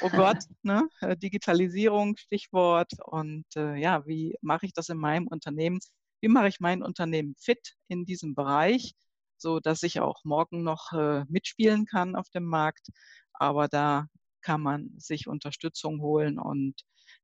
Oh 0.00 0.10
Gott, 0.10 0.44
ne? 0.62 0.88
Äh, 1.00 1.16
Digitalisierung, 1.16 2.16
Stichwort. 2.16 2.92
Und 3.04 3.44
äh, 3.56 3.76
ja, 3.76 4.06
wie 4.06 4.36
mache 4.40 4.66
ich 4.66 4.72
das 4.72 4.88
in 4.88 4.98
meinem 4.98 5.26
Unternehmen? 5.26 5.80
Wie 6.20 6.28
mache 6.28 6.48
ich 6.48 6.60
mein 6.60 6.82
Unternehmen 6.82 7.34
fit 7.38 7.76
in 7.88 8.04
diesem 8.04 8.34
Bereich, 8.34 8.94
so 9.36 9.60
dass 9.60 9.82
ich 9.82 10.00
auch 10.00 10.24
morgen 10.24 10.62
noch 10.62 10.92
äh, 10.92 11.24
mitspielen 11.28 11.84
kann 11.86 12.16
auf 12.16 12.28
dem 12.30 12.44
Markt? 12.44 12.88
Aber 13.34 13.68
da 13.68 14.06
kann 14.40 14.60
man 14.62 14.90
sich 14.98 15.28
Unterstützung 15.28 16.00
holen 16.00 16.38
und 16.38 16.74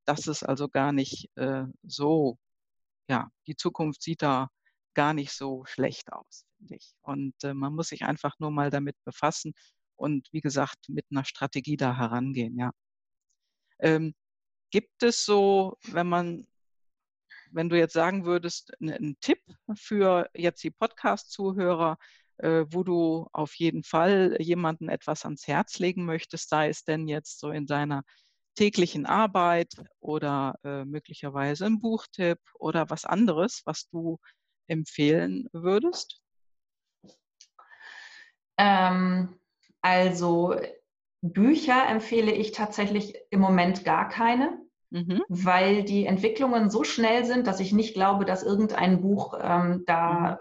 das 0.04 0.26
ist 0.26 0.42
also 0.42 0.68
gar 0.68 0.92
nicht 0.92 1.30
äh, 1.36 1.64
so, 1.82 2.38
ja, 3.08 3.30
die 3.46 3.56
Zukunft 3.56 4.02
sieht 4.02 4.22
da 4.22 4.48
gar 4.94 5.14
nicht 5.14 5.32
so 5.32 5.64
schlecht 5.66 6.12
aus, 6.12 6.46
finde 6.56 6.76
ich. 6.76 6.94
Und 7.02 7.34
äh, 7.44 7.54
man 7.54 7.74
muss 7.74 7.88
sich 7.88 8.04
einfach 8.04 8.38
nur 8.38 8.50
mal 8.50 8.70
damit 8.70 8.96
befassen 9.04 9.54
und 9.96 10.28
wie 10.32 10.40
gesagt 10.40 10.88
mit 10.88 11.06
einer 11.10 11.24
Strategie 11.24 11.76
da 11.76 11.96
herangehen, 11.96 12.58
ja. 12.58 12.72
Ähm, 13.80 14.14
gibt 14.70 15.02
es 15.02 15.24
so, 15.24 15.76
wenn 15.88 16.08
man, 16.08 16.46
wenn 17.50 17.68
du 17.68 17.78
jetzt 17.78 17.92
sagen 17.92 18.24
würdest, 18.24 18.72
einen 18.80 19.16
Tipp 19.20 19.40
für 19.74 20.28
jetzt 20.34 20.62
die 20.64 20.70
Podcast-Zuhörer, 20.70 21.98
äh, 22.38 22.64
wo 22.70 22.82
du 22.82 23.28
auf 23.32 23.54
jeden 23.54 23.84
Fall 23.84 24.36
jemanden 24.40 24.88
etwas 24.88 25.24
ans 25.24 25.46
Herz 25.46 25.78
legen 25.78 26.04
möchtest, 26.04 26.48
sei 26.48 26.68
es 26.68 26.84
denn 26.84 27.06
jetzt 27.08 27.38
so 27.38 27.50
in 27.50 27.66
seiner 27.66 28.02
täglichen 28.56 29.06
Arbeit 29.06 29.74
oder 30.00 30.58
äh, 30.64 30.84
möglicherweise 30.84 31.66
ein 31.66 31.80
Buchtipp 31.80 32.38
oder 32.54 32.90
was 32.90 33.04
anderes, 33.04 33.62
was 33.64 33.88
du 33.88 34.18
empfehlen 34.66 35.48
würdest? 35.52 36.20
Ähm, 38.56 39.38
also 39.80 40.56
Bücher 41.20 41.88
empfehle 41.88 42.32
ich 42.32 42.52
tatsächlich 42.52 43.14
im 43.30 43.40
Moment 43.40 43.84
gar 43.84 44.08
keine, 44.08 44.58
mhm. 44.90 45.22
weil 45.28 45.82
die 45.82 46.06
Entwicklungen 46.06 46.70
so 46.70 46.84
schnell 46.84 47.24
sind, 47.24 47.46
dass 47.46 47.60
ich 47.60 47.72
nicht 47.72 47.94
glaube, 47.94 48.24
dass 48.24 48.42
irgendein 48.42 49.00
Buch 49.00 49.34
ähm, 49.40 49.84
da 49.86 50.32
mhm. 50.32 50.36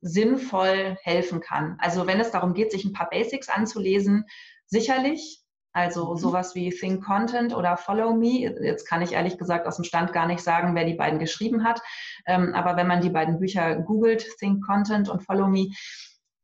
sinnvoll 0.00 0.96
helfen 1.02 1.40
kann. 1.40 1.76
Also 1.80 2.06
wenn 2.06 2.20
es 2.20 2.30
darum 2.30 2.54
geht, 2.54 2.70
sich 2.70 2.84
ein 2.84 2.92
paar 2.92 3.10
Basics 3.10 3.48
anzulesen, 3.48 4.24
sicherlich. 4.66 5.42
Also 5.72 6.12
mhm. 6.12 6.16
sowas 6.16 6.54
wie 6.54 6.70
Think 6.70 7.04
Content 7.04 7.54
oder 7.54 7.76
Follow 7.76 8.14
Me. 8.14 8.52
Jetzt 8.62 8.86
kann 8.88 9.02
ich 9.02 9.12
ehrlich 9.12 9.38
gesagt 9.38 9.66
aus 9.66 9.76
dem 9.76 9.84
Stand 9.84 10.12
gar 10.12 10.26
nicht 10.26 10.42
sagen, 10.42 10.74
wer 10.74 10.84
die 10.84 10.94
beiden 10.94 11.18
geschrieben 11.18 11.64
hat. 11.64 11.80
Ähm, 12.26 12.54
aber 12.54 12.76
wenn 12.76 12.86
man 12.86 13.00
die 13.00 13.10
beiden 13.10 13.38
Bücher 13.38 13.76
googelt, 13.76 14.26
Think 14.38 14.64
Content 14.64 15.08
und 15.08 15.22
Follow 15.22 15.46
Me, 15.46 15.68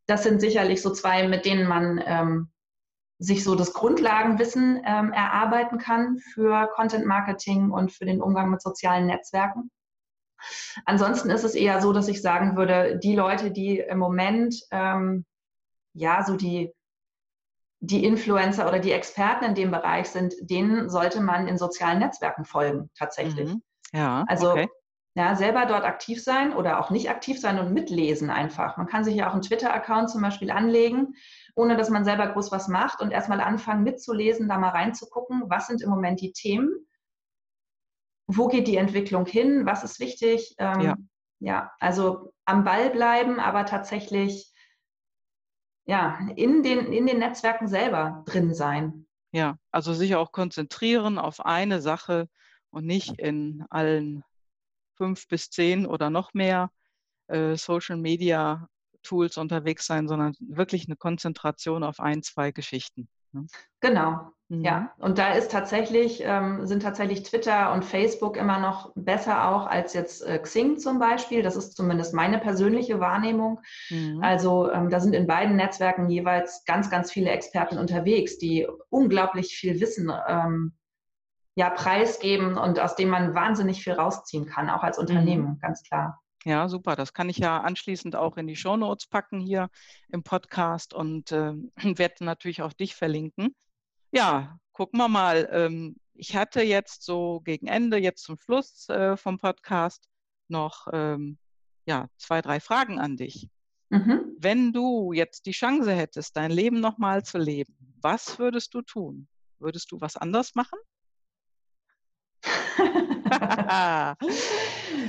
das 0.07 0.23
sind 0.23 0.41
sicherlich 0.41 0.81
so 0.81 0.93
zwei, 0.93 1.27
mit 1.27 1.45
denen 1.45 1.67
man 1.67 2.01
ähm, 2.07 2.51
sich 3.19 3.43
so 3.43 3.55
das 3.55 3.73
Grundlagenwissen 3.73 4.83
ähm, 4.85 5.13
erarbeiten 5.13 5.79
kann 5.79 6.19
für 6.19 6.69
Content 6.75 7.07
Marketing 7.07 7.71
und 7.71 7.91
für 7.91 8.05
den 8.05 8.23
Umgang 8.23 8.51
mit 8.51 8.63
sozialen 8.63 9.07
Netzwerken. 9.07 9.71
Ansonsten 10.85 11.31
ist 11.31 11.45
es 11.45 11.55
eher 11.55 11.81
so, 11.81 11.93
dass 11.93 12.09
ich 12.09 12.21
sagen 12.21 12.57
würde, 12.57 13.01
die 13.03 13.17
Leute, 13.17 13.51
die 13.51 13.79
im 13.79 13.99
Moment 13.99 14.55
ja 15.95 16.23
so 16.25 16.37
die, 16.37 16.75
die 17.87 18.05
Influencer 18.05 18.67
oder 18.67 18.81
die 18.81 18.93
Experten 18.93 19.45
in 19.45 19.55
dem 19.55 19.71
Bereich 19.71 20.09
sind, 20.09 20.35
denen 20.41 20.91
sollte 20.91 21.21
man 21.21 21.47
in 21.47 21.57
sozialen 21.57 22.01
Netzwerken 22.01 22.45
folgen, 22.45 22.91
tatsächlich. 22.99 23.55
Mhm. 23.55 23.63
Ja, 23.93 24.25
also 24.27 24.51
okay. 24.51 24.69
ja, 25.15 25.37
selber 25.37 25.67
dort 25.67 25.85
aktiv 25.85 26.23
sein 26.23 26.53
oder 26.53 26.81
auch 26.81 26.91
nicht 26.91 27.09
aktiv 27.09 27.41
sein 27.41 27.61
und 27.61 27.73
mitlesen 27.73 28.29
einfach. 28.29 28.77
Man 28.77 28.89
kann 28.89 29.05
sich 29.05 29.15
ja 29.15 29.29
auch 29.29 29.33
einen 29.33 29.43
Twitter-Account 29.43 30.11
zum 30.11 30.21
Beispiel 30.21 30.51
anlegen, 30.51 31.15
ohne 31.55 31.77
dass 31.77 31.89
man 31.89 32.05
selber 32.05 32.27
groß 32.27 32.51
was 32.51 32.67
macht 32.67 33.01
und 33.01 33.13
erstmal 33.13 33.41
anfangen 33.41 33.85
mitzulesen, 33.85 34.49
da 34.49 34.59
mal 34.59 34.71
reinzugucken, 34.71 35.45
was 35.47 35.69
sind 35.69 35.81
im 35.81 35.91
Moment 35.91 36.21
die 36.21 36.33
Themen, 36.33 36.87
wo 38.27 38.49
geht 38.49 38.67
die 38.67 38.77
Entwicklung 38.77 39.27
hin, 39.27 39.65
was 39.65 39.85
ist 39.85 40.01
wichtig. 40.01 40.57
Ähm, 40.59 40.81
ja. 40.81 40.97
ja, 41.39 41.73
also 41.79 42.33
am 42.45 42.65
Ball 42.65 42.91
bleiben, 42.91 43.39
aber 43.39 43.65
tatsächlich 43.65 44.53
ja, 45.87 46.19
in 46.37 46.63
den, 46.63 46.93
in 46.93 47.07
den 47.07 47.19
Netzwerken 47.19 47.69
selber 47.69 48.25
drin 48.27 48.55
sein. 48.55 49.07
Ja, 49.33 49.57
also 49.71 49.93
sich 49.93 50.15
auch 50.17 50.33
konzentrieren 50.33 51.19
auf 51.19 51.45
eine 51.45 51.81
Sache 51.81 52.29
und 52.71 52.87
nicht 52.87 53.19
in 53.19 53.65
allen 53.71 54.23
fünf 54.97 55.29
bis 55.29 55.51
zehn 55.51 55.87
oder 55.87 56.11
noch 56.11 56.35
mehr 56.35 56.71
äh, 57.29 57.57
Social 57.57 57.97
Media 57.97 58.69
Tools 59.03 59.37
unterwegs 59.37 59.87
sein, 59.87 60.09
sondern 60.09 60.35
wirklich 60.41 60.87
eine 60.87 60.97
Konzentration 60.97 61.85
auf 61.85 62.01
ein, 62.01 62.23
zwei 62.23 62.51
Geschichten. 62.51 63.09
Ne? 63.37 63.47
Genau, 63.81 64.33
mhm. 64.49 64.65
ja. 64.65 64.93
Und 64.99 65.19
da 65.19 65.33
ist 65.33 65.51
tatsächlich, 65.51 66.23
ähm, 66.25 66.67
sind 66.67 66.83
tatsächlich 66.83 67.23
Twitter 67.23 67.73
und 67.73 67.85
Facebook 67.85 68.37
immer 68.37 68.59
noch 68.59 68.93
besser 68.95 69.49
auch 69.49 69.67
als 69.67 69.95
jetzt 69.95 70.27
äh, 70.27 70.39
Xing 70.39 70.79
zum 70.79 70.99
Beispiel. 70.99 71.43
Das 71.43 71.57
ist 71.57 71.77
zumindest 71.77 72.15
meine 72.15 72.39
persönliche 72.39 73.01
Wahrnehmung. 73.01 73.61
Mhm. 73.91 74.21
Also 74.23 74.71
ähm, 74.71 74.91
da 74.91 75.01
sind 75.01 75.15
in 75.15 75.27
beiden 75.27 75.57
Netzwerken 75.57 76.09
jeweils 76.09 76.65
ganz, 76.65 76.91
ganz 76.91 77.13
viele 77.13 77.31
Experten 77.31 77.79
unterwegs, 77.79 78.39
die 78.39 78.67
unglaublich 78.89 79.57
viel 79.57 79.81
Wissen 79.81 80.11
ähm, 80.27 80.73
ja, 81.55 81.71
preisgeben 81.71 82.59
und 82.59 82.79
aus 82.81 82.97
dem 82.97 83.09
man 83.09 83.35
wahnsinnig 83.35 83.83
viel 83.83 83.95
rausziehen 83.95 84.47
kann, 84.47 84.69
auch 84.69 84.83
als 84.83 84.99
Unternehmen, 84.99 85.53
mhm. 85.53 85.59
ganz 85.59 85.83
klar. 85.83 86.21
Ja, 86.47 86.69
super. 86.69 86.95
Das 86.95 87.13
kann 87.13 87.29
ich 87.29 87.39
ja 87.39 87.61
anschließend 87.61 88.15
auch 88.15 88.37
in 88.37 88.47
die 88.47 88.55
Show 88.55 88.77
Notes 88.77 89.09
packen 89.09 89.41
hier 89.41 89.69
im 90.11 90.23
Podcast 90.23 90.95
und 90.95 91.33
äh, 91.33 91.55
werde 91.99 92.25
natürlich 92.25 92.63
auch 92.63 92.73
dich 92.73 92.95
verlinken. 92.95 93.53
Ja, 94.13 94.57
gucken 94.71 95.01
wir 95.01 95.09
mal. 95.09 95.49
Ähm, 95.51 95.97
ich 96.15 96.37
hatte 96.37 96.63
jetzt 96.63 97.03
so 97.03 97.41
gegen 97.41 97.67
Ende, 97.67 97.97
jetzt 97.97 98.23
zum 98.23 98.39
Schluss 98.39 98.89
äh, 98.89 99.17
vom 99.17 99.39
Podcast, 99.39 100.09
noch 100.47 100.87
ähm, 100.93 101.37
ja, 101.85 102.09
zwei, 102.17 102.43
drei 102.43 102.61
Fragen 102.61 103.01
an 103.01 103.17
dich. 103.17 103.51
Mhm. 103.89 104.37
Wenn 104.39 104.73
du 104.73 105.13
jetzt 105.13 105.47
die 105.47 105.51
Chance 105.51 105.93
hättest, 105.93 106.37
dein 106.37 106.53
Leben 106.53 106.79
nochmal 106.79 107.25
zu 107.25 107.39
leben, 107.39 107.75
was 108.01 108.39
würdest 108.39 108.73
du 108.73 108.83
tun? 108.83 109.27
Würdest 109.59 109.91
du 109.91 110.01
was 110.01 110.17
anders 110.17 110.55
machen? 110.55 110.79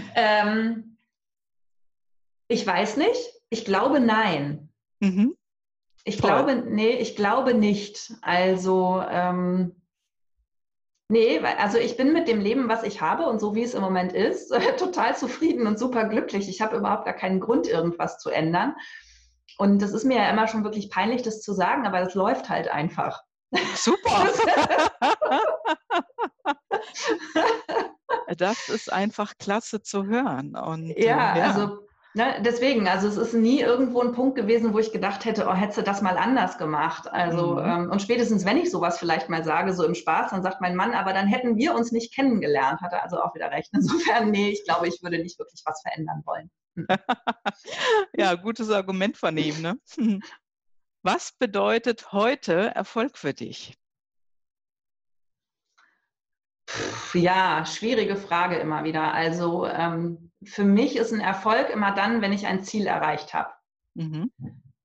ähm, 0.16 0.97
ich 2.48 2.66
weiß 2.66 2.98
nicht. 2.98 3.34
Ich 3.50 3.66
glaube 3.66 4.00
nein. 4.00 4.70
Mhm. 5.00 5.36
Ich 6.04 6.18
Toll. 6.18 6.30
glaube, 6.30 6.56
nee, 6.56 6.92
ich 6.92 7.16
glaube 7.16 7.54
nicht. 7.54 8.14
Also, 8.22 9.04
ähm, 9.10 9.76
nee, 11.10 11.40
also 11.40 11.78
ich 11.78 11.98
bin 11.98 12.14
mit 12.14 12.28
dem 12.28 12.40
Leben, 12.40 12.70
was 12.70 12.84
ich 12.84 13.02
habe 13.02 13.28
und 13.28 13.40
so 13.40 13.56
wie 13.56 13.64
es 13.64 13.74
im 13.74 13.82
Moment 13.82 14.14
ist, 14.14 14.50
total 14.80 15.18
zufrieden 15.18 15.68
und 15.68 15.78
super 15.78 16.06
glücklich. 16.06 16.48
Ich 16.48 16.62
habe 16.62 16.78
überhaupt 16.78 17.06
gar 17.06 17.14
keinen 17.14 17.40
Grund, 17.40 17.68
irgendwas 17.68 18.20
zu 18.20 18.30
ändern. 18.30 18.76
Und 19.58 19.82
das 19.82 19.92
ist 19.92 20.06
mir 20.06 20.18
ja 20.18 20.30
immer 20.30 20.48
schon 20.48 20.64
wirklich 20.64 20.90
peinlich, 20.90 21.24
das 21.24 21.42
zu 21.42 21.54
sagen, 21.54 21.86
aber 21.86 22.00
das 22.00 22.14
läuft 22.14 22.48
halt 22.48 22.70
einfach. 22.70 23.24
Super. 23.76 24.28
das 28.38 28.70
ist 28.70 28.92
einfach 28.92 29.34
klasse 29.40 29.82
zu 29.82 30.06
hören. 30.06 30.56
Und, 30.56 30.90
ja, 30.98 31.36
äh, 31.36 31.40
ja. 31.40 31.52
also 31.52 31.87
Ne, 32.18 32.42
deswegen, 32.44 32.88
also 32.88 33.08
es 33.08 33.16
ist 33.16 33.34
nie 33.34 33.60
irgendwo 33.60 34.02
ein 34.02 34.12
Punkt 34.12 34.36
gewesen, 34.36 34.74
wo 34.74 34.80
ich 34.80 34.92
gedacht 34.92 35.24
hätte, 35.24 35.46
oh, 35.46 35.54
hättest 35.54 35.78
du 35.78 35.84
das 35.84 36.02
mal 36.02 36.18
anders 36.18 36.58
gemacht. 36.58 37.08
Also, 37.08 37.58
mhm. 37.58 37.60
ähm, 37.60 37.92
und 37.92 38.02
spätestens, 38.02 38.44
wenn 38.44 38.58
ich 38.58 38.72
sowas 38.72 38.98
vielleicht 38.98 39.30
mal 39.30 39.44
sage, 39.44 39.72
so 39.72 39.84
im 39.84 39.94
Spaß, 39.94 40.32
dann 40.32 40.42
sagt 40.42 40.60
mein 40.60 40.76
Mann, 40.76 40.96
aber 40.96 41.14
dann 41.14 41.28
hätten 41.28 41.58
wir 41.58 41.76
uns 41.76 41.92
nicht 41.92 42.16
kennengelernt, 42.16 42.82
hat 42.82 42.92
er 42.92 43.04
also 43.04 43.22
auch 43.22 43.36
wieder 43.36 43.52
recht. 43.52 43.70
Insofern, 43.74 44.32
nee, 44.32 44.50
ich 44.50 44.64
glaube, 44.64 44.88
ich 44.88 45.04
würde 45.04 45.20
nicht 45.20 45.38
wirklich 45.38 45.62
was 45.64 45.80
verändern 45.84 46.24
wollen. 46.26 46.50
Hm. 46.76 46.88
ja, 48.18 48.34
gutes 48.34 48.72
Argument 48.72 49.16
von 49.16 49.38
ihm. 49.38 49.62
Ne? 49.62 49.78
Was 51.04 51.34
bedeutet 51.34 52.14
heute 52.14 52.72
Erfolg 52.74 53.20
für 53.20 53.36
dich? 53.36 53.78
Ja, 57.14 57.64
schwierige 57.68 58.16
Frage 58.16 58.56
immer 58.56 58.84
wieder. 58.84 59.14
Also 59.14 59.68
ähm, 59.68 60.27
für 60.44 60.64
mich 60.64 60.96
ist 60.96 61.14
ein 61.14 61.20
Erfolg 61.20 61.70
immer 61.70 61.94
dann, 61.94 62.22
wenn 62.22 62.34
ich 62.34 62.48
ein 62.48 62.64
Ziel 62.64 62.88
erreicht 62.88 63.34
habe. 63.34 63.52
Mhm. 63.96 64.32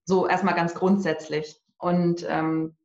So 0.05 0.27
erstmal 0.27 0.55
ganz 0.55 0.75
grundsätzlich. 0.75 1.61
Und 1.79 2.25
ähm, 2.29 2.77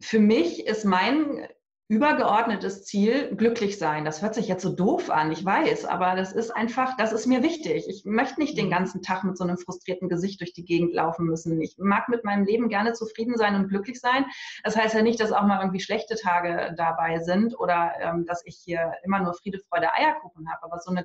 für 0.00 0.20
mich 0.20 0.66
ist 0.66 0.84
mein 0.84 1.46
übergeordnetes 1.88 2.84
Ziel 2.84 3.36
glücklich 3.36 3.78
sein. 3.78 4.04
Das 4.04 4.20
hört 4.20 4.34
sich 4.34 4.48
jetzt 4.48 4.62
so 4.62 4.74
doof 4.74 5.08
an, 5.08 5.30
ich 5.30 5.44
weiß, 5.44 5.84
aber 5.84 6.16
das 6.16 6.32
ist 6.32 6.50
einfach, 6.50 6.96
das 6.96 7.12
ist 7.12 7.26
mir 7.26 7.44
wichtig. 7.44 7.86
Ich 7.88 8.04
möchte 8.04 8.40
nicht 8.40 8.58
den 8.58 8.66
mhm. 8.66 8.70
ganzen 8.70 9.02
Tag 9.02 9.22
mit 9.22 9.38
so 9.38 9.44
einem 9.44 9.56
frustrierten 9.56 10.08
Gesicht 10.08 10.40
durch 10.40 10.52
die 10.52 10.64
Gegend 10.64 10.94
laufen 10.94 11.26
müssen. 11.26 11.60
Ich 11.60 11.76
mag 11.78 12.08
mit 12.08 12.24
meinem 12.24 12.44
Leben 12.44 12.68
gerne 12.68 12.92
zufrieden 12.92 13.36
sein 13.36 13.54
und 13.54 13.68
glücklich 13.68 14.00
sein. 14.00 14.24
Das 14.64 14.76
heißt 14.76 14.94
ja 14.94 15.02
nicht, 15.02 15.20
dass 15.20 15.30
auch 15.30 15.44
mal 15.44 15.60
irgendwie 15.60 15.80
schlechte 15.80 16.16
Tage 16.16 16.74
dabei 16.76 17.20
sind 17.20 17.56
oder 17.58 17.92
ähm, 18.00 18.26
dass 18.26 18.44
ich 18.44 18.56
hier 18.64 18.92
immer 19.04 19.20
nur 19.20 19.34
Friede, 19.34 19.60
Freude, 19.68 19.92
Eierkuchen 19.92 20.50
habe, 20.50 20.64
aber 20.64 20.80
so 20.80 20.90
eine, 20.90 21.04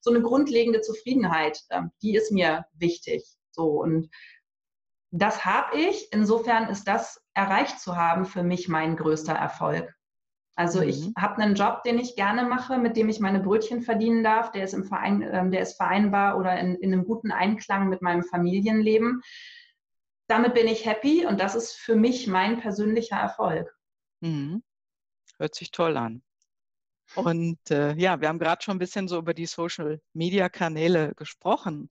so 0.00 0.10
eine 0.10 0.22
grundlegende 0.22 0.80
Zufriedenheit, 0.80 1.60
ähm, 1.70 1.90
die 2.02 2.14
ist 2.14 2.30
mir 2.30 2.66
wichtig. 2.74 3.24
So 3.50 3.82
und 3.82 4.10
das 5.10 5.44
habe 5.44 5.76
ich. 5.76 6.12
Insofern 6.12 6.68
ist 6.68 6.86
das 6.86 7.20
erreicht 7.34 7.80
zu 7.80 7.96
haben 7.96 8.26
für 8.26 8.44
mich 8.44 8.68
mein 8.68 8.96
größter 8.96 9.34
Erfolg. 9.34 9.92
Also 10.60 10.82
mhm. 10.82 10.88
ich 10.88 11.12
habe 11.16 11.40
einen 11.40 11.54
Job, 11.54 11.84
den 11.84 11.98
ich 11.98 12.16
gerne 12.16 12.44
mache, 12.44 12.76
mit 12.76 12.94
dem 12.94 13.08
ich 13.08 13.18
meine 13.18 13.40
Brötchen 13.40 13.80
verdienen 13.80 14.22
darf. 14.22 14.52
Der 14.52 14.64
ist 14.64 14.74
im 14.74 14.84
Verein, 14.84 15.22
äh, 15.22 15.48
der 15.48 15.62
ist 15.62 15.78
vereinbar 15.78 16.36
oder 16.36 16.60
in, 16.60 16.74
in 16.74 16.92
einem 16.92 17.06
guten 17.06 17.32
Einklang 17.32 17.88
mit 17.88 18.02
meinem 18.02 18.22
Familienleben. 18.22 19.22
Damit 20.26 20.52
bin 20.52 20.68
ich 20.68 20.84
happy 20.84 21.24
und 21.24 21.40
das 21.40 21.54
ist 21.54 21.72
für 21.72 21.96
mich 21.96 22.26
mein 22.26 22.60
persönlicher 22.60 23.16
Erfolg. 23.16 23.74
Mhm. 24.20 24.62
Hört 25.38 25.54
sich 25.54 25.70
toll 25.70 25.96
an. 25.96 26.22
Und 27.14 27.58
äh, 27.70 27.94
ja, 27.94 28.20
wir 28.20 28.28
haben 28.28 28.38
gerade 28.38 28.62
schon 28.62 28.76
ein 28.76 28.80
bisschen 28.80 29.08
so 29.08 29.16
über 29.16 29.32
die 29.32 29.46
Social-Media-Kanäle 29.46 31.14
gesprochen. 31.16 31.88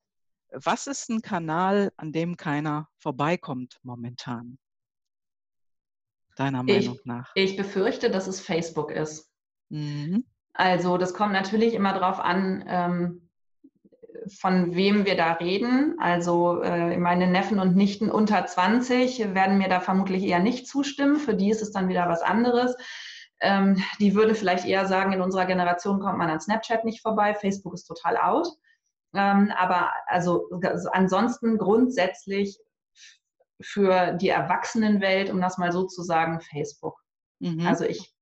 Was 0.51 0.85
ist 0.85 1.09
ein 1.09 1.23
Kanal, 1.23 1.91
an 1.97 2.11
dem 2.11 2.37
keiner 2.37 2.87
vorbeikommt 2.99 3.79
momentan? 3.81 4.59
Deiner 6.39 6.63
Meinung 6.63 6.95
ich, 6.95 7.05
nach? 7.05 7.31
Ich 7.35 7.57
befürchte, 7.57 8.09
dass 8.09 8.27
es 8.27 8.39
Facebook 8.39 8.91
ist. 8.91 9.29
Mhm. 9.69 10.25
Also 10.53 10.97
das 10.97 11.13
kommt 11.13 11.33
natürlich 11.33 11.73
immer 11.73 11.93
darauf 11.93 12.19
an, 12.19 12.63
ähm, 12.67 13.29
von 14.27 14.75
wem 14.75 15.05
wir 15.05 15.15
da 15.15 15.33
reden. 15.33 15.95
Also 15.99 16.61
äh, 16.61 16.97
meine 16.97 17.27
Neffen 17.27 17.59
und 17.59 17.75
Nichten 17.75 18.09
unter 18.09 18.45
20 18.45 19.33
werden 19.33 19.57
mir 19.57 19.69
da 19.69 19.79
vermutlich 19.79 20.23
eher 20.23 20.39
nicht 20.39 20.67
zustimmen. 20.67 21.17
Für 21.17 21.35
die 21.35 21.49
ist 21.49 21.61
es 21.61 21.71
dann 21.71 21.89
wieder 21.89 22.09
was 22.09 22.21
anderes. 22.21 22.75
Ähm, 23.41 23.81
die 23.99 24.15
würden 24.15 24.35
vielleicht 24.35 24.65
eher 24.65 24.85
sagen, 24.85 25.13
in 25.13 25.21
unserer 25.21 25.45
Generation 25.45 25.99
kommt 25.99 26.17
man 26.17 26.29
an 26.29 26.41
Snapchat 26.41 26.83
nicht 26.83 27.01
vorbei. 27.01 27.33
Facebook 27.33 27.73
ist 27.73 27.85
total 27.85 28.17
out. 28.17 28.47
Ähm, 29.13 29.51
aber 29.57 29.91
also 30.07 30.49
ansonsten 30.91 31.57
grundsätzlich 31.57 32.59
für 33.61 34.13
die 34.13 34.29
Erwachsenenwelt, 34.29 35.29
um 35.29 35.41
das 35.41 35.57
mal 35.57 35.71
so 35.71 35.85
zu 35.85 36.01
sagen, 36.01 36.39
Facebook. 36.39 36.99
Mhm. 37.39 37.65
Also 37.65 37.85
ich, 37.85 38.13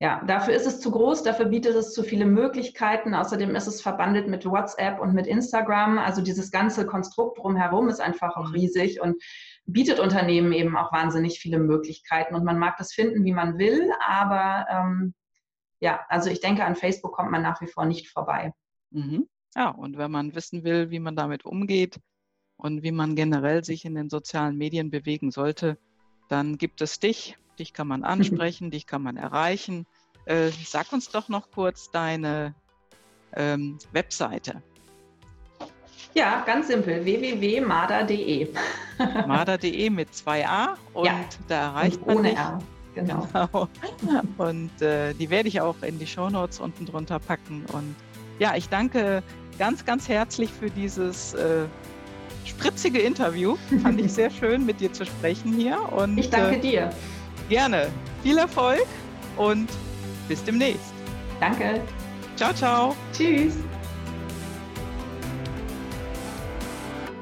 ja, 0.00 0.22
dafür 0.26 0.54
ist 0.54 0.66
es 0.66 0.80
zu 0.80 0.90
groß, 0.90 1.22
dafür 1.22 1.46
bietet 1.46 1.74
es 1.74 1.92
zu 1.92 2.02
viele 2.02 2.26
Möglichkeiten. 2.26 3.14
Außerdem 3.14 3.54
ist 3.56 3.66
es 3.66 3.82
verbandelt 3.82 4.28
mit 4.28 4.44
WhatsApp 4.44 5.00
und 5.00 5.14
mit 5.14 5.26
Instagram. 5.26 5.98
Also 5.98 6.22
dieses 6.22 6.50
ganze 6.50 6.86
Konstrukt 6.86 7.38
drumherum 7.38 7.88
ist 7.88 8.00
einfach 8.00 8.36
auch 8.36 8.48
mhm. 8.48 8.54
riesig 8.54 9.00
und 9.00 9.22
bietet 9.66 9.98
Unternehmen 9.98 10.52
eben 10.52 10.76
auch 10.76 10.92
wahnsinnig 10.92 11.40
viele 11.40 11.58
Möglichkeiten. 11.58 12.34
Und 12.34 12.44
man 12.44 12.58
mag 12.58 12.76
das 12.76 12.92
finden, 12.92 13.24
wie 13.24 13.32
man 13.32 13.58
will, 13.58 13.90
aber 14.06 14.66
ähm, 14.70 15.14
ja, 15.80 16.00
also 16.08 16.30
ich 16.30 16.40
denke, 16.40 16.64
an 16.64 16.76
Facebook 16.76 17.12
kommt 17.12 17.30
man 17.30 17.42
nach 17.42 17.60
wie 17.60 17.68
vor 17.68 17.84
nicht 17.84 18.08
vorbei. 18.08 18.52
Mhm. 18.90 19.28
Ja, 19.54 19.70
und 19.70 19.96
wenn 19.96 20.10
man 20.10 20.34
wissen 20.34 20.64
will, 20.64 20.90
wie 20.90 21.00
man 21.00 21.16
damit 21.16 21.44
umgeht, 21.44 21.98
und 22.58 22.82
wie 22.82 22.92
man 22.92 23.14
generell 23.14 23.64
sich 23.64 23.84
in 23.84 23.94
den 23.94 24.10
sozialen 24.10 24.58
Medien 24.58 24.90
bewegen 24.90 25.30
sollte, 25.30 25.78
dann 26.28 26.58
gibt 26.58 26.82
es 26.82 27.00
dich. 27.00 27.38
Dich 27.58 27.72
kann 27.72 27.88
man 27.88 28.04
ansprechen, 28.04 28.70
dich 28.70 28.86
kann 28.86 29.02
man 29.02 29.16
erreichen. 29.16 29.86
Äh, 30.26 30.50
sag 30.50 30.92
uns 30.92 31.08
doch 31.08 31.28
noch 31.28 31.50
kurz 31.50 31.90
deine 31.90 32.54
ähm, 33.34 33.78
Webseite? 33.92 34.62
Ja, 36.14 36.42
ganz 36.44 36.68
simpel, 36.68 37.04
www.marder.de. 37.04 38.48
Marder.de 39.26 39.90
mit 39.90 40.14
zwei 40.14 40.46
A 40.46 40.76
und 40.92 41.06
ja. 41.06 41.20
da 41.46 41.54
erreicht 41.68 41.98
und 41.98 42.06
man 42.06 42.16
ohne 42.16 42.28
dich. 42.30 42.38
R. 42.38 42.58
Genau. 42.94 43.28
genau. 44.00 44.28
Und 44.38 44.82
äh, 44.82 45.14
die 45.14 45.30
werde 45.30 45.48
ich 45.48 45.60
auch 45.60 45.80
in 45.82 45.98
die 45.98 46.06
Shownotes 46.06 46.58
unten 46.58 46.86
drunter 46.86 47.20
packen. 47.20 47.64
Und 47.72 47.94
ja, 48.38 48.56
ich 48.56 48.68
danke 48.68 49.22
ganz, 49.58 49.84
ganz 49.84 50.08
herzlich 50.08 50.50
für 50.50 50.70
dieses 50.70 51.34
äh, 51.34 51.66
spritzige 52.48 52.98
Interview. 52.98 53.56
Fand 53.82 54.00
ich 54.00 54.12
sehr 54.12 54.30
schön, 54.30 54.66
mit 54.66 54.80
dir 54.80 54.92
zu 54.92 55.04
sprechen 55.04 55.52
hier. 55.52 55.78
Und, 55.92 56.18
ich 56.18 56.30
danke 56.30 56.56
äh, 56.56 56.60
dir. 56.60 56.90
Gerne. 57.48 57.88
Viel 58.22 58.38
Erfolg 58.38 58.86
und 59.36 59.68
bis 60.28 60.42
demnächst. 60.44 60.92
Danke. 61.40 61.80
Ciao, 62.36 62.52
ciao. 62.52 62.96
Tschüss. 63.12 63.54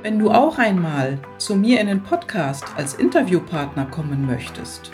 Wenn 0.02 0.18
du 0.18 0.30
auch 0.30 0.58
einmal 0.58 1.18
zu 1.38 1.56
mir 1.56 1.80
in 1.80 1.88
den 1.88 2.02
Podcast 2.02 2.64
als 2.76 2.94
Interviewpartner 2.94 3.86
kommen 3.86 4.24
möchtest, 4.26 4.92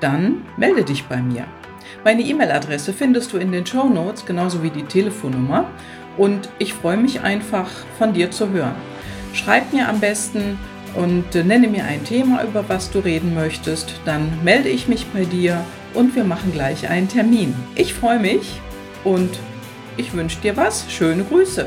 dann 0.00 0.44
melde 0.56 0.84
dich 0.84 1.04
bei 1.06 1.16
mir. 1.16 1.46
Meine 2.04 2.22
E-Mail-Adresse 2.22 2.92
findest 2.92 3.32
du 3.32 3.38
in 3.38 3.50
den 3.50 3.66
Show 3.66 3.88
Notes, 3.88 4.24
genauso 4.24 4.62
wie 4.62 4.70
die 4.70 4.84
Telefonnummer. 4.84 5.64
Und 6.16 6.48
ich 6.58 6.74
freue 6.74 6.96
mich 6.96 7.22
einfach, 7.22 7.68
von 7.98 8.12
dir 8.12 8.30
zu 8.30 8.50
hören. 8.50 8.76
Schreib 9.36 9.72
mir 9.72 9.88
am 9.88 10.00
besten 10.00 10.58
und 10.94 11.34
nenne 11.34 11.68
mir 11.68 11.84
ein 11.84 12.04
Thema, 12.04 12.42
über 12.42 12.68
was 12.68 12.90
du 12.90 13.00
reden 13.00 13.34
möchtest. 13.34 14.00
Dann 14.06 14.42
melde 14.42 14.70
ich 14.70 14.88
mich 14.88 15.06
bei 15.08 15.24
dir 15.24 15.62
und 15.92 16.16
wir 16.16 16.24
machen 16.24 16.52
gleich 16.52 16.88
einen 16.88 17.08
Termin. 17.08 17.54
Ich 17.74 17.92
freue 17.92 18.18
mich 18.18 18.60
und 19.04 19.30
ich 19.98 20.14
wünsche 20.14 20.40
dir 20.40 20.56
was. 20.56 20.90
Schöne 20.90 21.22
Grüße. 21.24 21.66